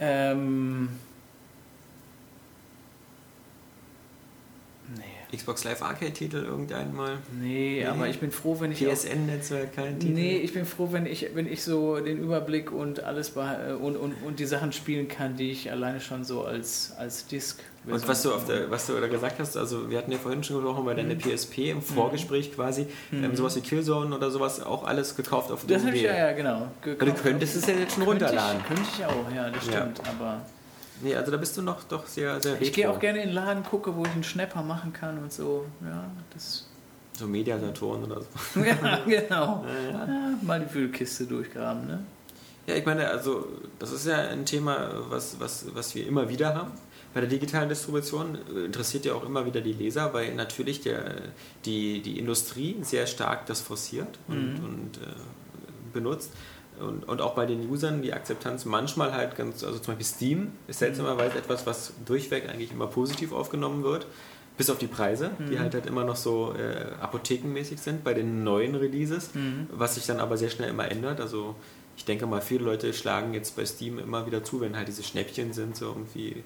[0.00, 0.88] ähm,
[4.96, 5.02] nee,
[5.34, 7.18] Xbox Live Arcade-Titel irgendein mal?
[7.40, 7.86] nee, Nee.
[7.86, 10.12] aber ich bin froh, wenn ich PSN-Netzwerk, kein Titel?
[10.14, 13.96] nee, ich bin froh, wenn ich wenn ich so den Überblick und alles beh- und,
[13.96, 18.06] und, und die Sachen spielen kann, die ich alleine schon so als als Disk Und
[18.08, 20.56] was du, auf der, was du da gesagt hast, also wir hatten ja vorhin schon
[20.56, 21.18] gesprochen über deine Mhm.
[21.20, 25.84] PSP im Vorgespräch quasi, ähm, sowas wie Killzone oder sowas, auch alles gekauft auf das
[25.84, 26.18] habe ich DVD.
[26.18, 26.56] ja, ja genau.
[26.56, 27.22] Aber du gekauft.
[27.22, 28.60] könntest es ja jetzt schon runterladen.
[28.60, 29.72] Ich, könnte ich auch, ja, das Ja.
[29.72, 30.00] stimmt.
[30.08, 30.40] Aber
[31.02, 33.34] Nee, also da bist du noch doch sehr, sehr ich gehe auch gerne in den
[33.34, 35.64] Laden, gucke, wo ich einen Schnapper machen kann und so.
[35.84, 36.66] Ja, das.
[37.12, 38.60] So Mediasaturn oder so.
[38.64, 39.64] ja, genau.
[39.66, 40.06] Ja, ja.
[40.06, 42.04] Ja, mal die Wühlkiste durchgraben, ne?
[42.66, 46.54] Ja, ich meine, also das ist ja ein Thema, was, was, was wir immer wieder
[46.54, 46.72] haben.
[47.14, 51.14] Bei der digitalen Distribution äh, interessiert ja auch immer wieder die Leser, weil natürlich der,
[51.64, 54.64] die, die Industrie sehr stark das forciert und, Mhm.
[54.64, 55.10] und äh,
[55.92, 56.32] benutzt.
[56.80, 60.52] Und, und auch bei den Usern die Akzeptanz manchmal halt ganz, also zum Beispiel Steam
[60.68, 64.06] ist seltsamerweise etwas, was durchweg eigentlich immer positiv aufgenommen wird.
[64.56, 65.58] Bis auf die Preise, die Mhm.
[65.60, 69.68] halt, halt immer noch so äh, apothekenmäßig sind bei den neuen Releases, Mhm.
[69.72, 71.20] was sich dann aber sehr schnell immer ändert.
[71.20, 71.54] Also
[71.96, 75.02] ich denke mal, viele Leute schlagen jetzt bei Steam immer wieder zu, wenn halt diese
[75.04, 76.42] Schnäppchen sind, so irgendwie,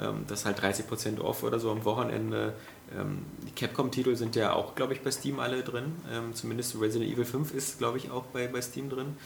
[0.00, 2.54] ähm, das halt 30% off oder so am Wochenende.
[2.96, 5.92] Ähm, die Capcom-Titel sind ja auch, glaube ich, bei Steam alle drin.
[6.12, 9.16] Ähm, zumindest Resident Evil 5 ist, glaube ich, auch bei, bei Steam drin.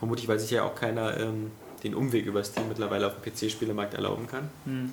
[0.00, 1.52] Vermutlich, weil sich ja auch keiner ähm,
[1.84, 4.48] den Umweg über Steam mittlerweile auf dem PC-Spielemarkt erlauben kann.
[4.64, 4.90] Hm.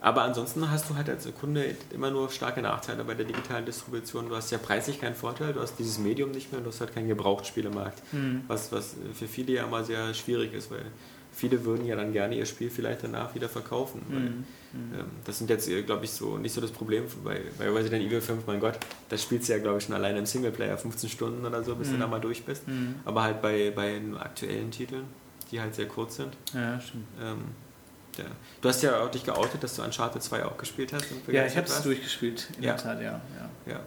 [0.00, 4.28] Aber ansonsten hast du halt als Kunde immer nur starke Nachteile bei der digitalen Distribution.
[4.28, 6.80] Du hast ja preislich keinen Vorteil, du hast dieses Medium nicht mehr und du hast
[6.80, 8.02] halt keinen Gebrauchtspielemarkt.
[8.12, 8.44] Hm.
[8.48, 10.86] Was, was für viele ja immer sehr schwierig ist, weil
[11.32, 14.02] viele würden ja dann gerne ihr Spiel vielleicht danach wieder verkaufen.
[14.08, 14.16] Hm.
[14.16, 14.44] ähm,
[15.24, 18.46] das sind jetzt, glaube ich, so nicht so das Problem bei, bei Resident Evil 5,
[18.46, 21.62] mein Gott, das spielst du ja, glaube ich, schon alleine im Singleplayer 15 Stunden oder
[21.62, 22.00] so, bis du Mhm.
[22.00, 22.66] da mal durch bist.
[22.66, 22.94] Hm.
[23.04, 25.04] Aber halt bei, bei den aktuellen Titeln,
[25.50, 26.36] die halt sehr kurz sind.
[26.54, 27.04] Ja, stimmt.
[27.20, 27.38] Ähm,
[28.18, 28.24] ja.
[28.62, 31.04] Du hast ja auch dich geoutet, dass du Uncharted 2 auch gespielt hast.
[31.28, 32.72] Ja, ich habe es durchgespielt, in Ja.
[32.74, 33.20] der Tat, ja.
[33.66, 33.72] ja.
[33.72, 33.80] Ja.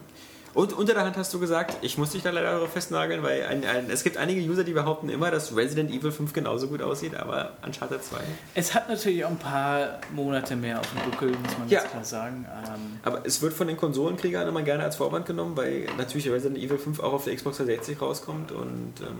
[0.52, 3.44] Und unter der Hand hast du gesagt, ich muss dich da leider darauf festnageln, weil
[3.46, 6.82] ein, ein, es gibt einige User, die behaupten immer, dass Resident Evil 5 genauso gut
[6.82, 8.16] aussieht, aber Uncharted 2.
[8.56, 11.80] Es hat natürlich auch ein paar Monate mehr auf dem Buckel, muss man Ja.
[11.80, 12.46] ganz klar sagen.
[12.66, 16.58] Ähm, Aber es wird von den Konsolenkriegern immer gerne als Vorwand genommen, weil natürlich Resident
[16.58, 19.18] Evil 5 auch auf der Xbox 360 rauskommt und ähm,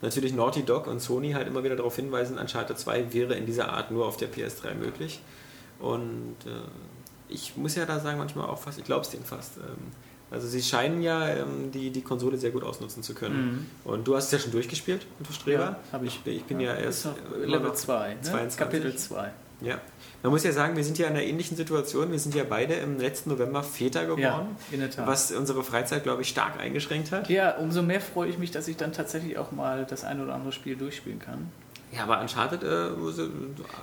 [0.00, 3.68] natürlich Naughty Dog und Sony halt immer wieder darauf hinweisen, Uncharted 2 wäre in dieser
[3.70, 5.20] Art nur auf der PS3 möglich.
[5.78, 6.50] Und äh,
[7.28, 9.58] ich muss ja da sagen, manchmal auch fast, ich glaube es denen fast.
[9.58, 9.92] Ähm,
[10.30, 13.66] also sie scheinen ja ähm, die, die Konsole sehr gut ausnutzen zu können.
[13.84, 13.90] Mhm.
[13.90, 15.62] Und du hast es ja schon durchgespielt, du Streber.
[15.64, 16.16] Ja, hab ich.
[16.16, 16.20] ich.
[16.22, 18.20] bin- Ich bin ja, erst ist noch immer Level noch 2, ne?
[18.22, 18.58] 22.
[18.58, 19.30] Kapitel 2.
[19.62, 19.78] Ja.
[20.22, 22.10] Man muss ja sagen, wir sind ja in einer ähnlichen Situation.
[22.12, 24.20] Wir sind ja beide im letzten November Väter geworden.
[24.22, 25.06] Ja, in der Tat.
[25.06, 27.28] Was unsere Freizeit, glaube ich, stark eingeschränkt hat.
[27.30, 30.34] Ja, umso mehr freue ich mich, dass ich dann tatsächlich auch mal das ein oder
[30.34, 31.50] andere Spiel durchspielen kann.
[31.92, 32.90] Ja, aber Uncharted, äh,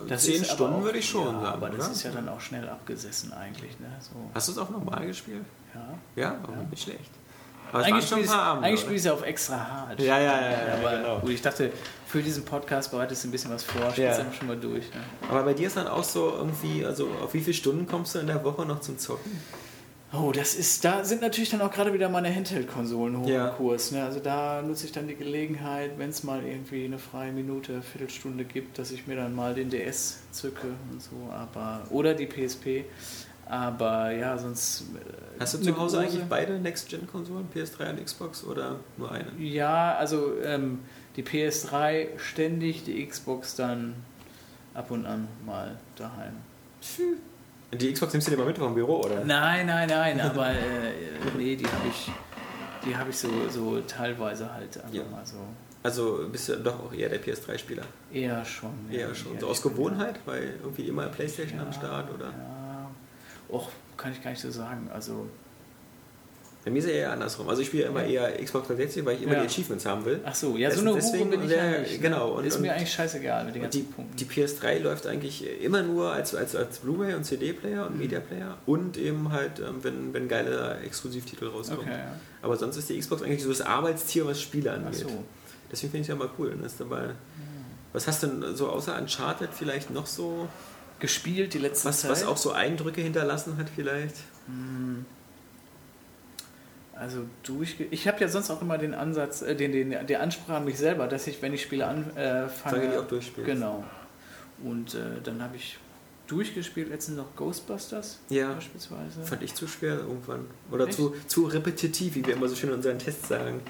[0.08, 1.46] Das zehn Stunden auch- würde ich schon ja, sagen.
[1.46, 1.92] Aber das oder?
[1.92, 3.80] ist ja dann auch schnell abgesessen eigentlich.
[3.80, 3.88] Ne?
[4.00, 5.44] So, Hast du es auch normal gespielt?
[6.16, 6.36] Ja.
[6.70, 7.12] Nicht schlecht.
[7.72, 8.32] Aber Eigentlich Abende,
[8.66, 8.78] eigentlich oder?
[8.82, 10.00] spiel ich es ja auf extra hart.
[10.00, 11.20] Ja, ja, ja, ja, aber genau.
[11.20, 11.72] gut, ich dachte,
[12.06, 14.24] für diesen Podcast bereitest du ein bisschen was vor, spielst Ja.
[14.24, 14.86] dann schon mal durch.
[14.94, 15.02] Ne?
[15.30, 18.20] Aber bei dir ist dann auch so irgendwie, also auf wie viele Stunden kommst du
[18.20, 19.42] in der Woche noch zum Zocken?
[20.14, 23.50] Oh, das ist, da sind natürlich dann auch gerade wieder meine Handheld-Konsolen hoch Ja.
[23.50, 23.92] im Kurs.
[23.92, 24.02] Ne?
[24.02, 28.46] Also da nutze ich dann die Gelegenheit, wenn es mal irgendwie eine freie Minute, Viertelstunde
[28.46, 32.86] gibt, dass ich mir dann mal den DS zücke und so, aber oder die PSP.
[33.50, 34.82] Aber ja, sonst.
[34.96, 39.28] äh, Hast du zu Hause eigentlich beide Next-Gen-Konsolen, PS3 und Xbox oder nur eine?
[39.40, 40.80] Ja, also ähm,
[41.16, 43.96] die PS3 ständig, die Xbox dann
[44.74, 46.34] ab und an mal daheim.
[47.74, 49.24] Die Xbox nimmst du dir mal mit vom Büro, oder?
[49.26, 50.56] Nein, nein, nein, aber äh,
[51.38, 52.12] nee, die habe ich,
[52.86, 55.04] die habe ich so, so teilweise halt einfach Ja.
[55.12, 55.36] mal so.
[55.84, 57.84] Also bist du doch auch eher der PS3-Spieler?
[58.12, 58.72] Eher schon.
[58.92, 59.34] Eher schon.
[59.36, 59.62] eher So aus.
[59.62, 62.26] Gewohnheit, weil irgendwie immer Playstation am Ja, Start, oder?
[62.28, 62.57] Ja.
[63.50, 64.90] Och, kann ich gar nicht so sagen.
[64.94, 65.28] Also,
[66.66, 67.48] Bei mir ist es eher andersrum.
[67.48, 69.40] Also ich spiele immer eher Xbox 360, weil ich immer Ja.
[69.40, 70.20] die Achievements haben will.
[70.26, 71.92] ach so, ja, Das- so eine deswegen bin ich ja nicht.
[71.94, 72.00] ne?
[72.00, 74.18] genau, und- ist mir eigentlich scheißegal mit den ganzen die, Punkten.
[74.18, 77.88] die PS3 läuft eigentlich immer nur als, als, als Blu-ray und CD-Player Mhm.
[77.94, 81.84] und Media-Player und eben halt, ähm, wenn, wenn geile Exklusivtitel rauskommen.
[81.86, 82.16] okay, ja.
[82.42, 84.96] Aber sonst ist die Xbox eigentlich so das Arbeitstier, was Spiele Ach angeht.
[85.08, 85.24] so.
[85.72, 86.50] Deswegen finde ich es ja mal cool.
[86.50, 87.12] Dann ist dabei.
[87.94, 90.50] Was hast du denn so außer Uncharted vielleicht noch so,
[91.00, 92.12] Gespielt die letzte was, Zeit.
[92.12, 94.16] was auch so Eindrücke hinterlassen hat vielleicht?
[94.48, 95.06] Hm.
[96.96, 100.58] Also durchge ich habe ja sonst auch immer den Ansatz, äh, den, den, der Ansprache
[100.58, 103.48] an mich selber, dass ich, wenn ich Spiele anfange, Fange die auch durchspielst.
[103.48, 103.84] Genau.
[104.64, 105.78] Und äh, dann habe ich
[106.26, 108.54] durchgespielt letztens noch Ghostbusters Ja.
[108.54, 109.22] beispielsweise.
[109.24, 110.46] Fand ich zu schwer irgendwann.
[110.72, 110.98] Oder Echt?
[110.98, 113.62] zu, zu repetitiv, wie wir immer so schön in unseren Tests sagen.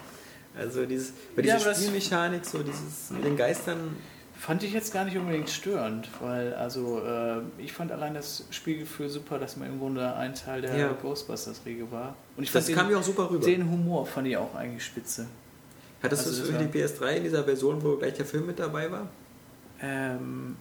[0.57, 3.95] Also dieses, bei Ja, Spielmechanik, so dieses mit den Geistern,
[4.39, 9.09] Fand ich jetzt gar nicht unbedingt störend, weil also äh, ich fand allein das Spielgefühl
[9.09, 10.91] super, dass man im Grunde ein Teil der Ja.
[11.01, 12.15] Ghostbusters-Riege war.
[12.35, 13.43] Und ich das fand kam den, mir auch super rüber.
[13.45, 15.25] den Humor fand ich auch eigentlich spitze.
[16.03, 18.91] Hattest also du für die PS3 in dieser Version, wo gleich der Film mit dabei
[18.91, 19.07] war?
[19.81, 20.55] Ähm,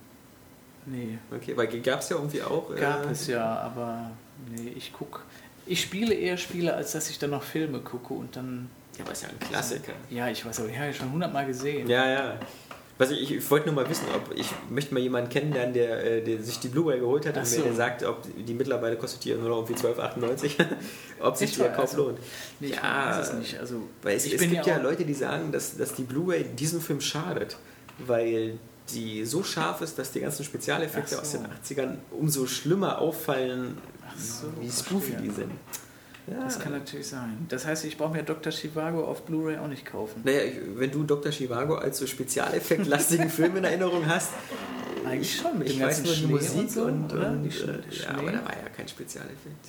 [0.86, 2.74] nee, Okay, weil gab es ja irgendwie auch.
[2.74, 4.10] gab äh, es ja, aber
[4.54, 5.24] nee, ich guck.
[5.66, 8.70] Ich spiele eher Spiele, als dass ich dann noch Filme gucke und dann.
[8.96, 9.92] Ja, aber ist ja ein Klassiker.
[10.08, 11.88] Ja, ich weiß, aber ich habe ja schon hundertmal gesehen.
[11.88, 12.38] Ja, ja.
[12.98, 16.22] Was ich, ich wollte nur mal wissen, ob ich möchte mal jemanden kennenlernen, der, äh,
[16.22, 17.60] der sich die Blu-ray geholt hat und so.
[17.62, 20.52] mir sagt, ob die mittlerweile kostet die nur noch irgendwie 12,98,
[21.20, 21.68] ob sich der?
[21.72, 22.18] Kauf Also, lohnt.
[22.58, 23.58] Nee, Ja, weiß es nicht.
[23.60, 26.80] Also, Weil es, ich es gibt ja Leute, die sagen, dass, dass die Blu-ray diesem
[26.80, 27.58] Film schadet,
[27.98, 28.58] weil
[28.94, 31.38] die so scharf ist, dass die ganzen Spezialeffekte Ach aus so.
[31.38, 33.76] den 80ern umso schlimmer auffallen,
[34.16, 35.50] so, wie spoofy die sind.
[36.28, 36.42] Ja.
[36.44, 37.46] Das kann natürlich sein.
[37.48, 38.50] Das heißt, ich brauche mir Dr.
[38.52, 40.22] Chivago auf Blu-ray auch nicht kaufen.
[40.24, 40.40] Naja,
[40.74, 41.30] wenn du Dr.
[41.30, 44.30] Chivago als so spezialeffektlastigen Film in Erinnerung hast,
[45.06, 47.30] Eigentlich schon, mit ich dem weiß nur die Musik und so, und, oder?
[47.30, 49.68] und Die Sch- äh, ja, aber da war ja kein Spezialeffekt.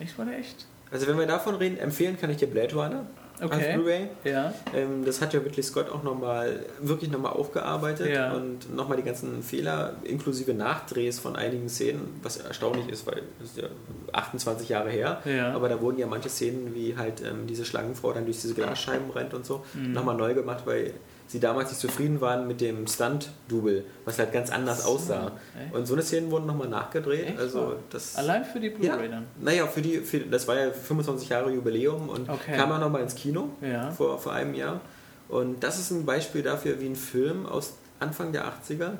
[0.00, 0.66] Echt, war der echt?
[0.90, 3.06] Also wenn wir davon reden, empfehlen kann ich dir Blade Runner
[3.42, 3.54] Okay.
[3.70, 4.08] auf Blu-ray.
[4.24, 4.54] Ja.
[4.74, 8.32] Ähm, das hat ja Ridley Scott auch nochmal, wirklich nochmal aufgearbeitet Ja.
[8.32, 13.50] und nochmal die ganzen Fehler inklusive Nachdrehs von einigen Szenen, was erstaunlich ist, weil das
[13.50, 13.68] ist ja
[14.12, 15.20] 28 Jahre her.
[15.24, 15.52] Ja.
[15.52, 19.10] Aber da wurden ja manche Szenen, wie halt ähm, diese Schlangenfrau dann durch diese Glasscheiben
[19.10, 19.92] rennt und so, Mhm.
[19.92, 20.92] nochmal neu gemacht, weil
[21.32, 25.32] sie damals nicht zufrieden waren mit dem Stunt-Double, was halt ganz anders So, aussah.
[25.60, 25.74] echt?
[25.74, 27.26] Und so eine Szenen wurden nochmal nachgedreht.
[27.30, 27.38] Echt?
[27.38, 29.26] Also das Allein für die ja, Blu-ray dann.
[29.40, 32.56] naja, für die, für, das war ja 25 Jahre Jubiläum und Okay.
[32.56, 33.90] kam auch nochmal ins Kino Ja.
[33.90, 34.80] vor, vor einem Jahr.
[35.28, 38.92] Und das ist ein Beispiel dafür, wie ein Film aus Anfang der 80er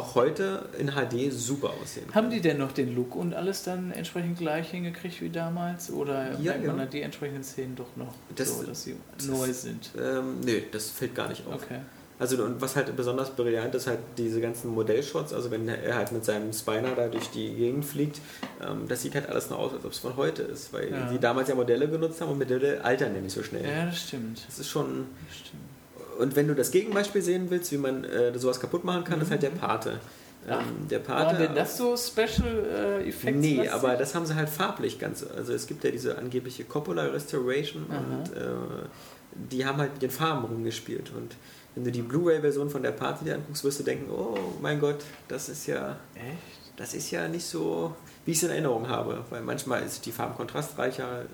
[0.00, 2.14] auch heute in HD super aussehen kann.
[2.14, 5.90] Haben die denn noch den Look und alles dann entsprechend gleich hingekriegt wie damals?
[5.90, 6.82] Oder Ja, merkt man ja.
[6.84, 9.90] dann die entsprechenden Szenen doch noch Das- so, dass sie das- neu sind?
[9.98, 11.54] Ähm, nee, das fällt gar nicht auf.
[11.62, 11.78] Okay.
[12.18, 16.12] Also und was halt besonders brillant ist, halt diese ganzen Modellshots, also wenn er halt
[16.12, 18.20] mit seinem Spiner da durch die Gegend fliegt,
[18.60, 21.10] ähm, das sieht halt alles nur aus, als ob es von heute ist, weil Ja.
[21.10, 23.64] die damals ja Modelle genutzt haben und Modelle altern nicht so schnell.
[23.66, 24.42] Ja, das stimmt.
[24.46, 25.06] Das ist schon...
[25.28, 25.62] Das stimmt.
[26.20, 29.30] Und wenn du das Gegenbeispiel sehen willst, wie man äh, sowas kaputt machen kann, ist
[29.30, 29.92] halt der Pate.
[29.92, 29.98] Mhm.
[30.48, 33.38] Ach, Ähm, der War Pate denn das so Special äh, Effects?
[33.38, 35.24] Nee, aber das haben sie halt farblich ganz.
[35.36, 37.98] Also es gibt ja diese angebliche Coppola Restoration Aha.
[37.98, 38.86] und äh,
[39.50, 41.12] die haben halt mit den Farben rumgespielt.
[41.16, 41.36] Und
[41.74, 44.98] wenn du die Blu-ray-Version von der Party dir anguckst, wirst du denken, oh mein Gott,
[45.28, 46.76] das ist ja, Echt?
[46.76, 47.94] das ist ja nicht so,
[48.24, 49.24] wie ich es in Erinnerung habe.
[49.30, 51.26] Weil manchmal ist die Farben kontrastreicher,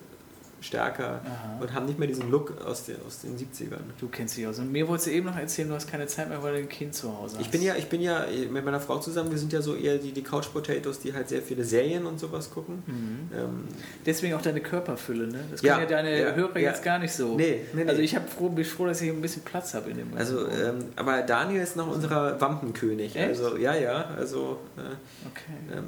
[0.66, 1.58] stärker Aha.
[1.60, 3.78] und haben nicht mehr diesen Look aus den, aus den 70ern.
[3.98, 4.58] Du kennst dich aus.
[4.58, 6.68] Und mir wolltest du eben noch erzählen, du hast keine Zeit mehr, weil du ein
[6.68, 7.44] Kind zu Hause hast.
[7.44, 9.98] Ich bin ja, ich bin ja mit meiner Frau zusammen, wir sind ja so eher
[9.98, 12.82] die, die Couch Potatoes, die halt sehr viele Serien und sowas gucken.
[12.86, 13.30] Mhm.
[13.36, 13.64] Ähm,
[14.04, 15.38] Deswegen auch deine Körperfülle, ne?
[15.50, 16.70] Das Ja, können ja deine ja, Hörer ja.
[16.70, 17.36] jetzt gar nicht so.
[17.36, 17.88] Nee, nee, nee.
[17.90, 20.46] Also ich hab froh, bin froh, dass ich ein bisschen Platz habe in dem Also,
[20.48, 23.14] ähm, aber Daniel ist noch unserer Wampenkönig.
[23.16, 23.28] Echt?
[23.28, 24.80] Also, ja, ja, also, äh,
[25.28, 25.78] Okay.
[25.78, 25.84] ähm,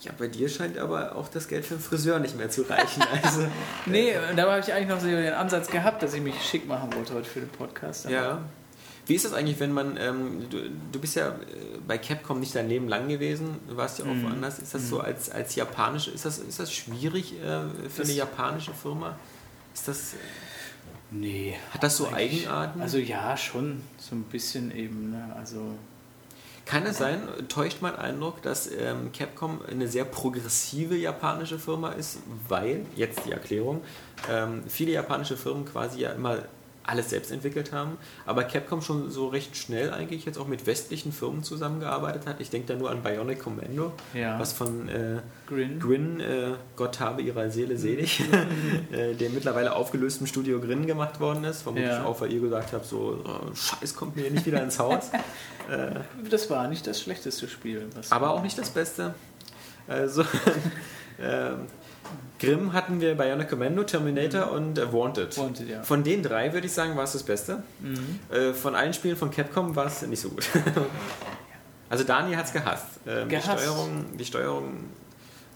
[0.00, 3.02] ja, bei dir scheint aber auch das Geld für den Friseur nicht mehr zu reichen.
[3.22, 3.46] Also,
[3.86, 6.92] Nee, da habe ich eigentlich noch so den Ansatz gehabt, dass ich mich schick machen
[6.94, 8.08] wollte heute für den Podcast.
[8.08, 8.40] Ja.
[9.06, 10.58] Wie ist das eigentlich, wenn man, ähm, du,
[10.92, 11.32] du bist ja äh,
[11.86, 14.22] bei Capcom nicht dein Leben lang gewesen, du warst ja auch Mhm.
[14.24, 14.58] woanders.
[14.60, 18.12] Ist das so als, als japanische, ist das, ist das schwierig äh, für Das- eine
[18.16, 19.16] japanische Firma?
[19.74, 20.14] Ist das,
[21.10, 21.56] Nee.
[21.72, 22.80] hat das so Eigenarten?
[22.80, 25.10] Also ja, schon so ein bisschen eben.
[25.10, 25.34] Ne?
[25.36, 25.74] Also
[26.70, 32.18] Kann es sein, täuscht mein Eindruck, dass ähm, Capcom eine sehr progressive japanische Firma ist,
[32.46, 33.82] weil, jetzt die Erklärung,
[34.30, 36.44] ähm, viele japanische Firmen quasi ja immer
[36.84, 41.12] alles selbst entwickelt haben, aber Capcom schon so recht schnell eigentlich jetzt auch mit westlichen
[41.12, 42.40] Firmen zusammengearbeitet hat.
[42.40, 45.78] Ich denke da nur an Bionic Commando, ja, was von äh, Grin.
[45.78, 48.22] Grin, äh, Gott habe ihrer Seele selig,
[48.92, 51.62] äh, dem mittlerweile aufgelösten Studio Grin gemacht worden ist.
[51.62, 52.04] Vermutlich Ja.
[52.04, 55.10] auch, weil ihr gesagt habt, so, oh, Scheiß kommt mir nicht wieder ins Haus.
[55.70, 56.00] äh,
[56.30, 57.86] Das war nicht das schlechteste Spiel.
[58.10, 59.14] Aber auch nicht das Beste.
[59.86, 60.24] Also,
[61.20, 61.66] ähm,
[62.40, 65.36] Grimm hatten wir Bionic Commando, Terminator und äh, Wanted.
[65.36, 65.82] Wanted, ja.
[65.82, 67.62] Von den drei würde ich sagen, war es das Beste.
[67.80, 68.18] Mhm.
[68.34, 70.48] Äh, von allen Spielen von Capcom war es nicht so gut.
[71.90, 72.86] also Dani hat es gehasst.
[73.06, 73.46] Ähm, Gehasst.
[73.46, 74.64] Die, Steuerung, die Steuerung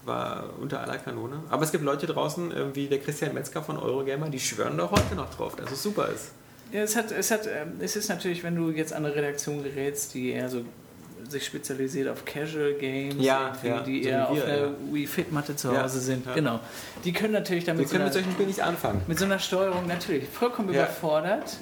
[0.05, 1.41] war unter aller Kanone.
[1.49, 4.91] Aber es gibt Leute draußen, äh, wie der Christian Metzger von Eurogamer, die schwören doch
[4.91, 6.31] heute noch drauf, dass es super ist.
[6.71, 9.63] Ja, es, hat, es, hat, ähm, es ist natürlich, wenn du jetzt an eine Redaktion
[9.63, 10.63] gerätst, die eher so
[11.29, 14.69] sich spezialisiert auf Casual Games, Ja, ja, die so eher wir, auf einer ja.
[14.91, 16.25] Wii Fit Matte zu Hause sind.
[16.33, 16.59] Genau.
[17.03, 19.01] Die können natürlich damit so können einer, mit solchen Spielen nicht anfangen.
[19.07, 21.57] mit so einer Steuerung natürlich vollkommen überfordert.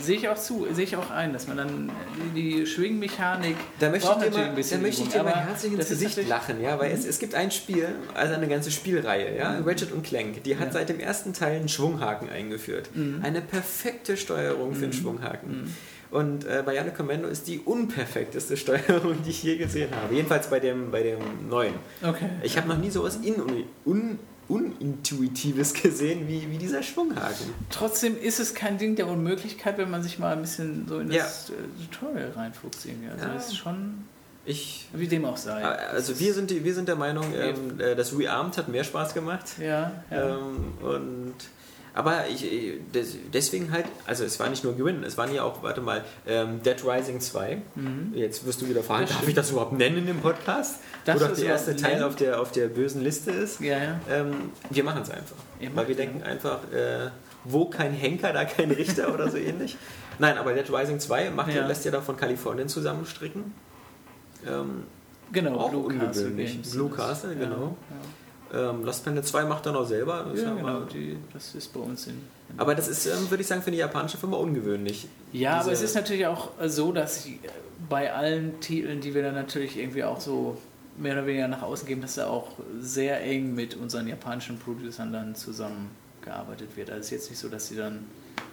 [0.00, 1.90] Sehe ich auch zu, sehe ich auch ein, dass man dann
[2.36, 5.34] die, die Schwingmechanik Da möchte ich dir mal, ein bisschen da möchte ich dir mal
[5.34, 9.36] herzlich ins Gesicht lachen, ja, weil es, es gibt ein Spiel, also eine ganze Spielreihe,
[9.36, 10.72] ja, Ratchet und Clank, die hat Ja.
[10.74, 12.90] seit dem ersten Teil einen Schwunghaken eingeführt.
[12.94, 13.22] Mhm.
[13.24, 15.74] Eine perfekte Steuerung für einen Schwunghaken.
[16.12, 20.14] Und äh, Bionic Commando ist die unperfekteste Steuerung, die ich je gesehen habe.
[20.14, 21.18] Jedenfalls bei dem, bei dem
[21.48, 21.74] neuen.
[22.02, 22.28] Okay.
[22.42, 23.34] Ich habe noch nie sowas in,
[23.86, 24.18] un,
[24.48, 27.46] unintuitives gesehen wie, wie dieser Schwunghaken.
[27.70, 31.08] Trotzdem ist es kein Ding der Unmöglichkeit, wenn man sich mal ein bisschen so in
[31.08, 31.54] das äh,
[31.90, 32.84] Tutorial reinfuchst.
[32.86, 33.08] Irgendwie.
[33.08, 33.34] Also Ja.
[33.34, 34.04] ist schon,
[34.44, 35.62] Ich, wie dem auch sei.
[35.64, 39.14] also wir sind, die, wir sind der Meinung, ähm, äh, das Rearmed hat mehr Spaß
[39.14, 39.46] gemacht.
[39.58, 40.36] Ja, ja.
[40.36, 41.34] Ähm, und
[41.94, 45.42] aber ich, äh, des- deswegen halt, also es war nicht nur Gewinn, es waren ja
[45.42, 47.60] auch, warte mal, ähm, Dead Rising 2.
[47.74, 48.12] Mhm.
[48.14, 50.76] Jetzt wirst du wieder fragen, darf ich das überhaupt nennen im Podcast?
[51.04, 52.04] Das Wo doch ist der erste Teil nennen?
[52.04, 53.60] auf der, auf der bösen Liste ist.
[53.60, 54.00] ja, ja.
[54.10, 54.32] Ähm,
[54.70, 55.36] wir machen es einfach.
[55.60, 56.02] Ihr weil wir ja.
[56.04, 57.10] denken einfach, äh,
[57.44, 59.76] wo kein Henker, da kein Richter oder so ähnlich.
[60.18, 61.66] Nein, aber Dead Rising 2 macht, Ja.
[61.66, 63.52] lässt ja da von Kalifornien zusammenstricken.
[64.46, 64.84] Ähm,
[65.32, 66.52] Genau, Auch Blue Castle ungewöhnlich.
[66.52, 66.70] Games.
[66.72, 67.74] Blue Castle, ja, genau.
[68.52, 70.26] Ähm, Lost Planet 2 macht er noch selber.
[70.28, 72.20] Das Ja, ja genau, die, das ist bei uns in.
[72.58, 75.08] Aber das ist, ähm, würde ich sagen, für eine japanische Firma ungewöhnlich.
[75.32, 77.38] Ja, aber es ist natürlich auch so, dass äh,
[77.88, 80.58] bei allen Titeln, die wir dann natürlich irgendwie auch so
[80.98, 85.12] mehr oder weniger nach außen geben, dass da auch sehr eng mit unseren japanischen Producern
[85.12, 86.90] dann zusammengearbeitet wird.
[86.90, 88.04] Also es ist jetzt nicht so, dass sie dann,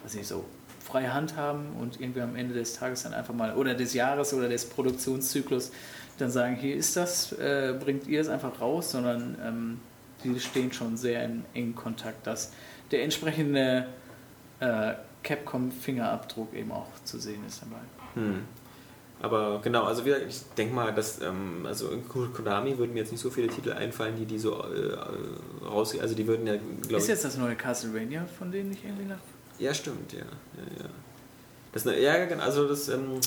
[0.02, 0.44] weiß nicht, so
[0.82, 4.32] freie Hand haben und irgendwie am Ende des Tages dann einfach mal, oder des Jahres
[4.32, 5.70] oder des Produktionszyklus,
[6.18, 9.80] dann sagen, hier ist das, äh, bringt ihr es einfach raus, sondern ähm,
[10.24, 12.52] die stehen schon sehr in engen Kontakt, dass
[12.90, 13.86] der entsprechende
[14.60, 17.82] äh, Capcom-Fingerabdruck eben auch zu sehen ist dabei.
[18.14, 18.44] Hm.
[19.22, 23.12] Aber genau, also wir, ich denke mal, dass ähm, also in Konami würden mir jetzt
[23.12, 24.96] nicht so viele Titel einfallen, die die so äh,
[25.64, 29.04] raus, also die würden ja, glaube Ist jetzt das neue Castlevania, von denen ich irgendwie
[29.04, 29.18] nach.
[29.58, 30.88] Ja, stimmt, ja, ja, ja.
[31.72, 33.20] Das, ja, genau, also das, ähm,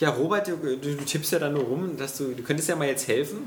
[0.00, 2.74] ja, Robert, du, du, du tippst ja da nur rum, dass du, du könntest ja
[2.74, 3.38] mal jetzt helfen.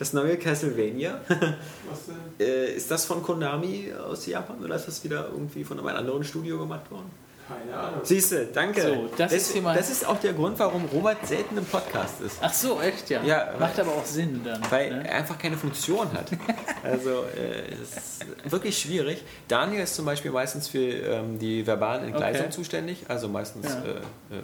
[0.00, 1.20] Das neue Castlevania.
[1.28, 2.16] Was denn?
[2.46, 6.24] äh, ist das von Konami aus Japan oder ist das wieder irgendwie von einem anderen
[6.24, 7.10] Studio gemacht worden?
[7.46, 8.00] Keine Ahnung.
[8.04, 8.80] Siehst du, danke.
[8.80, 12.20] So, das ist hier mal- das ist auch der Grund, warum Robert selten im Podcast
[12.22, 12.36] ist.
[12.40, 13.22] Ach so, echt, ja.
[13.24, 14.62] Ja, Macht aber auch Sinn dann.
[14.70, 15.08] Weil ne?
[15.08, 16.30] er einfach keine Funktion hat.
[16.82, 19.22] Also äh, es ist wirklich schwierig.
[19.48, 22.54] Daniel ist zum Beispiel meistens für ähm, die verbalen Entgleisungen Okay.
[22.54, 23.82] zuständig, also meistens Ja.
[23.82, 24.40] äh, äh, äh,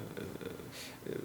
[1.06, 1.16] be,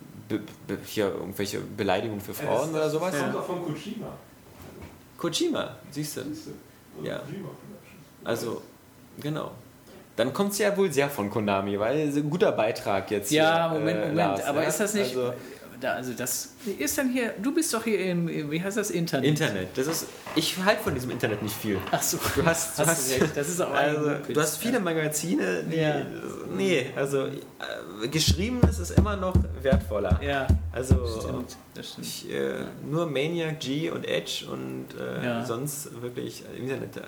[0.85, 3.11] hier irgendwelche Beleidigungen für Frauen oder sowas.
[3.11, 4.07] Das kommt doch von Kojima.
[5.17, 6.23] Kojima, siehst du.
[6.23, 6.51] Siehst du?
[6.97, 7.21] Also Ja.
[8.23, 8.61] Also,
[9.19, 9.51] genau.
[10.15, 13.69] Dann kommt es ja wohl sehr von Konami, weil es ein guter Beitrag jetzt Ja,
[13.71, 14.17] hier, Moment, äh, Moment.
[14.17, 14.67] Lars, aber ja?
[14.67, 15.15] ist das nicht.
[15.15, 15.33] Also,
[15.81, 17.33] da, also das ist dann hier.
[17.41, 19.27] Du bist doch hier im, wie heißt das Internet?
[19.29, 20.05] Internet, das ist.
[20.35, 21.77] Ich halte von diesem Internet nicht viel.
[21.91, 22.17] Ach so.
[22.35, 26.05] Du hast, du Hast hast, das ist auch also, du hast viele Magazine, die, Ja.
[26.55, 30.19] nee, also äh, geschrieben ist es immer noch wertvoller.
[30.23, 31.57] Ja, Also stimmt.
[31.73, 32.07] Das stimmt.
[32.07, 35.45] ich, äh, nur Maniac, G und Edge und äh, Ja.
[35.45, 37.01] sonst wirklich im Internet da,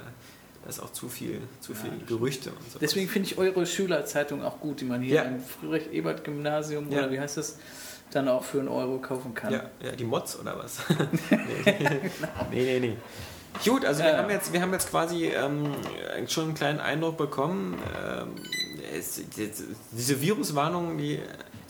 [0.63, 2.79] da ist auch zu viel, zu viel Gerüchte und so.
[2.79, 5.21] Deswegen finde ich eure Schülerzeitung auch gut, die man hier Ja.
[5.23, 6.99] im Friedrich-Ebert-Gymnasium Ja.
[6.99, 7.57] oder wie heißt das,
[8.15, 9.52] dann auch für einen Euro kaufen kann.
[9.53, 10.80] Ja, ja, die Mods oder was?
[11.30, 12.11] nee.
[12.52, 12.98] nee, nee, nee.
[13.64, 14.18] Gut, also wir, Ja.
[14.18, 15.73] haben jetzt, wir haben jetzt quasi ähm,
[16.27, 17.77] schon einen kleinen Eindruck bekommen.
[18.03, 18.35] Ähm,
[18.98, 19.22] es,
[19.91, 21.19] diese Viruswarnung, die,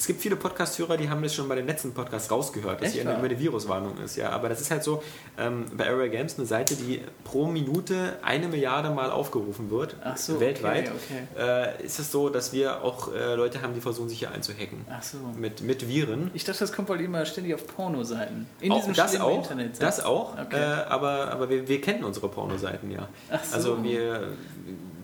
[0.03, 2.95] es gibt viele Podcast-Hörer, die haben das schon bei den letzten Podcasts rausgehört, dass Echt
[2.95, 4.17] hier immer eine Viruswarnung ist.
[4.17, 5.01] Ja, aber das ist halt so
[5.37, 10.41] ähm, bei Area Games eine Seite, die pro Minute eine Milliarde Mal aufgerufen wird, so,
[10.41, 10.91] weltweit.
[10.91, 11.41] Okay,
[11.79, 14.85] Äh, ist es so, dass wir auch äh, Leute haben, die versuchen, sich hier einzuhacken.
[14.91, 15.19] Ach so.
[15.37, 16.31] Mit, mit Viren.
[16.33, 18.45] Ich dachte, das kommt weil immer ständig auf Pornoseiten.
[18.59, 19.81] In Auch, diesem das auch, Internet.
[19.81, 20.57] das auch, Okay.
[20.59, 23.07] äh, aber, aber wir, wir kennen unsere Pornoseiten ja.
[23.31, 23.55] Ach so.
[23.55, 24.33] Also wir,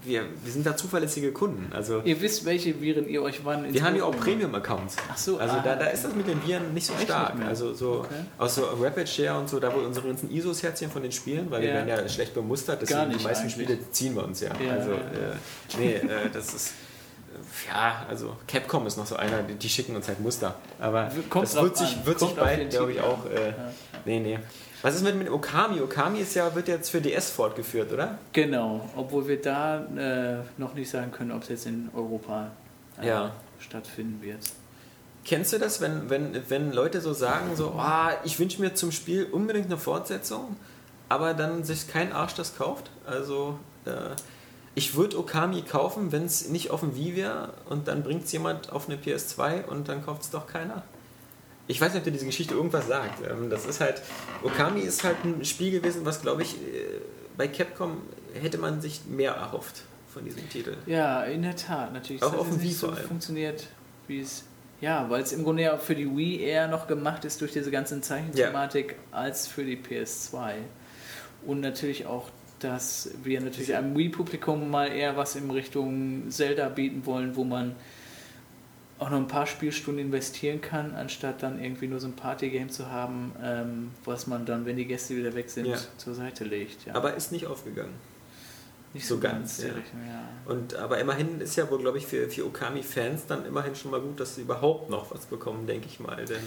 [0.09, 1.71] wir, wir sind da zuverlässige Kunden.
[1.73, 4.17] Also Ihr wisst, welche Viren ihr euch wann wir haben ja auch.
[4.19, 4.97] Premium-Accounts.
[5.09, 7.35] Ach so, Also ah, da, da ist das mit den Viren nicht so stark.
[7.37, 7.47] nicht?
[7.47, 8.15] Also so Okay.
[8.37, 11.49] aus so Rapid Share und so, da wo unsere ganzen ISOs herziehen von den Spielen,
[11.49, 11.75] weil wir Ja.
[11.75, 13.53] werden ja schlecht bemustert, deswegen die meisten eigentlich.
[13.53, 14.49] Spiele ziehen wir uns ja.
[14.59, 14.91] Ja, also.
[14.91, 14.97] Äh,
[15.77, 19.95] nee, äh, das ist äh, ja, also Capcom ist noch so einer, die, die schicken
[19.95, 20.55] uns halt Muster.
[20.79, 23.25] Aber Kommt das wird sich, wird sich bald, glaube ich, auch.
[23.25, 23.53] Äh, Ja.
[24.05, 24.39] Nee, nee.
[24.81, 25.81] Was ist mit, mit Okami?
[25.81, 28.17] Okami ist ja, wird jetzt für DS fortgeführt, oder?
[28.31, 32.51] Genau, obwohl wir da äh, noch nicht sagen können, ob es jetzt in Europa
[33.01, 33.31] äh, Ja.
[33.59, 34.39] stattfinden wird.
[35.25, 38.91] Kennst du das, wenn, wenn, wenn Leute so sagen, so, ah, ich wünsche mir zum
[38.93, 40.55] Spiel unbedingt eine Fortsetzung,
[41.09, 42.89] aber dann sich kein Arsch das kauft?
[43.05, 43.91] Also, äh,
[44.75, 48.31] ich würde Okami kaufen, wenn es nicht auf dem Wii wäre und dann bringt es
[48.31, 50.83] jemand auf eine PS2 und dann kauft es doch keiner.
[51.69, 53.21] Ich weiß nicht, ob dir diese Geschichte irgendwas sagt.
[53.29, 54.01] Ähm, Das ist halt,
[54.43, 56.99] Okami ist halt ein Spiel gewesen, was, glaube ich, äh,
[57.37, 57.97] bei Capcom
[58.33, 59.83] hätte man sich mehr erhofft
[60.13, 60.75] von diesem Titel.
[60.87, 62.23] Ja, in der Tat, natürlich.
[62.23, 63.07] Auch Das auf dem Wii so vor allem.
[63.07, 63.67] funktioniert,
[64.07, 64.43] wie es.
[64.81, 67.69] Ja, weil es im Grunde ja für die Wii eher noch gemacht ist durch diese
[67.69, 70.53] ganzen Zeichenthematik als für die PS2.
[71.45, 72.29] Und natürlich auch,
[72.59, 77.75] dass wir natürlich einem Wii-Publikum mal eher was in Richtung Zelda bieten wollen, wo man
[78.99, 82.91] auch noch ein paar Spielstunden investieren kann, anstatt dann irgendwie nur so ein Partygame zu
[82.91, 85.77] haben, ähm, was man dann, wenn die Gäste wieder weg sind, Ja.
[85.97, 86.85] zur Seite legt.
[86.85, 86.95] Ja.
[86.95, 87.93] Aber ist nicht aufgegangen.
[88.93, 89.73] nicht so ganz, die ja.
[89.73, 90.51] Richtung, ja.
[90.51, 94.01] Und, aber immerhin ist ja wohl, glaube ich, für, für Okami-Fans dann immerhin schon mal
[94.01, 96.25] gut, dass sie überhaupt noch was bekommen, denke ich mal.
[96.25, 96.41] Denn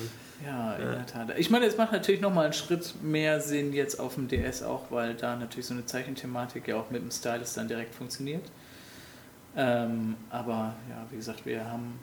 [0.45, 1.39] Ja, in der Tat.
[1.39, 4.91] Ich meine, es macht natürlich nochmal einen Schritt mehr Sinn jetzt auf dem DS auch,
[4.91, 8.43] weil da natürlich so eine Zeichenthematik ja auch mit dem Stylus dann direkt funktioniert.
[9.57, 11.99] Ähm, aber ja, wie gesagt, wir haben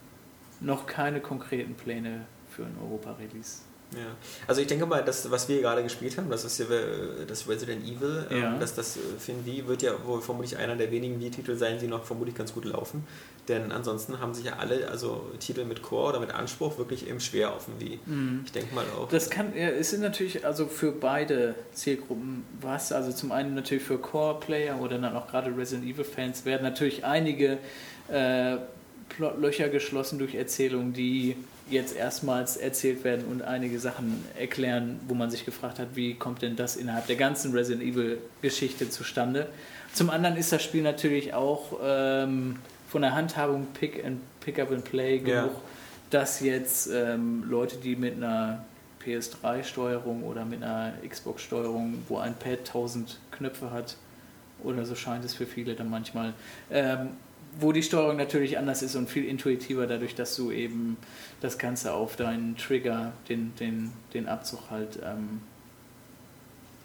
[0.62, 3.60] noch keine konkreten Pläne für ein Europa-Release.
[3.94, 4.06] ja.
[4.48, 7.48] Also ich denke mal, das, was wir gerade gespielt haben, das ist ja äh, das
[7.48, 8.58] Resident Evil, ähm, Ja.
[8.58, 11.80] dass das äh, für ein Wii wird ja wohl vermutlich einer der wenigen Wii-Titel sein,
[11.80, 13.06] die noch vermutlich ganz gut laufen.
[13.48, 17.20] Denn ansonsten haben sich ja alle, also Titel mit Core oder mit Anspruch, wirklich eben
[17.20, 18.00] schwer auf dem Wii.
[18.46, 19.10] Ich denke mal auch.
[19.10, 22.92] Das kann, ja, es sind natürlich also für beide Zielgruppen was.
[22.92, 27.58] Also zum einen natürlich für Core-Player oder dann auch gerade Resident Evil-Fans werden natürlich einige
[28.08, 28.58] äh,
[29.24, 31.36] Plotlöcher geschlossen durch Erzählungen, die
[31.70, 36.42] jetzt erstmals erzählt werden und einige Sachen erklären, wo man sich gefragt hat, wie kommt
[36.42, 39.48] denn das innerhalb der ganzen Resident Evil-Geschichte zustande.
[39.94, 42.56] Zum anderen ist das Spiel natürlich auch ähm,
[42.88, 45.52] von der Handhabung Pick and Pick Up and Play genug, Ja.
[46.12, 48.64] dass jetzt ähm, Leute, die mit einer
[49.06, 53.98] PS3-Steuerung oder mit einer Xbox-Steuerung, wo ein Pad 1000 Knöpfe hat,
[54.64, 56.34] oder so scheint es für viele dann manchmal,
[56.72, 57.10] ähm,
[57.60, 60.98] wo die Steuerung natürlich anders ist und viel intuitiver, dadurch, dass du eben
[61.42, 65.42] das Ganze auf deinen Trigger, den, den, den Abzug halt ähm,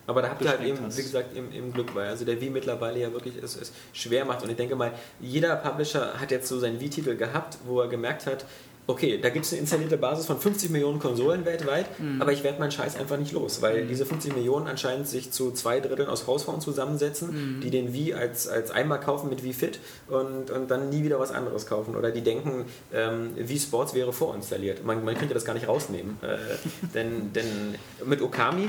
[0.06, 0.98] Aber da habt ihr halt eben, hast.
[0.98, 4.24] wie gesagt, eben, eben Glück, weil also der Wii mittlerweile ja wirklich es, es schwer
[4.24, 4.42] macht.
[4.42, 8.26] Und ich denke mal, jeder Publisher hat jetzt so seinen Wii-Titel gehabt, wo er gemerkt
[8.26, 8.44] hat,
[8.86, 11.86] okay, da gibt es eine installierte Basis von 50 Millionen Konsolen weltweit,
[12.18, 15.52] aber ich werde meinen Scheiß einfach nicht los, weil diese 50 Millionen anscheinend sich zu
[15.52, 19.80] zwei Dritteln aus Hausfrauen zusammensetzen, die den Wii als, als einmal kaufen mit Wii Fit
[20.08, 21.96] und, und dann nie wieder was anderes kaufen.
[21.96, 24.84] Oder die denken, ähm, Wii Sports wäre vorinstalliert.
[24.84, 26.18] Man, man könnte das gar nicht rausnehmen.
[26.22, 26.36] Äh,
[26.94, 27.74] denn, denn
[28.04, 28.64] mit Okami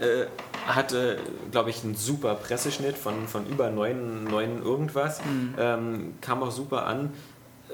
[0.00, 0.26] äh,
[0.66, 1.18] hatte,
[1.50, 5.20] glaube ich, einen super Presseschnitt von, von über 9, 9 irgendwas.
[5.58, 7.10] Ähm, kam auch super an.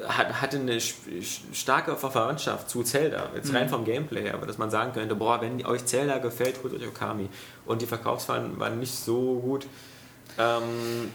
[0.06, 4.70] Hat, hatte eine starke Verwandtschaft zu Zelda, jetzt rein vom Gameplay her, aber dass man
[4.70, 7.28] sagen könnte, boah, wenn euch Zelda gefällt, holt euch Okami.
[7.66, 9.66] Und die Verkaufszahlen waren nicht so gut.
[10.38, 11.10] Ähm,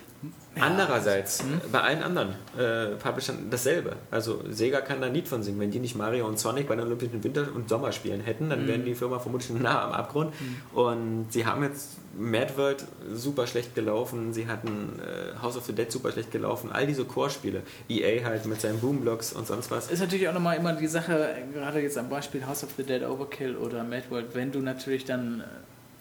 [0.59, 3.95] andererseits, bei allen anderen äh, Publishern dasselbe.
[4.11, 5.59] Also Sega kann da ein Lied von singen.
[5.59, 8.85] Wenn die nicht Mario und Sonic bei den Olympischen Winter- und Sommerspielen hätten, dann wären
[8.85, 10.33] die Firma vermutlich nah am Abgrund.
[10.73, 15.73] Und sie haben jetzt Mad World super schlecht gelaufen, sie hatten äh, House of the
[15.73, 17.63] Dead super schlecht gelaufen, all diese Core-Spiele.
[17.89, 19.89] EA halt mit seinen Boomblocks und sonst was.
[19.89, 23.03] Ist natürlich auch nochmal immer die Sache, gerade jetzt am Beispiel House of the Dead
[23.03, 25.43] Overkill oder Mad World, wenn du natürlich dann, äh,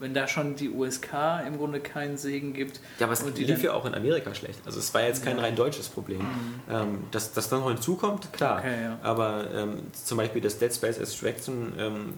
[0.02, 1.12] wenn da schon die USK
[1.46, 2.80] im Grunde keinen Segen gibt.
[2.98, 4.58] Ja, aber es und die lief ja auch in Amerika schlecht.
[4.66, 6.20] Also es war jetzt kein rein deutsches Problem.
[6.68, 8.58] Ähm, dass das dann noch hinzukommt, klar.
[8.58, 8.98] Okay, ja.
[9.02, 12.14] Aber ähm, zum Beispiel das Dead Space Extraction, ähm,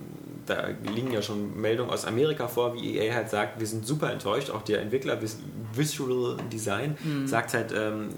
[0.46, 4.10] da liegen ja schon Meldungen aus Amerika vor, wie EA halt sagt, wir sind super
[4.10, 4.50] enttäuscht.
[4.50, 5.38] Auch der Entwickler Vis
[5.74, 6.96] Visual Design
[7.26, 8.08] sagt halt, ähm,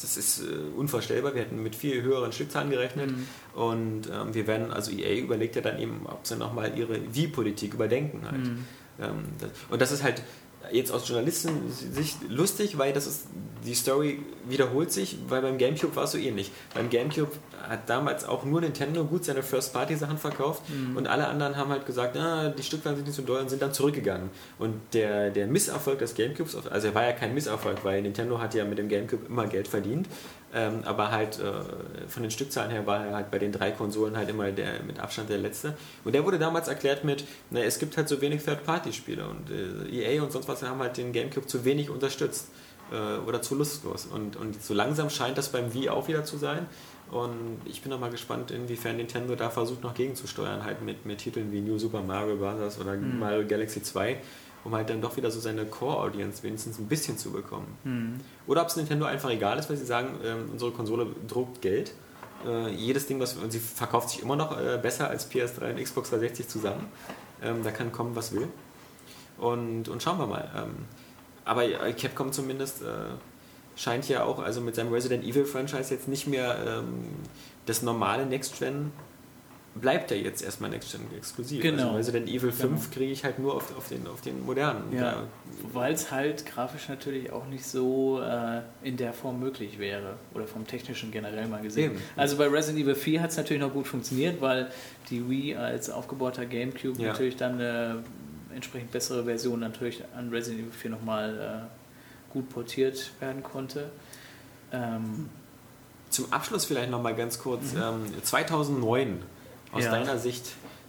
[0.00, 0.44] das ist äh,
[0.76, 1.34] unvorstellbar.
[1.34, 3.10] Wir hätten mit viel höheren Stückzahlen gerechnet.
[3.54, 7.74] Und ähm, wir werden, also EA überlegt ja dann eben, ob sie nochmal ihre Wie-Politik
[7.74, 8.46] überdenken halt.
[9.02, 9.24] Ähm,
[9.70, 10.22] und das ist halt
[10.70, 13.26] jetzt aus Journalistensicht lustig, weil das ist,
[13.64, 16.50] die Story wiederholt sich, weil beim Gamecube war es so ähnlich.
[16.74, 17.32] Beim Gamecube
[17.68, 20.62] hat damals auch nur Nintendo gut seine First-Party-Sachen verkauft
[20.96, 23.62] und alle anderen haben halt gesagt, ah, die Stückzahlen sind nicht so doll und sind
[23.62, 24.30] dann zurückgegangen.
[24.58, 28.54] Und der, der Misserfolg des Gamecubes, also er war ja kein Misserfolg, weil Nintendo hat
[28.54, 30.08] ja mit dem Gamecube immer Geld verdient,
[30.54, 31.52] ähm, aber halt äh,
[32.08, 35.00] von den Stückzahlen her war er halt bei den drei Konsolen halt immer der mit
[35.00, 35.74] Abstand der letzte.
[36.04, 40.14] Und der wurde damals erklärt mit, na, es gibt halt so wenig Third-Party-Spiele und äh,
[40.16, 42.48] EA und sonst was haben halt den Gamecube zu wenig unterstützt
[42.92, 44.06] äh, oder zu lustlos.
[44.06, 46.66] Und, und so langsam scheint das beim Wii auch wieder zu sein.
[47.10, 51.18] Und ich bin noch mal gespannt, inwiefern Nintendo da versucht, noch gegenzusteuern, halt mit, mit
[51.18, 52.78] Titeln wie New Super Mario Bros.
[52.78, 54.18] oder Mario Galaxy 2,
[54.64, 57.76] um halt dann doch wieder so seine Core-Audience wenigstens ein bisschen zu bekommen.
[58.46, 61.92] Oder ob es Nintendo einfach egal ist, weil sie sagen, ähm, unsere Konsole druckt Geld.
[62.46, 65.82] Äh, jedes Ding, was und sie verkauft sich immer noch äh, besser als PS3 und
[65.82, 66.86] Xbox 360 zusammen.
[67.42, 68.48] Ähm, da kann kommen, was will.
[69.38, 70.50] Und, und schauen wir mal.
[70.56, 70.86] Ähm,
[71.44, 72.86] aber ja, Capcom zumindest äh,
[73.76, 77.04] scheint ja auch, also mit seinem Resident Evil Franchise jetzt nicht mehr ähm,
[77.66, 78.92] das normale Next Gen
[79.74, 81.62] bleibt ja jetzt erstmal Next Gen exklusiv.
[81.62, 81.84] Genau.
[81.94, 82.94] Also Resident Evil 5 Genau.
[82.94, 84.92] kriege ich halt nur auf, auf, den, auf den modernen.
[84.94, 85.22] Ja,
[85.72, 90.16] weil es halt grafisch natürlich auch nicht so äh, in der Form möglich wäre.
[90.34, 91.92] Oder vom technischen generell mal gesehen.
[91.92, 92.02] Eben.
[92.16, 94.70] Also bei Resident Evil 4 hat es natürlich noch gut funktioniert, weil
[95.10, 97.08] die Wii als aufgebauter Gamecube Ja.
[97.08, 98.02] natürlich dann eine
[98.54, 103.90] entsprechend bessere Version natürlich an Resident Evil 4 nochmal äh, gut portiert werden konnte.
[104.70, 105.28] Ähm,
[106.10, 107.72] Zum Abschluss vielleicht nochmal ganz kurz.
[107.74, 109.22] Ähm, 2009,
[109.72, 109.90] aus Ja.
[109.90, 110.44] deiner Sicht,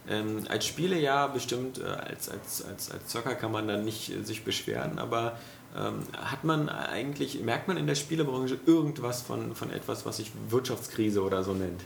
[0.09, 4.23] ähm, als Spielejahr bestimmt, äh, als, als, als, als Zocker kann man dann nicht äh,
[4.23, 5.37] sich beschweren, aber
[5.75, 10.31] ähm, hat man eigentlich, merkt man in der Spielebranche irgendwas von, von etwas, was sich
[10.49, 11.81] Wirtschaftskrise oder so nennt?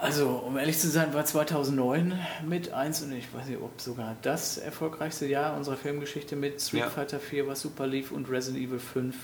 [0.00, 4.16] Also, um ehrlich zu sein, war 2009 mit eins und ich weiß nicht, ob sogar
[4.22, 6.90] das erfolgreichste Jahr unserer Filmgeschichte mit Street Ja.
[6.90, 9.14] Fighter 4, was super lief, und Resident Evil 5.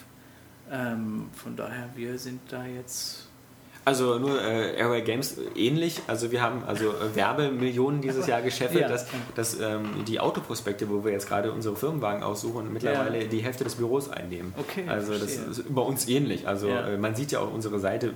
[0.71, 3.26] Ähm, von daher, wir sind da jetzt.
[3.87, 6.01] Also nur äh, Airway Games ähnlich.
[6.09, 8.89] Also wir haben also äh, Werbemillionen dieses Jahr gescheffelt, Ja.
[8.89, 9.07] dass,
[9.37, 13.77] dass ähm, die Autoprospekte, wo wir jetzt gerade unsere Firmenwagen aussuchen, mittlerweile die Hälfte des
[13.77, 14.53] Büros einnehmen.
[14.59, 15.51] Okay, Also das verstehe.
[15.53, 16.49] ist bei uns ähnlich.
[16.49, 16.89] Also Ja.
[16.89, 18.15] äh, man sieht ja auch unsere Seite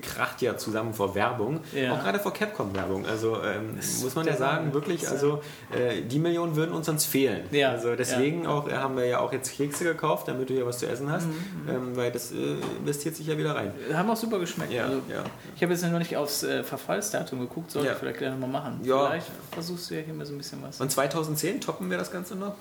[0.00, 1.92] kracht ja zusammen vor Werbung, Ja.
[1.94, 3.04] auch gerade vor Capcom-Werbung.
[3.06, 5.42] Also ähm, muss man ja sagen, wirklich, also
[5.72, 7.44] äh, die Millionen würden uns sonst fehlen.
[7.50, 10.64] Ja, Also deswegen auch, äh, haben wir ja auch jetzt Kekse gekauft, damit du ja
[10.64, 12.36] was zu essen hast, Mhm, ähm, weil das äh,
[12.78, 13.72] investiert sich ja wieder rein.
[13.92, 14.72] Haben auch super geschmeckt.
[14.72, 15.22] Ja, also, ja.
[15.54, 17.92] Ich habe jetzt noch nicht aufs äh, Verfallsdatum geguckt, sollte Ja.
[17.94, 18.80] ich vielleicht gleich nochmal machen.
[18.84, 19.08] Ja.
[19.08, 20.80] Vielleicht versuchst du ja hier mal so ein bisschen was.
[20.80, 22.54] Und 2010 toppen wir das Ganze noch?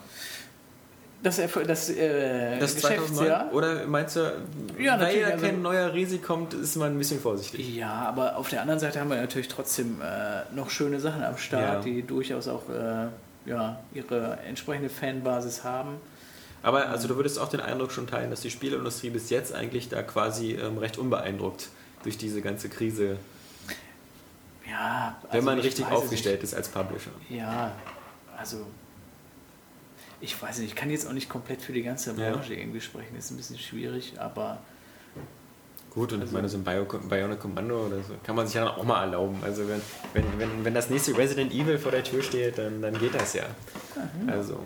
[1.23, 2.99] Das, das, äh, Das 2009?
[3.07, 3.53] Geschäftsjahr?
[3.53, 4.19] Oder meinst du,
[4.77, 7.75] Ja, weil ja also- kein neuer Resi kommt, ist man ein bisschen vorsichtig.
[7.75, 11.37] Ja, aber auf der anderen Seite haben wir natürlich trotzdem äh, noch schöne Sachen am
[11.37, 11.79] Start, Ja.
[11.91, 13.07] die durchaus auch äh,
[13.49, 15.95] ja, ihre entsprechende Fanbasis haben.
[16.61, 19.87] Aber also du würdest auch den Eindruck schon teilen, dass die Spieleindustrie bis jetzt eigentlich
[19.89, 21.69] da quasi ähm, recht unbeeindruckt
[22.03, 23.17] durch diese ganze Krise,
[24.69, 27.11] Ja, wenn also man ich richtig aufgestellt ist als Publisher.
[27.29, 27.39] Nicht.
[27.41, 27.71] Ja,
[28.37, 28.65] also
[30.23, 32.31] ich weiß nicht, ich kann jetzt auch nicht komplett für die ganze Ja.
[32.31, 34.59] Branche irgendwie sprechen, ist ein bisschen schwierig, aber
[35.93, 38.55] Gut, und ich Also- meine, so ein Bio Bionic Commando oder so kann man sich
[38.55, 39.37] ja dann auch mal erlauben.
[39.43, 39.79] Also wenn,
[40.13, 43.33] wenn, wenn, wenn das nächste Resident Evil vor der Tür steht, dann, dann geht das
[43.35, 43.43] ja.
[44.25, 44.57] Also.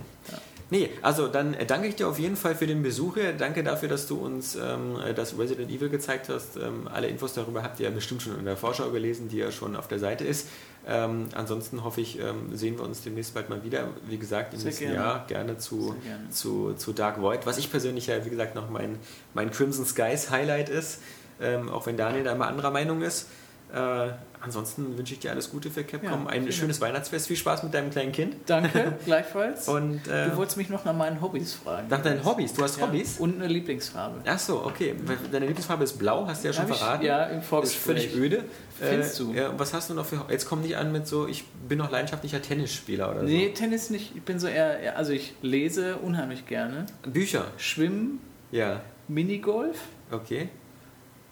[0.70, 3.34] Nee, also dann äh, danke ich dir auf jeden Fall für den Besuch hier.
[3.34, 6.56] Danke dafür, dass du uns ähm, äh, das Resident Evil gezeigt hast.
[6.56, 9.52] Ähm, alle Infos darüber habt ihr ja bestimmt schon in der Vorschau gelesen, die ja
[9.52, 10.48] schon auf der Seite ist.
[10.90, 13.90] Ähm, ansonsten hoffe ich, ähm, sehen wir uns demnächst bald mal wieder.
[14.08, 14.96] Wie gesagt, im nächsten gerne.
[14.96, 16.30] Jahr gerne zu, gerne.
[16.30, 18.98] Zu, zu Dark Void, was ich persönlich ja, wie gesagt, noch mein,
[19.34, 21.02] mein Crimson Skies Highlight ist.
[21.42, 23.28] Ähm, auch wenn Daniel da mal anderer Meinung ist.
[23.74, 24.10] Äh,
[24.42, 26.24] ansonsten wünsche ich dir alles Gute für Capcom.
[26.26, 27.28] Ja, Ein schönes Weihnachtsfest.
[27.28, 28.36] Viel Spaß mit deinem kleinen Kind.
[28.46, 29.68] danke, gleichfalls.
[29.68, 31.88] Und äh, du wolltest mich noch nach meinen Hobbys fragen.
[31.90, 32.54] nach deinen Hobbys.
[32.54, 33.20] Du hast Ja, Hobbys?
[33.20, 34.22] Und eine Lieblingsfarbe.
[34.26, 34.96] Ach so, okay.
[35.32, 37.06] Deine Lieblingsfarbe ist blau, hast du ja schon Hab ich- verraten.
[37.06, 38.10] ja, im Ist Vorgespräch.
[38.10, 38.44] völlig öde.
[38.80, 39.34] Findest du?
[39.34, 40.24] Ja, was hast du noch für.
[40.30, 44.16] Jetzt komm nicht an mit so, ich bin noch leidenschaftlicher Tennisspieler oder Nee, Tennis nicht.
[44.16, 46.86] Ich bin so eher, also ich lese unheimlich gerne.
[47.04, 47.10] so.
[47.12, 47.46] Bücher.
[47.58, 48.20] Schwimmen,
[48.52, 49.78] Ja, Minigolf,
[50.12, 50.50] okay.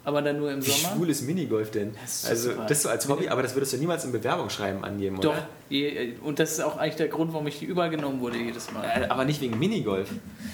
[0.05, 0.95] Aber dann nur im Wie Sommer.
[0.95, 1.93] schwul ist Minigolf denn?
[2.01, 2.65] Das ist also, super.
[2.67, 5.47] das so als Hobby, aber das würdest du niemals im Bewerbungsschreiben angeben, Doch, oder?
[5.69, 8.71] je- und das ist auch eigentlich der Grund, warum ich die überall genommen wurde jedes
[8.71, 8.83] Mal.
[8.85, 10.09] Äh, Aber nicht wegen Minigolf.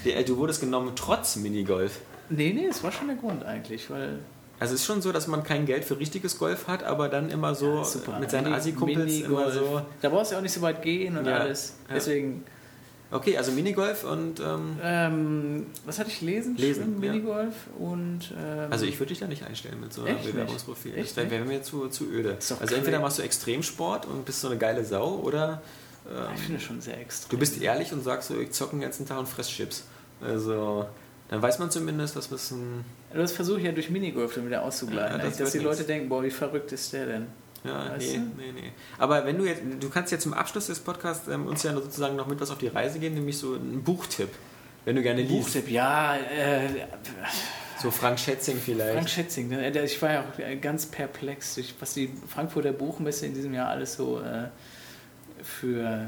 [0.06, 2.00] Äh, Du wurdest genommen trotz Minigolf.
[2.30, 4.20] Nee, nee, das war schon der Grund eigentlich, weil
[4.60, 7.30] Also es ist schon so, dass man kein Geld für richtiges Golf hat, aber dann
[7.30, 9.82] immer so Ja, mit seinen Assi-Kumpels immer so.
[10.02, 11.76] Da brauchst du auch nicht so weit gehen und Ja, alles.
[11.90, 11.96] ja.
[13.12, 16.56] Okay, also Minigolf und ähm, ähm, was hatte ich lesen?
[16.56, 17.12] Lesen, Schwimmen, ja.
[17.12, 18.34] Minigolf und.
[18.40, 20.18] Ähm, also ich würde dich da nicht einstellen mit so einem?
[20.24, 20.98] Bewerbungsprofil.
[20.98, 22.38] Echt Das wäre wär mir zu, zu öde.
[22.40, 23.02] Also entweder crazy.
[23.02, 25.62] machst du Extremsport und bist so eine geile Sau oder
[26.06, 27.30] ich ähm, finde schon sehr extrem.
[27.30, 29.84] du bist ehrlich und sagst so, ich zocke den ganzen Tag und fress Chips.
[30.22, 30.86] Also
[31.30, 34.64] dann weiß man zumindest, dass das ein Das versuche ich ja durch Minigolf dann wieder
[34.64, 35.20] auszugleichen.
[35.20, 37.28] Ja, das dass die wird Leute denken, boah, wie verrückt ist der denn?
[37.64, 38.22] Ja, Weißt nee, du?
[38.42, 38.72] nee, nee.
[38.98, 42.16] Aber wenn du jetzt, du kannst jetzt zum Abschluss des Podcasts ähm, uns ja sozusagen
[42.16, 44.30] noch mit was auf die Reise geben, nämlich so einen Buchtipp,
[44.86, 45.46] wenn du gerne liest.
[45.46, 46.68] Buchtipp, ja, äh,
[47.80, 48.94] So Frank Schätzing vielleicht.
[48.94, 49.70] Frank Schätzing, ne?
[49.84, 54.20] Ich war ja auch ganz perplex, was die Frankfurter Buchmesse in diesem Jahr alles so
[54.22, 54.48] äh,
[55.44, 56.08] für,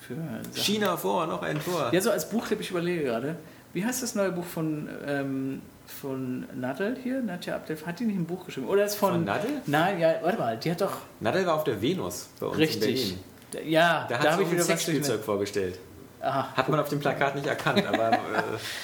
[0.00, 1.90] für Sachen- China vor, noch ein Tor.
[1.92, 3.36] Ja, so als Buchtipp, ich überlege gerade,
[3.72, 7.20] wie heißt das neue Buch von, ähm, von Nadel hier?
[7.22, 8.68] Nadja Abdel, hat die nicht ein Buch geschrieben?
[8.68, 9.12] Oder ist von...
[9.12, 9.50] Von Nadel?
[9.66, 10.98] Nein, ja, warte mal, die hat doch...
[11.20, 13.18] Nadel war auf der Venus bei uns in Richtig.
[13.52, 13.70] Berlin.
[13.70, 15.78] Ja, Da da, hat sie ich wieder was Sexspielzeug vorgestellt.
[16.22, 16.52] Aha.
[16.56, 18.16] Hat man auf dem Plakat nicht erkannt, aber äh,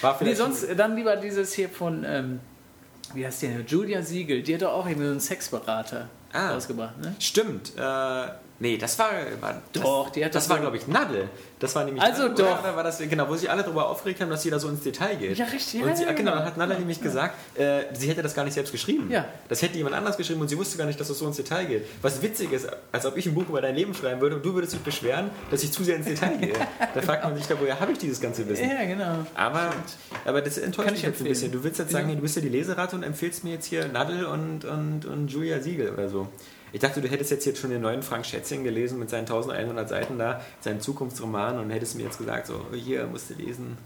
[0.01, 0.39] war Nee, vielleicht...
[0.39, 2.41] sonst äh, dann lieber dieses hier von, ähm,
[3.15, 3.65] wie heißt die denn?
[3.67, 6.53] Julia Siegel, die hat doch auch irgendwie so einen Sexberater Ah.
[6.53, 7.15] rausgebracht, ne?
[7.19, 7.73] Stimmt.
[7.77, 8.27] Äh,
[8.59, 9.11] nee, das war...
[9.41, 11.29] war das, Doch, die hat Das doch war, glaube ich, Nadel.
[11.59, 12.03] Das war nämlich...
[12.03, 12.61] Also Nadel, doch.
[12.61, 14.83] Oder, war das, genau, wo sich alle darüber aufgeregt haben, dass sie da so ins
[14.83, 15.39] Detail geht.
[15.39, 18.23] Ja, richtig, Und ja, sie, ja, genau, dann hat Nadel nämlich gesagt, äh, sie hätte
[18.23, 19.11] das gar nicht selbst geschrieben.
[19.11, 19.25] Ja.
[19.49, 21.65] Das hätte jemand anders geschrieben und sie wusste gar nicht, dass es so ins Detail
[21.67, 21.87] geht.
[22.03, 24.55] Was witzig ist, als ob ich ein Buch über dein Leben schreiben würde und du
[24.55, 26.53] würdest dich beschweren, dass ich zu sehr ins Detail gehe.
[26.95, 28.69] Da fragt man sich da, woher habe ich dieses ganze Wissen?
[28.69, 29.27] Ja, genau.
[29.35, 29.73] Aber,
[30.25, 31.53] aber das enttäuscht mich ich jetzt ein bisschen.
[31.53, 32.15] Du willst jetzt sagen, Ja.
[32.15, 35.61] du bist ja die Leseratte und empfehlst mir jetzt hier Nadel und, und, und Julia
[35.61, 36.29] Siegel oder so.
[36.73, 39.89] Ich dachte, du hättest jetzt, jetzt schon den neuen Frank Schätzing gelesen mit seinen 1100
[39.89, 43.79] Seiten da, seinen Zukunftsroman und hättest mir jetzt gesagt, so, hier musst du lesen.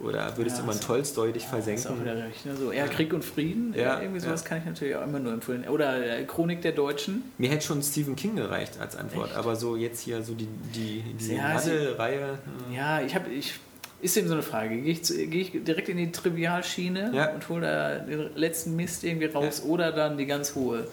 [0.00, 2.00] Oder würdest Ja, du mal ist- Tolstoi dich Ist auch versenken?
[2.00, 2.46] wieder recht.
[2.46, 2.54] Ne?
[2.56, 4.48] So, eher Krieg und Frieden, Ja, ja, irgendwie sowas ja.
[4.48, 5.66] kann ich natürlich auch immer nur empfehlen.
[5.68, 7.24] Oder äh, Chronik der Deutschen.
[7.36, 9.36] Mir hätte schon Stephen King gereicht als Antwort, Echt?
[9.36, 12.38] aber so jetzt hier so die, die, die Ja, Nadel-Reihe.
[12.70, 13.54] äh, Ja, ich habe, ich,
[14.00, 14.80] ist eben so eine Frage.
[14.80, 17.32] Gehe ich, gehe ich direkt in die Trivialschiene Ja.
[17.34, 20.86] und hole da den letzten Mist irgendwie raus oder dann die ganz hohe,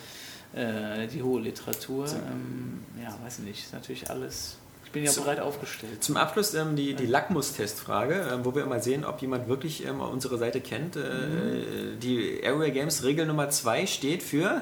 [0.55, 2.05] äh, die hohe Literatur?
[2.07, 3.63] Ähm, ja, weiß ich nicht.
[3.65, 4.57] Ist natürlich alles.
[4.85, 5.23] Ich bin ja So.
[5.23, 6.01] breit aufgestellt.
[6.03, 9.99] Zum Abschluss ähm, die, die Lackmustestfrage, ähm, wo wir immer sehen, ob jemand wirklich ähm,
[9.99, 10.95] unsere Seite kennt.
[10.95, 14.61] Äh, Die Area Games Regel Nummer 2 steht für.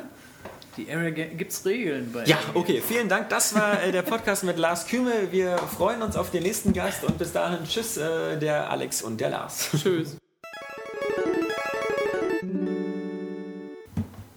[0.76, 2.26] Die Area gibt es Regeln bei.
[2.26, 3.30] Ja, okay, vielen Dank.
[3.30, 5.32] Das war äh, der Podcast mit Lars Kümel.
[5.32, 9.22] Wir freuen uns auf den nächsten Gast und bis dahin tschüss, äh, der Alex und
[9.22, 9.70] der Lars.
[9.78, 10.18] Tschüss.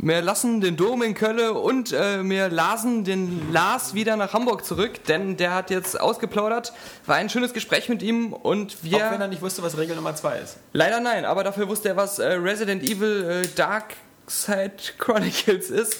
[0.06, 4.64] Wir lassen den Dom in Köln und äh, wir lasen den Lars wieder nach Hamburg
[4.64, 6.72] zurück, denn der hat jetzt ausgeplaudert.
[7.06, 8.98] War ein schönes Gespräch mit ihm und wir.
[9.08, 10.58] Auch wenn er nicht wusste, was Regel Nummer 2 ist.
[10.72, 13.94] Leider nein, aber dafür wusste er, was äh, Resident Evil äh, Dark
[14.28, 15.98] Side Chronicles ist.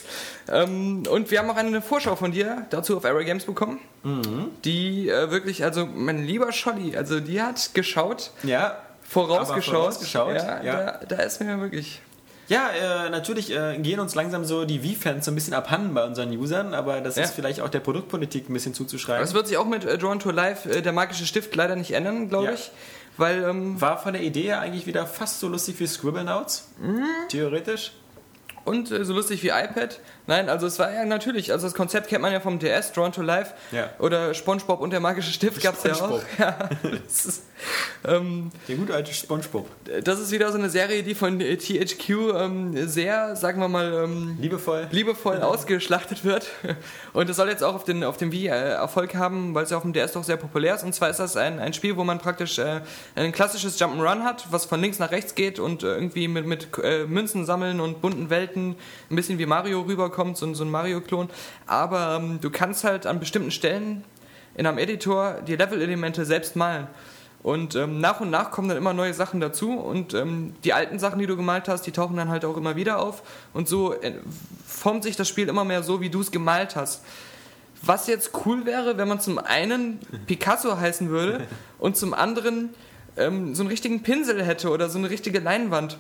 [0.48, 3.78] Ähm, und wir haben auch eine Vorschau von dir dazu auf Arrow Games bekommen,
[4.64, 8.78] die äh, wirklich, also mein lieber Scholli, also die hat geschaut, Ja.
[9.02, 9.74] vorausgeschaut.
[9.74, 10.76] Vorausgeschaut, ja, ja.
[10.76, 12.00] Da, da ist mir wirklich.
[12.48, 12.70] Ja,
[13.06, 16.30] äh, natürlich äh, gehen uns langsam so die Wii-Fans so ein bisschen abhanden bei unseren
[16.36, 17.24] Usern, aber das Ja.
[17.24, 19.20] ist vielleicht auch der Produktpolitik ein bisschen zuzuschreiben.
[19.20, 21.92] Das wird sich auch mit äh, Drawn to Life, äh, der magische Stift, leider nicht
[21.92, 22.52] ändern, glaube Ja.
[22.52, 22.70] ich.
[23.16, 26.68] Weil, ähm, War von der Idee her eigentlich wieder fast so lustig wie Scribblenauts.
[26.80, 27.04] Mhm.
[27.28, 27.92] Theoretisch.
[28.64, 30.00] und äh, so lustig wie iPad.
[30.26, 33.12] Nein, also es war ja natürlich, also das Konzept kennt man ja vom DS, Drawn
[33.12, 33.54] to Life.
[33.72, 33.90] Ja.
[33.98, 36.20] Oder SpongeBob und der magische Stift gab es ja auch.
[36.38, 36.68] Ja,
[37.06, 37.42] das ist,
[38.04, 39.68] ähm, Der gute alte Spongebob.
[40.04, 44.04] Das ist wieder so eine Serie, die von äh, THQ ähm, sehr, sagen wir mal,
[44.04, 44.88] ähm, Liebevoll.
[44.90, 46.46] liebevoll ausgeschlachtet wird.
[47.12, 49.70] Und es soll jetzt auch auf, den, auf dem Wii äh, Erfolg haben, weil es
[49.70, 50.84] ja auf dem DS doch sehr populär ist.
[50.84, 52.80] Und zwar ist das ein, ein Spiel, wo man praktisch äh,
[53.14, 56.68] ein klassisches Jump'n'Run hat, was von links nach rechts geht und äh, irgendwie mit, mit
[57.08, 58.76] Münzen sammeln und bunten Welten
[59.10, 61.28] ein bisschen wie Mario rüberkommt, so, ein- so ein Mario-Klon.
[61.66, 64.04] Aber ähm, du kannst halt an bestimmten Stellen
[64.54, 66.86] in einem Editor die Level-Elemente selbst malen.
[67.42, 70.98] Und ähm, nach und nach kommen dann immer neue Sachen dazu und ähm, die alten
[70.98, 73.22] Sachen, die du gemalt hast, die tauchen dann halt auch immer wieder auf
[73.52, 74.14] und so äh,
[74.66, 77.04] formt sich das Spiel immer mehr so, wie du es gemalt hast.
[77.82, 81.46] Was jetzt cool wäre, wenn man zum einen Picasso heißen würde
[81.78, 82.70] und zum anderen
[83.16, 85.98] ähm, so einen richtigen Pinsel hätte oder so eine richtige Leinwand.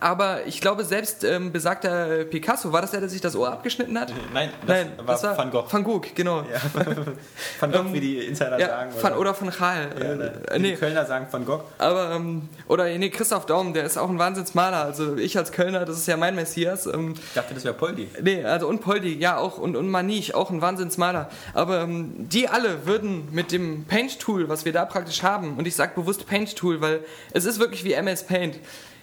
[0.00, 3.98] Aber ich glaube, selbst ähm, besagter Picasso, war das der, der sich das Ohr abgeschnitten
[4.00, 4.12] hat?
[4.32, 5.66] Nein, das Nein, war, das war Van Gogh.
[5.70, 6.38] Van Gogh, genau.
[6.40, 6.60] Ja.
[7.60, 8.92] Van Gogh, Ähm, wie die Insider Ja, sagen.
[8.98, 9.88] Van, oder von Gaal.
[9.98, 11.64] ja, Äh, äh, nee, Die Kölner sagen Van Gogh.
[11.78, 14.78] aber, ähm, oder nee, Christoph Daum, der ist auch ein Wahnsinnsmaler.
[14.84, 16.86] Also ich als Kölner, das ist ja mein Messias.
[16.86, 18.08] Ähm, Ich dachte, das wäre Poldi.
[18.22, 21.28] nee, also und Poldi, ja auch, und, und Manich, auch ein Wahnsinnsmaler.
[21.52, 25.76] Aber ähm, die alle würden mit dem Paint-Tool, was wir da praktisch haben, und ich
[25.76, 27.00] sage bewusst Paint-Tool, weil
[27.32, 28.58] es ist wirklich wie MS Paint, äh,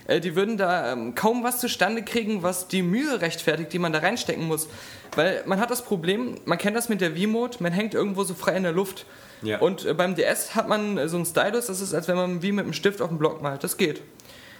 [0.07, 3.99] die würden da ähm, kaum was zustande kriegen, was die Mühe rechtfertigt, die man da
[3.99, 4.67] reinstecken muss.
[5.15, 8.33] Weil man hat das Problem, man kennt das mit der V-Mode, man hängt irgendwo so
[8.33, 9.05] frei in der Luft.
[9.41, 9.59] Ja.
[9.59, 12.41] Und äh, beim DS hat man äh, so einen Stylus, das ist, als wenn man
[12.41, 13.63] wie mit einem Stift auf dem Block malt.
[13.63, 14.01] Das geht.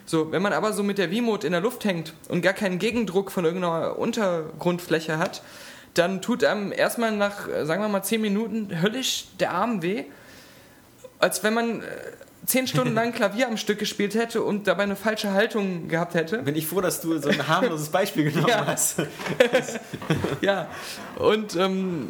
[0.04, 2.78] So, wenn man aber so mit der V-Mode in der Luft hängt und gar keinen
[2.78, 5.42] Gegendruck von irgendeiner Untergrundfläche hat,
[5.94, 10.04] dann tut einem erstmal nach, äh, sagen wir mal, 10 Minuten höllisch der Arm weh,
[11.18, 11.82] als wenn man
[12.44, 16.38] 10 Stunden lang Klavier am Stück gespielt hätte und dabei eine falsche Haltung gehabt hätte.
[16.38, 18.66] Bin ich froh, dass du so ein harmloses Beispiel genommen Ja.
[18.66, 18.96] hast.
[20.40, 20.66] Ja,
[21.18, 22.08] und ähm,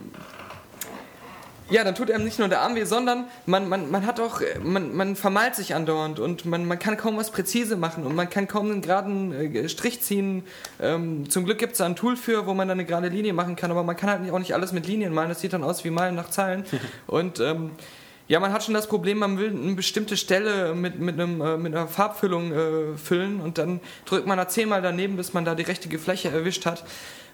[1.70, 4.40] ja, dann tut einem nicht nur der Arm weh, sondern man, man, man hat auch,
[4.62, 8.28] man, man vermalt sich andauernd und man, man kann kaum was präzise machen und man
[8.28, 10.44] kann kaum einen geraden äh, Strich ziehen.
[10.80, 13.32] Ähm, zum Glück gibt es da ein Tool für, wo man dann eine gerade Linie
[13.32, 15.28] machen kann, aber man kann halt auch nicht alles mit Linien malen.
[15.30, 16.64] Das sieht dann aus wie Malen nach Zahlen.
[17.06, 17.70] und ähm,
[18.32, 21.59] ja, man hat schon das Problem, man will eine bestimmte Stelle mit, mit, einem, äh,
[21.59, 25.54] mit einer Farbfüllung äh, füllen und dann drückt man da zehnmal daneben, bis man da
[25.54, 26.82] die richtige Fläche erwischt hat.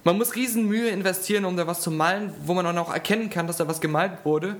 [0.03, 3.31] Man muss riesen Mühe investieren, um da was zu malen, wo man dann auch erkennen
[3.31, 4.57] kann, dass da was gemalt wurde.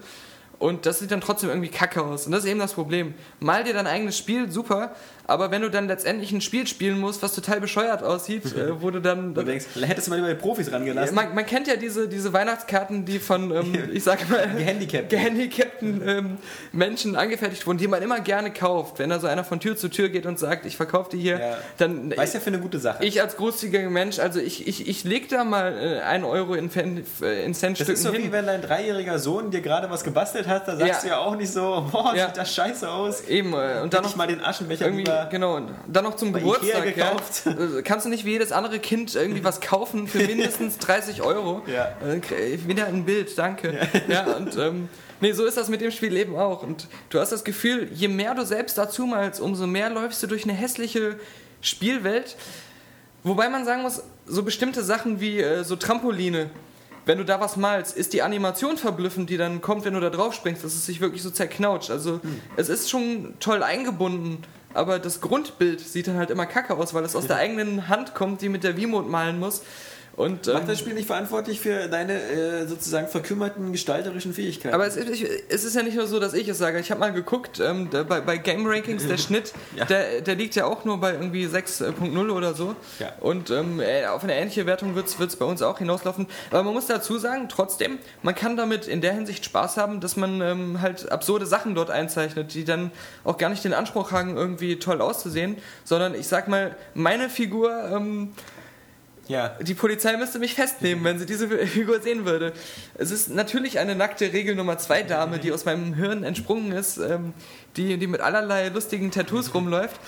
[0.59, 2.27] Und das sieht dann trotzdem irgendwie kacke aus.
[2.27, 3.15] Und das ist eben das Problem.
[3.39, 4.93] Mal dir dein eigenes Spiel, super,
[5.29, 8.91] aber wenn du dann letztendlich ein Spiel spielen musst, was total bescheuert aussieht, äh, wo
[8.91, 9.35] du dann...
[9.35, 11.15] Du denkst, hättest du mal lieber die Profis rangelassen.
[11.15, 15.09] man, man kennt ja diese, diese Weihnachtskarten, die von, ähm, ich sag mal, Gehandicapten.
[15.09, 16.39] gehandicapten ähm,
[16.73, 18.99] Menschen angefertigt wurden, die man immer gerne kauft.
[18.99, 21.39] Wenn da so einer von Tür zu Tür geht und sagt, ich verkaufe die hier,
[21.39, 21.59] Ja.
[21.77, 23.05] dann Weißt ja für eine gute Sache.
[23.05, 26.69] ich als großzügiger Mensch, also ich, ich, ich leg da mal äh, einen Euro in,
[26.69, 28.33] Fan, äh, in das Centstücken ist so wie hin.
[28.33, 31.01] wenn dein dreijähriger Sohn dir gerade was gebastelt hat, da sagst Ja.
[31.03, 32.27] du ja auch nicht so, boah, Ja.
[32.27, 33.23] sieht das scheiße aus.
[33.29, 36.17] Eben, äh, und dann ich noch mal den Aschenbecher irgendwie, lieber genau, und dann noch
[36.17, 37.11] zum Geburtstag, Ikea ja.
[37.13, 37.47] gekauft.
[37.47, 41.63] Äh, Kannst du nicht wie jedes andere Kind irgendwie was kaufen für mindestens 30 Euro?
[41.67, 41.89] Ja.
[42.07, 43.79] Äh, krieg- Wieder ein Bild, danke.
[44.09, 44.89] Ja, und ähm,
[45.21, 46.63] nee, so ist das mit dem Spiel eben auch.
[46.63, 50.27] Und du hast das Gefühl, je mehr du selbst dazu malst, umso mehr läufst du
[50.27, 51.17] durch eine hässliche
[51.61, 52.37] Spielwelt.
[53.25, 56.51] Wobei man sagen muss, so bestimmte Sachen wie äh, so Trampoline,
[57.09, 60.11] wenn du da was malst, ist die Animation verblüffend, die dann kommt, wenn du da
[60.11, 61.91] drauf springst, dass es sich wirklich so zerknautscht.
[61.91, 62.21] Also
[62.57, 64.43] es ist schon toll eingebunden,
[64.75, 68.15] aber das Grundbild sieht dann halt immer kacke aus, weil es aus der eigenen Hand
[68.15, 69.63] kommt, die mit der Wiimote malen muss.
[70.19, 74.75] Und, ähm, Macht das Spiel nicht verantwortlich für deine äh, sozusagen verkümmerten gestalterischen Fähigkeiten?
[74.75, 76.81] aber es ist, ich- es ist ja nicht nur so, dass ich es sage.
[76.81, 79.85] Ich habe mal geguckt, ähm, da, bei, bei Game Rankings, der Schnitt, Ja.
[79.85, 82.75] der, der liegt ja auch nur bei irgendwie 6.0 oder so.
[82.99, 83.13] Ja.
[83.21, 86.27] Und ähm, äh, auf eine ähnliche Wertung wird es bei uns auch hinauslaufen.
[86.51, 90.17] Aber man muss dazu sagen, trotzdem, man kann damit in der Hinsicht Spaß haben, dass
[90.17, 92.91] man ähm, halt absurde Sachen dort einzeichnet, die dann
[93.23, 98.29] auch gar nicht den Anspruch haben, irgendwie toll auszusehen, sondern ich sag mal, meine Figur.
[99.29, 99.51] Ja.
[99.61, 102.55] Die Polizei müsste mich festnehmen, wenn sie diese Figur sehen würde.
[102.95, 106.97] Es ist natürlich eine nackte Regel Nummer 2 Dame, die aus meinem Hirn entsprungen ist,
[106.97, 107.35] ähm,
[107.77, 110.01] die, die mit allerlei lustigen Tattoos rumläuft.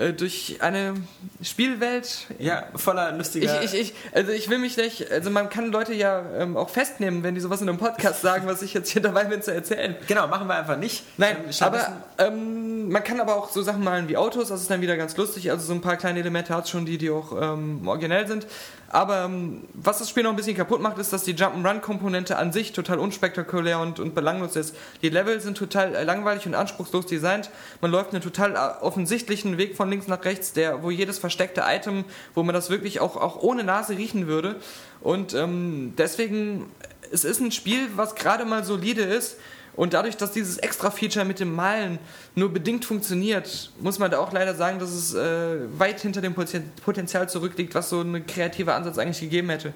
[0.00, 0.94] Äh, durch eine
[1.42, 2.26] Spielwelt.
[2.38, 3.62] Ja, voller Ich, lustiger.
[3.62, 7.22] ich, ich, also ich will mich nicht, also man kann Leute ja ähm, auch festnehmen,
[7.22, 9.96] wenn die sowas in einem Podcast sagen, was ich jetzt hier dabei bin zu erzählen.
[10.06, 11.04] genau, machen wir einfach nicht.
[11.18, 14.70] Nein, Ähm, aber ähm, man kann aber auch so Sachen malen wie Autos, das ist
[14.70, 15.50] dann wieder ganz lustig.
[15.50, 18.46] Also so ein paar kleine Elemente hat es schon, die, die auch ähm, originell sind.
[18.92, 22.52] Aber ähm, was das Spiel noch ein bisschen kaputt macht, ist, dass die Jump'n'Run-Komponente an
[22.52, 24.74] sich total unspektakulär und, und belanglos ist.
[25.00, 27.50] Die Level sind total äh, langweilig und anspruchslos designt.
[27.80, 31.62] Man läuft einen total äh, offensichtlichen Weg von links nach rechts, der, wo jedes versteckte
[31.64, 32.04] Item,
[32.34, 34.56] wo man das wirklich auch, auch ohne Nase riechen würde.
[35.00, 36.66] Und ähm, deswegen,
[37.12, 39.36] es ist ein Spiel, was gerade mal solide ist.
[39.76, 41.98] Und dadurch, dass dieses Extra-Feature mit dem Malen
[42.34, 46.34] nur bedingt funktioniert, muss man da auch leider sagen, dass es äh, weit hinter dem
[46.34, 49.72] Poten- Potenzial zurückliegt, was so ein kreativer Ansatz eigentlich gegeben hätte.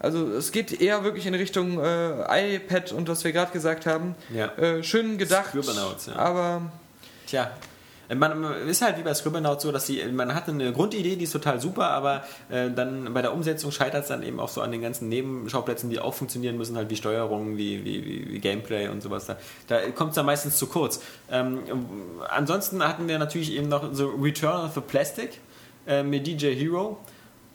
[0.00, 4.14] Also es geht eher wirklich in Richtung äh, iPad und was wir gerade gesagt haben.
[4.32, 4.46] Ja.
[4.56, 6.16] Äh, schön gedacht, Scribblenauts, ja.
[6.16, 6.62] aber
[7.26, 7.50] Tja.
[8.14, 11.32] Man, ist halt wie bei Scribblenauts so, dass sie, man hat eine Grundidee, die ist
[11.32, 14.72] total super, aber äh, dann bei der Umsetzung scheitert es dann eben auch so an
[14.72, 18.88] den ganzen Nebenschauplätzen, die auch funktionieren müssen, halt wie Steuerung, wie, wie, wie, wie Gameplay
[18.88, 19.26] und sowas.
[19.26, 19.36] Da,
[19.66, 21.02] da kommt es dann meistens zu kurz.
[21.30, 21.60] Ähm,
[22.30, 25.40] ansonsten hatten wir natürlich eben noch so Return of the Plastic
[25.86, 26.98] äh, mit DJ Hero.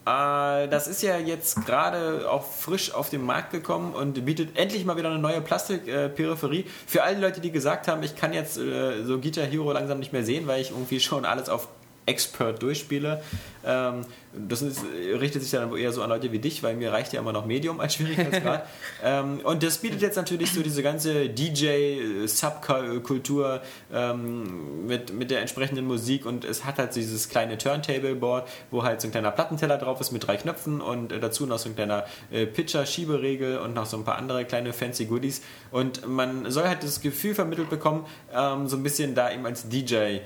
[0.06, 4.86] Äh, Das ist ja jetzt gerade auch frisch auf den Markt gekommen und bietet endlich
[4.86, 6.66] mal wieder eine neue Plastikperipherie.
[6.88, 10.14] Für alle Leute, die gesagt haben, ich kann jetzt äh, so Guitar Hero langsam nicht
[10.14, 11.68] mehr sehen, weil ich irgendwie schon alles auf
[12.06, 13.22] Expert durchspiele.
[13.66, 14.02] Ähm,
[14.34, 14.84] das ist,
[15.20, 17.46] richtet sich dann eher so an Leute wie dich, weil mir reicht ja immer noch
[17.46, 18.68] Medium als Schwierigkeitsgrad.
[19.04, 23.62] ähm, und das bietet jetzt natürlich so diese ganze DJ-Subkultur
[23.94, 29.02] ähm, mit, mit der entsprechenden Musik und es hat halt dieses kleine Turntable-Board, wo halt
[29.02, 31.76] so ein kleiner Plattenteller drauf ist mit drei Knöpfen und äh, dazu noch so ein
[31.76, 35.44] kleiner äh, Pitcher-Schieberegel und noch so ein paar andere kleine fancy Goodies.
[35.72, 39.70] Und man soll halt das Gefühl vermittelt bekommen, ähm, so ein bisschen da eben als
[39.70, 40.22] DJ äh,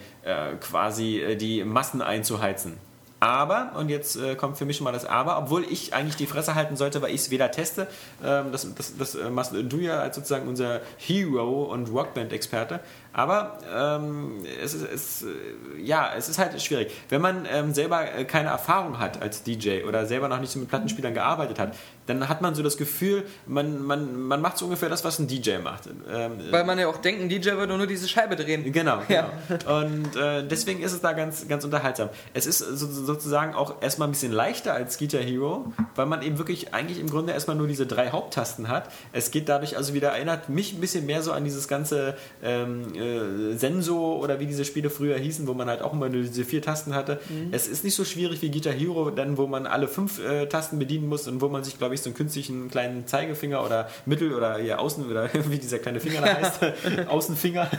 [0.62, 2.87] quasi äh, die Massen einzuheizen.
[3.20, 6.28] Aber, und jetzt äh, kommt für mich schon mal das Aber, obwohl ich eigentlich die
[6.28, 7.88] Fresse halten sollte, weil ich es weder teste,
[8.24, 12.80] ähm, das, das, das äh, machst du ja als sozusagen unser Hero und Rockband-Experte,
[13.14, 16.92] aber ähm, es, ist, es, äh, ja, es ist halt schwierig.
[17.10, 20.60] Wenn man ähm, selber äh, keine Erfahrung hat als DJ oder selber noch nicht so
[20.60, 21.76] mit Plattenspielern gearbeitet hat,
[22.06, 25.28] dann hat man so das Gefühl, man, man, man macht so ungefähr das, was ein
[25.28, 25.88] DJ macht.
[26.10, 28.72] Ähm, weil man ja auch denkt, ein DJ würde nur diese Scheibe drehen.
[28.72, 29.30] Genau, Ja.
[29.48, 29.80] genau.
[29.80, 32.10] Und äh, deswegen ist es da ganz, ganz unterhaltsam.
[32.34, 36.38] Es ist so, sozusagen auch erstmal ein bisschen leichter als Guitar Hero, weil man eben
[36.38, 38.90] wirklich eigentlich im Grunde erstmal nur diese drei Haupttasten hat.
[39.12, 42.94] Es geht dadurch also wieder, erinnert mich ein bisschen mehr so an dieses ganze ähm,
[42.98, 46.44] äh, Senso oder wie diese Spiele früher hießen, wo man halt auch immer nur diese
[46.44, 47.20] vier Tasten hatte.
[47.52, 50.80] Es ist nicht so schwierig wie Guitar Hero, dann wo man alle fünf äh, Tasten
[50.80, 54.34] bedienen muss und wo man sich, glaube ich, so einen künstlichen kleinen Zeigefinger oder Mittel
[54.34, 56.60] oder hier Außen oder wie dieser kleine Finger da heißt,
[57.08, 57.70] Außenfinger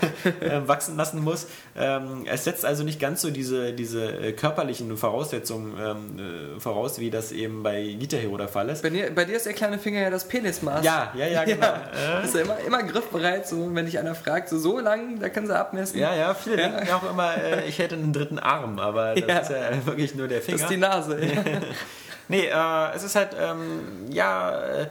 [0.41, 1.47] äh, wachsen lassen muss.
[1.81, 6.99] Ähm, es setzt also nicht ganz so diese, diese äh, körperlichen Voraussetzungen ähm, äh, voraus,
[6.99, 8.83] wie das eben bei Guitar Hero der Fall ist.
[8.83, 10.85] Bei dir, bei dir ist der kleine Finger ja das Penismaß.
[10.85, 11.67] Ja, ja, ja, genau.
[11.67, 15.29] Ja, ist ja immer, immer griffbereit, so wenn dich einer fragt, so, so lang, da
[15.29, 15.99] können sie abmessen.
[16.01, 19.25] Ja, ja, viele denken ja auch immer, äh, ich hätte einen dritten Arm, aber das
[19.29, 19.39] Ja.
[19.39, 20.59] ist ja wirklich nur der Das Finger.
[20.63, 21.25] ist die Nase.
[21.25, 21.43] Ja.
[22.31, 24.87] Nee, äh, es ist halt, ähm, ja, äh,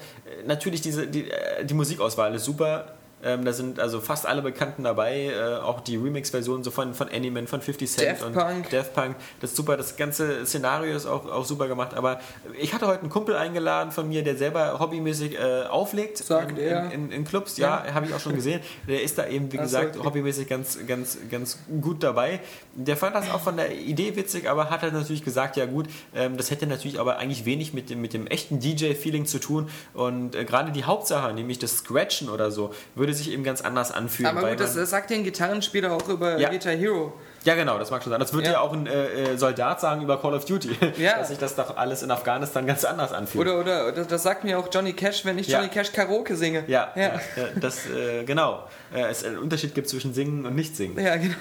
[0.48, 2.94] natürlich diese, die, äh, die Musikauswahl ist super.
[3.24, 7.10] Ähm, da sind also fast alle Bekannten dabei, äh, auch die Remix-Versionen so von, von
[7.10, 8.70] Anyman, von 50 Cent Daft und Punk.
[8.70, 9.16] Daft Punk.
[9.42, 11.96] Das ist super, das ganze Szenario ist auch, auch super gemacht.
[11.96, 12.20] Aber
[12.60, 16.58] ich hatte heute einen Kumpel eingeladen von mir, der selber hobbymäßig äh, auflegt Sagt in,
[16.58, 16.92] er.
[16.92, 17.58] in, in Clubs.
[17.58, 18.62] Ja, habe ich auch schon gesehen.
[18.88, 22.40] Der ist da eben, wie so, gesagt, hobbymäßig ganz, ganz, ganz gut dabei.
[22.76, 25.88] Der fand das auch von der Idee witzig, aber hat halt natürlich gesagt, ja gut,
[26.16, 29.70] ähm, das hätte natürlich aber eigentlich wenig mit dem, mit dem echten DJ-Feeling zu tun.
[29.96, 33.92] Und äh, gerade die Hauptsache, nämlich das Scratchen oder so, würde sich eben ganz anders
[33.92, 34.38] anfühlen.
[34.38, 36.50] Aber gut, das sagt ja ein Gitarrenspieler auch über Ja.
[36.50, 37.14] Guitar Hero.
[37.48, 38.20] Ja, genau, das mag schon sein.
[38.20, 38.60] Das würde ja, Ja.
[38.60, 41.18] auch ein äh, äh, Soldat sagen über Call of Duty, Ja.
[41.18, 43.48] dass sich das doch alles in Afghanistan ganz anders anfühlt.
[43.48, 45.60] Oder, oder, das sagt mir auch Johnny Cash, wenn ich Ja.
[45.60, 46.66] Johnny Cash Karaoke singe.
[46.68, 47.20] ja, ja.
[47.60, 48.64] Das, äh, genau.
[48.94, 51.00] Äh, es einen Unterschied gibt zwischen Singen und Nicht-Singen.
[51.04, 51.34] Ja, genau.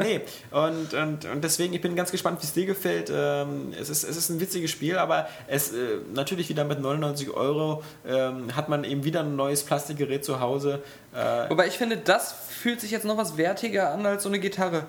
[0.00, 0.20] nee,
[0.50, 3.10] und, und, und deswegen, ich bin ganz gespannt, wie es dir gefällt.
[3.14, 5.76] Ähm, es, ist, es ist ein witziges Spiel, aber es äh,
[6.12, 10.82] natürlich wieder mit 99 Euro ähm, hat man eben wieder ein neues Plastikgerät zu Hause.
[11.14, 14.38] Äh, Wobei ich finde, das fühlt sich jetzt noch was wertiger an als so eine
[14.38, 14.84] Gitarre.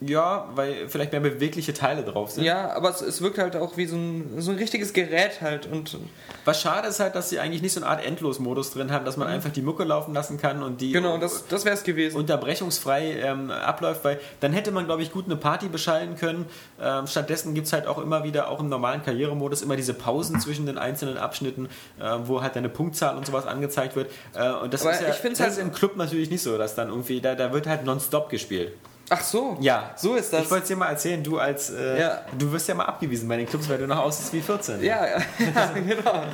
[0.00, 2.44] Ja, weil vielleicht mehr bewegliche Teile drauf sind.
[2.44, 5.66] Ja, aber es, es wirkt halt auch wie so ein, so ein richtiges Gerät halt
[5.70, 5.96] und
[6.44, 9.16] Was schade ist halt, dass sie eigentlich nicht so eine Art Endlosmodus drin haben, dass
[9.16, 12.16] man einfach die Mucke laufen lassen kann und die genau, das, das wäre es gewesen.
[12.18, 16.46] unterbrechungsfrei ähm, abläuft, weil dann hätte man, glaube ich, gut eine Party beschallen können.
[16.82, 20.40] Ähm, stattdessen gibt es halt auch immer wieder, auch im normalen Karrieremodus, immer diese Pausen
[20.40, 21.66] zwischen den einzelnen Abschnitten,
[22.00, 24.10] äh, wo halt deine Punktzahl und sowas angezeigt wird.
[24.34, 26.58] Äh, und das Aber ist ja ich das halt- ist im Club natürlich nicht so,
[26.58, 28.72] dass dann irgendwie, da, da wird halt nonstop gespielt.
[29.10, 29.92] Ach so, Ja.
[29.96, 30.44] so ist das.
[30.44, 32.22] Ich wollte es dir mal erzählen, du als, äh, Ja.
[32.38, 34.82] du wirst ja mal abgewiesen bei den Clubs, weil du noch aussiehst wie 14.
[34.82, 35.18] Ja, ja,
[35.54, 36.24] ja, genau.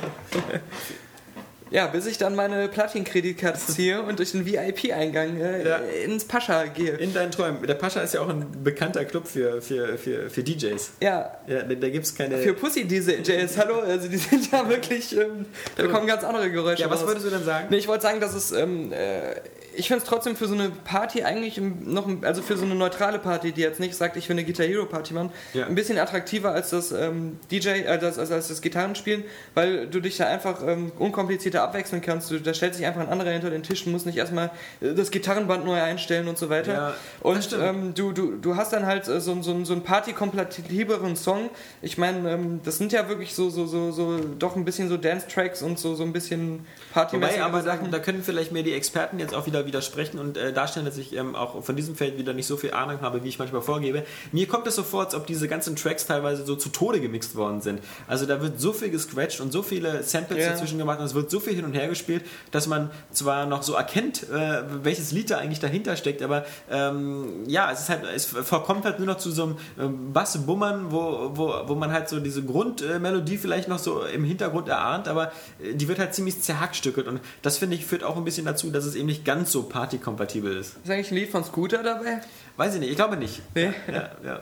[1.69, 5.77] Ja, bis ich dann meine Platin-Kreditkarte ziehe und durch den VIP-Eingang äh, Ja.
[6.05, 6.95] ins Pascha gehe.
[6.97, 7.65] In deinen Träumen.
[7.65, 10.91] Der Pascha ist ja auch ein bekannter Club für, für, für, für DJs.
[11.01, 12.37] Ja, Ja, da, da gibt es keine.
[12.39, 15.45] für Pussy-DJs, hallo, also die sind ja wirklich, ähm,
[15.77, 17.07] da kommen ganz andere Geräusche ja, was raus.
[17.07, 17.67] würdest du denn sagen?
[17.69, 19.35] Nee, ich wollte sagen, dass es, ähm, äh,
[19.75, 23.19] ich finde es trotzdem für so eine Party eigentlich noch, also für so eine neutrale
[23.19, 25.65] Party, die jetzt nicht sagt, ich will eine Guitar Hero Party machen, Ja.
[25.67, 29.23] ein bisschen attraktiver als das ähm, DJ, äh, das, also als das Gitarrenspielen,
[29.53, 32.31] weil du dich da einfach ähm, unkomplizierter abwechseln kannst.
[32.31, 34.93] Du, da stellt sich einfach ein anderer hinter den Tisch und musst nicht erstmal äh,
[34.93, 36.73] das Gitarrenband neu einstellen und so weiter.
[36.73, 41.15] Ja, und ähm, du, du, du hast dann halt äh, so, so, so einen partykompatibleren
[41.15, 41.49] Song.
[41.81, 44.97] Ich meine, ähm, das sind ja wirklich so, so, so, so doch ein bisschen so
[44.97, 48.73] Dance-Tracks und so, so ein bisschen partymäßige Wobei, aber da, da können vielleicht mir die
[48.73, 52.17] Experten jetzt auch wieder widersprechen und äh, darstellen, dass ich ähm, auch von diesem Feld
[52.17, 54.03] wieder nicht so viel Ahnung habe, wie ich manchmal vorgebe.
[54.31, 57.35] Mir kommt es so vor, als ob diese ganzen Tracks teilweise so zu Tode gemixt
[57.35, 57.81] worden sind.
[58.07, 60.49] Also da wird so viel gescratcht und so viele Samples Ja.
[60.51, 63.63] dazwischen gemacht und es wird so viel hin und her gespielt, dass man zwar noch
[63.63, 68.03] so erkennt, äh, welches Lied da eigentlich dahinter steckt, aber ähm, ja, es ist halt,
[68.15, 72.09] es verkommt halt nur noch zu so einem ähm, Bass-Bummern, wo, wo, wo man halt
[72.09, 75.31] so diese Grundmelodie vielleicht noch so im Hintergrund erahnt, aber
[75.61, 78.69] äh, die wird halt ziemlich zerhackstückelt und das finde ich führt auch ein bisschen dazu,
[78.71, 80.77] dass es eben nicht ganz so partykompatibel ist.
[80.83, 82.21] Ist eigentlich ein Lied von Scooter dabei?
[82.57, 83.41] Weiß ich nicht, ich glaube nicht.
[83.55, 83.71] Nee.
[83.91, 84.41] Ja, ja.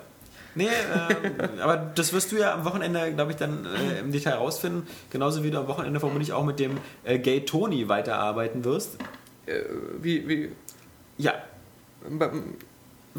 [0.56, 4.34] Nee, ähm, aber das wirst du ja am Wochenende, glaube ich, dann äh, im Detail
[4.34, 4.88] rausfinden.
[5.10, 8.98] Genauso wie du am Wochenende vermutlich auch mit dem äh, Gay Tony weiterarbeiten wirst.
[9.46, 9.62] Äh,
[10.02, 10.52] wie, wie,
[11.18, 11.34] Ja.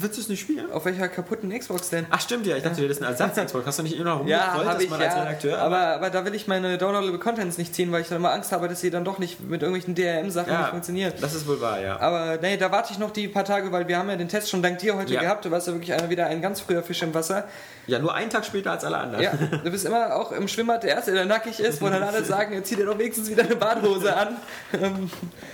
[0.03, 0.71] Willst du es nicht spielen?
[0.73, 2.07] auf welcher kaputten Xbox denn?
[2.11, 3.67] Ach stimmt ja, ich dachte, das ist ein Ersatz-Xbox.
[3.67, 5.59] Hast du nicht immer noch Ja, rumgetrollt, habe dass ich man als ja, Redakteur...
[5.59, 8.53] aber, aber da will ich meine downloadable Contents nicht ziehen, weil ich dann immer Angst
[8.53, 11.13] habe, dass sie dann doch nicht mit irgendwelchen DRM-Sachen nicht funktionieren.
[11.21, 11.99] das ist wohl wahr, ja.
[12.01, 14.51] Aber nee, da warte ich noch die paar Tage, weil wir haben ja den Test
[14.51, 15.21] schon dank dir heute Ja.
[15.21, 15.45] gehabt.
[15.45, 17.45] Du warst ja wirklich einer, wieder ein ganz früher Fisch im Wasser.
[17.87, 19.25] Ja, nur einen Tag später als alle anderen.
[19.25, 22.23] Ja, du bist immer auch im Schwimmbad der Erste, der nackig ist, wo dann alle
[22.25, 24.37] sagen, jetzt zieh dir doch wenigstens wieder eine Badehose an.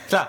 [0.08, 0.28] Klar.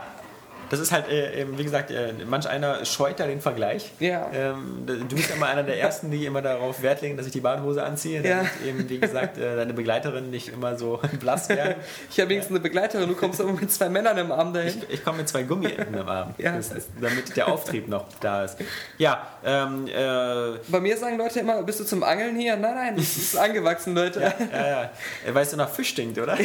[0.69, 3.91] Das ist halt, äh, eben, wie gesagt, äh, manch einer scheut da den Vergleich.
[3.99, 4.29] Ja.
[4.33, 7.31] Ähm, du bist ja immer einer der Ersten, die immer darauf Wert legen, dass ich
[7.31, 8.21] die Badehose anziehe.
[8.21, 8.37] Ja.
[8.37, 11.75] Damit eben, wie gesagt, äh, deine Begleiterin nicht immer so blass werden.
[12.11, 14.81] ich habe wenigstens eine Begleiterin, du kommst aber mit zwei Männern im Arm dahin.
[14.89, 16.55] Ich, ich komme mit zwei Gummienten im Arm, Ja.
[16.55, 16.69] das
[16.99, 18.57] damit der Auftrieb noch da ist.
[18.97, 22.55] Ja, ähm, äh, Bei mir sagen Leute immer, bist du zum Angeln hier?
[22.57, 24.19] Nein, nein, das ist angewachsen, Leute.
[24.21, 24.33] ja,
[24.67, 24.91] ja.
[25.25, 26.37] Äh, Weißt du, nach Fisch stinkt, oder?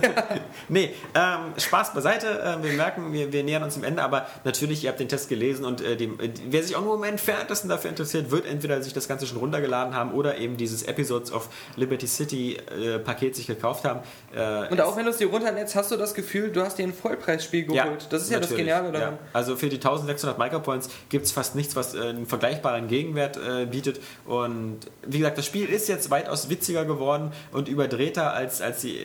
[0.68, 2.26] nee, ähm, Spaß beiseite.
[2.28, 5.28] Äh, wir merken, wir, wir nähern uns dem Ende, aber natürlich, ihr habt den Test
[5.28, 8.82] gelesen und äh, dem, äh, wer sich auch nur im Entferntesten dafür interessiert, wird entweder
[8.82, 13.36] sich das Ganze schon runtergeladen haben oder eben dieses Episodes of Liberty City äh, Paket
[13.36, 14.00] sich gekauft haben.
[14.34, 16.84] Äh, Und auch wenn du es dir runterlädst, hast du das Gefühl, du hast dir
[16.84, 18.06] ein Vollpreisspiel geholt.
[18.10, 19.14] das ist ja das Geniale daran.
[19.14, 19.18] ja.
[19.32, 23.66] Also für die 1600 Micropoints gibt es fast nichts, was äh, einen vergleichbaren Gegenwert äh,
[23.66, 24.00] bietet.
[24.24, 28.98] Und wie gesagt, das Spiel ist jetzt weitaus witziger geworden und überdrehter als, als, die,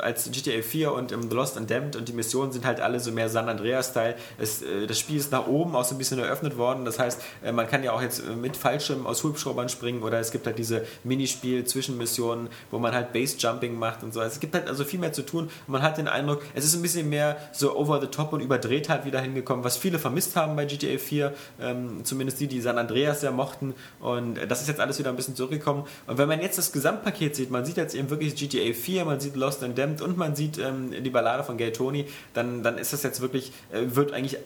[0.00, 1.96] als GTA 4 und im The Lost and Damned.
[1.96, 3.46] Und die Missionen sind halt alle so mehr San
[3.86, 4.14] Andreas-Style.
[4.38, 6.84] Es, äh, das Spiel ist nach oben auch so ein bisschen eröffnet worden.
[6.84, 10.18] Das heißt, äh, man kann ja auch jetzt äh, mit Fallschirmen aus Hubschraubern springen oder
[10.18, 14.20] es gibt halt diese Minispiel-Zwischenmissionen, wo man halt Base-Jumping macht und so.
[14.20, 15.50] Also es gibt halt also viel mehr zu tun.
[15.66, 18.88] Man hat den Eindruck, es ist ein bisschen mehr so over the top und überdreht
[18.88, 21.32] halt wieder hingekommen, was viele vermisst haben bei GTA 4.
[21.60, 23.74] Ähm, zumindest die, die San Andreas sehr mochten.
[24.00, 25.84] Und das ist jetzt alles wieder ein bisschen zurückgekommen.
[26.06, 29.20] Und wenn man jetzt das Gesamtpaket sieht, man sieht jetzt eben wirklich GTA 4, man
[29.20, 32.78] sieht Lost and Damned und man sieht ähm, die Ballade von Gay Tony, dann, dann
[32.78, 33.52] ist das jetzt wirklich,
[33.94, 34.38] wird eigentlich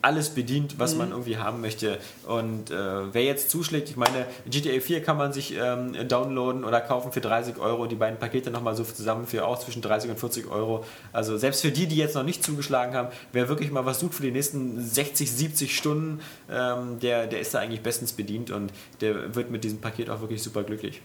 [0.00, 1.98] alles bedient, was man irgendwie haben möchte.
[2.26, 6.80] Und äh, wer jetzt zuschlägt, ich meine, GTA 4 kann man sich ähm, downloaden oder
[6.80, 7.86] kaufen für 30 Euro.
[7.86, 10.84] Die beiden Pakete nochmal so zusammen für auch zwischen 30 und 40 Euro.
[11.12, 14.14] Also selbst für die, die jetzt noch nicht zugeschlagen haben, wer wirklich mal was sucht
[14.14, 18.72] für die nächsten 60, 70 Stunden, ähm, der, der ist da eigentlich bestens bedient und
[19.02, 21.02] der wird mit diesem Paket auch wirklich super glücklich.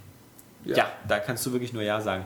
[0.66, 2.24] Ja, da kannst du wirklich nur Ja sagen.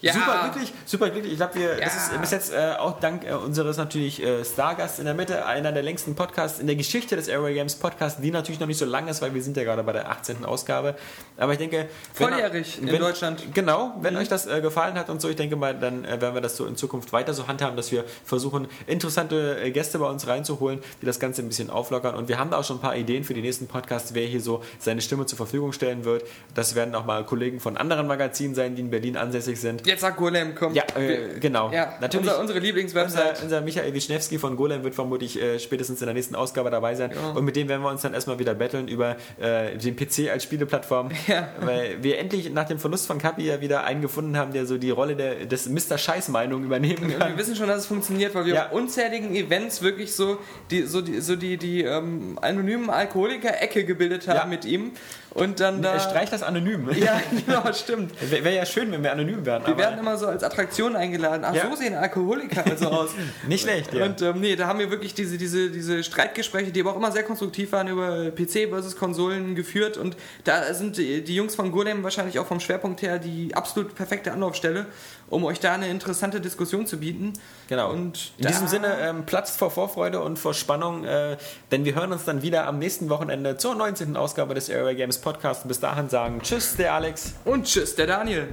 [0.00, 0.12] Ja.
[0.12, 1.32] super glücklich, super glücklich.
[1.32, 2.12] Ich glaube, wir, das Ja.
[2.14, 5.72] ist bis jetzt äh, auch dank äh, unseres natürlich äh, Stargasts in der Mitte, einer
[5.72, 8.84] der längsten Podcasts in der Geschichte des Airway Games Podcasts, die natürlich noch nicht so
[8.84, 10.44] lang ist, weil wir sind ja gerade bei der 18.
[10.44, 10.94] Ausgabe.
[11.36, 13.54] Aber ich denke, wenn- Volljährig in wenn- Deutschland.
[13.54, 16.34] Genau, wenn euch das äh, gefallen hat und so, ich denke mal, dann äh, werden
[16.34, 20.06] wir das so in Zukunft weiter so handhaben, dass wir versuchen, interessante äh, Gäste bei
[20.08, 22.14] uns reinzuholen, die das Ganze ein bisschen auflockern.
[22.14, 24.40] Und wir haben da auch schon ein paar Ideen für die nächsten Podcasts, wer hier
[24.40, 26.24] so seine Stimme zur Verfügung stellen wird.
[26.54, 29.86] Das werden auch mal Kollegen von anderen Magazinen sein, die in Berlin ansässig sind.
[29.88, 30.74] Jetzt sag Golem, komm.
[30.74, 31.70] Ja, äh, genau.
[31.72, 32.26] Ja, Natürlich.
[32.26, 33.34] unser, unsere Unser, Lieblingswebsite.
[33.42, 37.10] unser Michael Wischnewski von Golem wird vermutlich äh, spätestens in der nächsten Ausgabe dabei sein.
[37.34, 40.42] Und mit dem werden wir uns dann erstmal wieder betteln über äh, den PC als
[40.44, 41.10] Spieleplattform.
[41.26, 41.48] Ja.
[41.60, 44.78] Weil wir endlich nach dem Verlust von Kapi ja wieder einen gefunden haben, der so
[44.78, 45.98] die Rolle der, des Mr.
[45.98, 47.36] Scheiß-Meinung übernehmen Und wir kann.
[47.38, 48.66] wissen schon, dass es funktioniert, weil wir Ja.
[48.66, 50.38] auf unzähligen Events wirklich so
[50.70, 54.44] die, so die, so die, die ähm, anonymen Alkoholiker-Ecke gebildet haben Ja.
[54.46, 54.92] mit ihm.
[55.30, 55.92] Und dann da.
[55.94, 56.88] Er streicht das anonym.
[56.98, 58.12] ja, genau, stimmt.
[58.30, 59.62] Wäre wär ja schön, wenn wir anonym wären.
[59.78, 61.44] Werden immer so als Attraktion eingeladen.
[61.44, 61.68] Ach, Ja.
[61.70, 63.10] so sehen Alkoholiker also aus.
[63.46, 64.04] nicht schlecht, ja.
[64.04, 67.12] Und ähm, nee, da haben wir wirklich diese, diese, diese Streitgespräche, die aber auch immer
[67.12, 69.96] sehr konstruktiv waren, über PC versus Konsolen geführt.
[69.96, 73.94] Und da sind die, die Jungs von Golem wahrscheinlich auch vom Schwerpunkt her die absolut
[73.94, 74.86] perfekte Anlaufstelle,
[75.28, 77.32] um euch da eine interessante Diskussion zu bieten.
[77.68, 77.90] Genau.
[77.90, 81.36] Und in diesem Sinne ähm, platzt vor Vorfreude und vor Spannung, äh,
[81.70, 84.16] denn wir hören uns dann wieder am nächsten Wochenende zur 19.
[84.16, 85.66] Ausgabe des Airway Games Podcast.
[85.68, 87.34] Bis dahin sagen Tschüss, der Alex.
[87.44, 88.48] Und tschüss, der Daniel.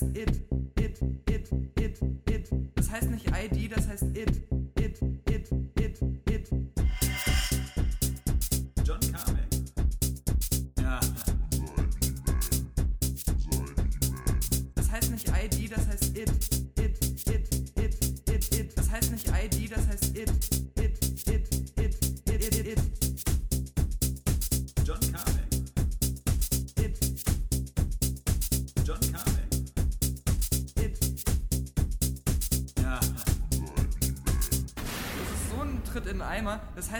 [0.00, 0.42] Heißt it.
[0.78, 2.50] It, it, it, it.
[2.74, 4.59] Das heißt nicht ID, das heißt it.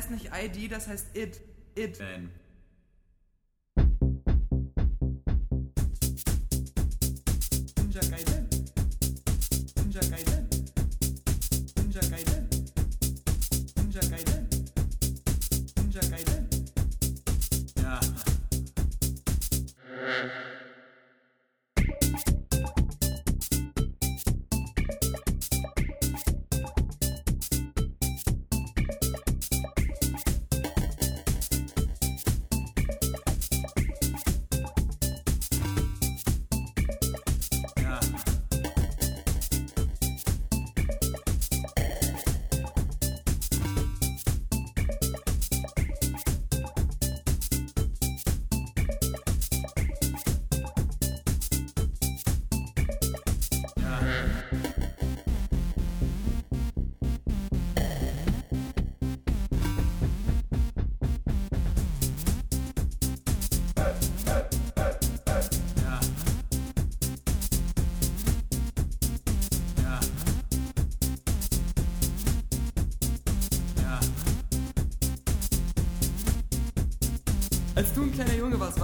[0.00, 1.40] Heißt nicht ID, das heißt it.
[1.74, 1.98] It.
[1.98, 2.30] Ben.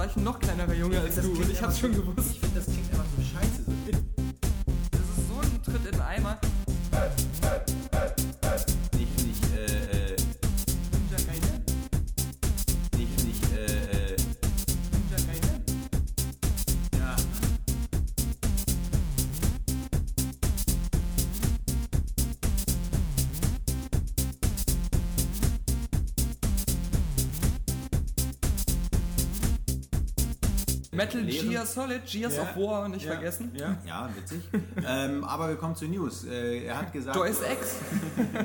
[0.06, 2.35] War ich ein noch kleinerer Junge als du und ich hab's schon gewusst.
[31.24, 31.48] Metal.
[31.48, 32.42] Gear Solid, Gears Ja.
[32.42, 33.12] of War nicht ja.
[33.12, 33.52] vergessen.
[33.54, 34.42] Ja, ja witzig.
[34.86, 36.24] ähm, aber wir kommen zu News.
[36.24, 37.16] Äh, er hat gesagt.
[37.16, 37.76] Joyce X.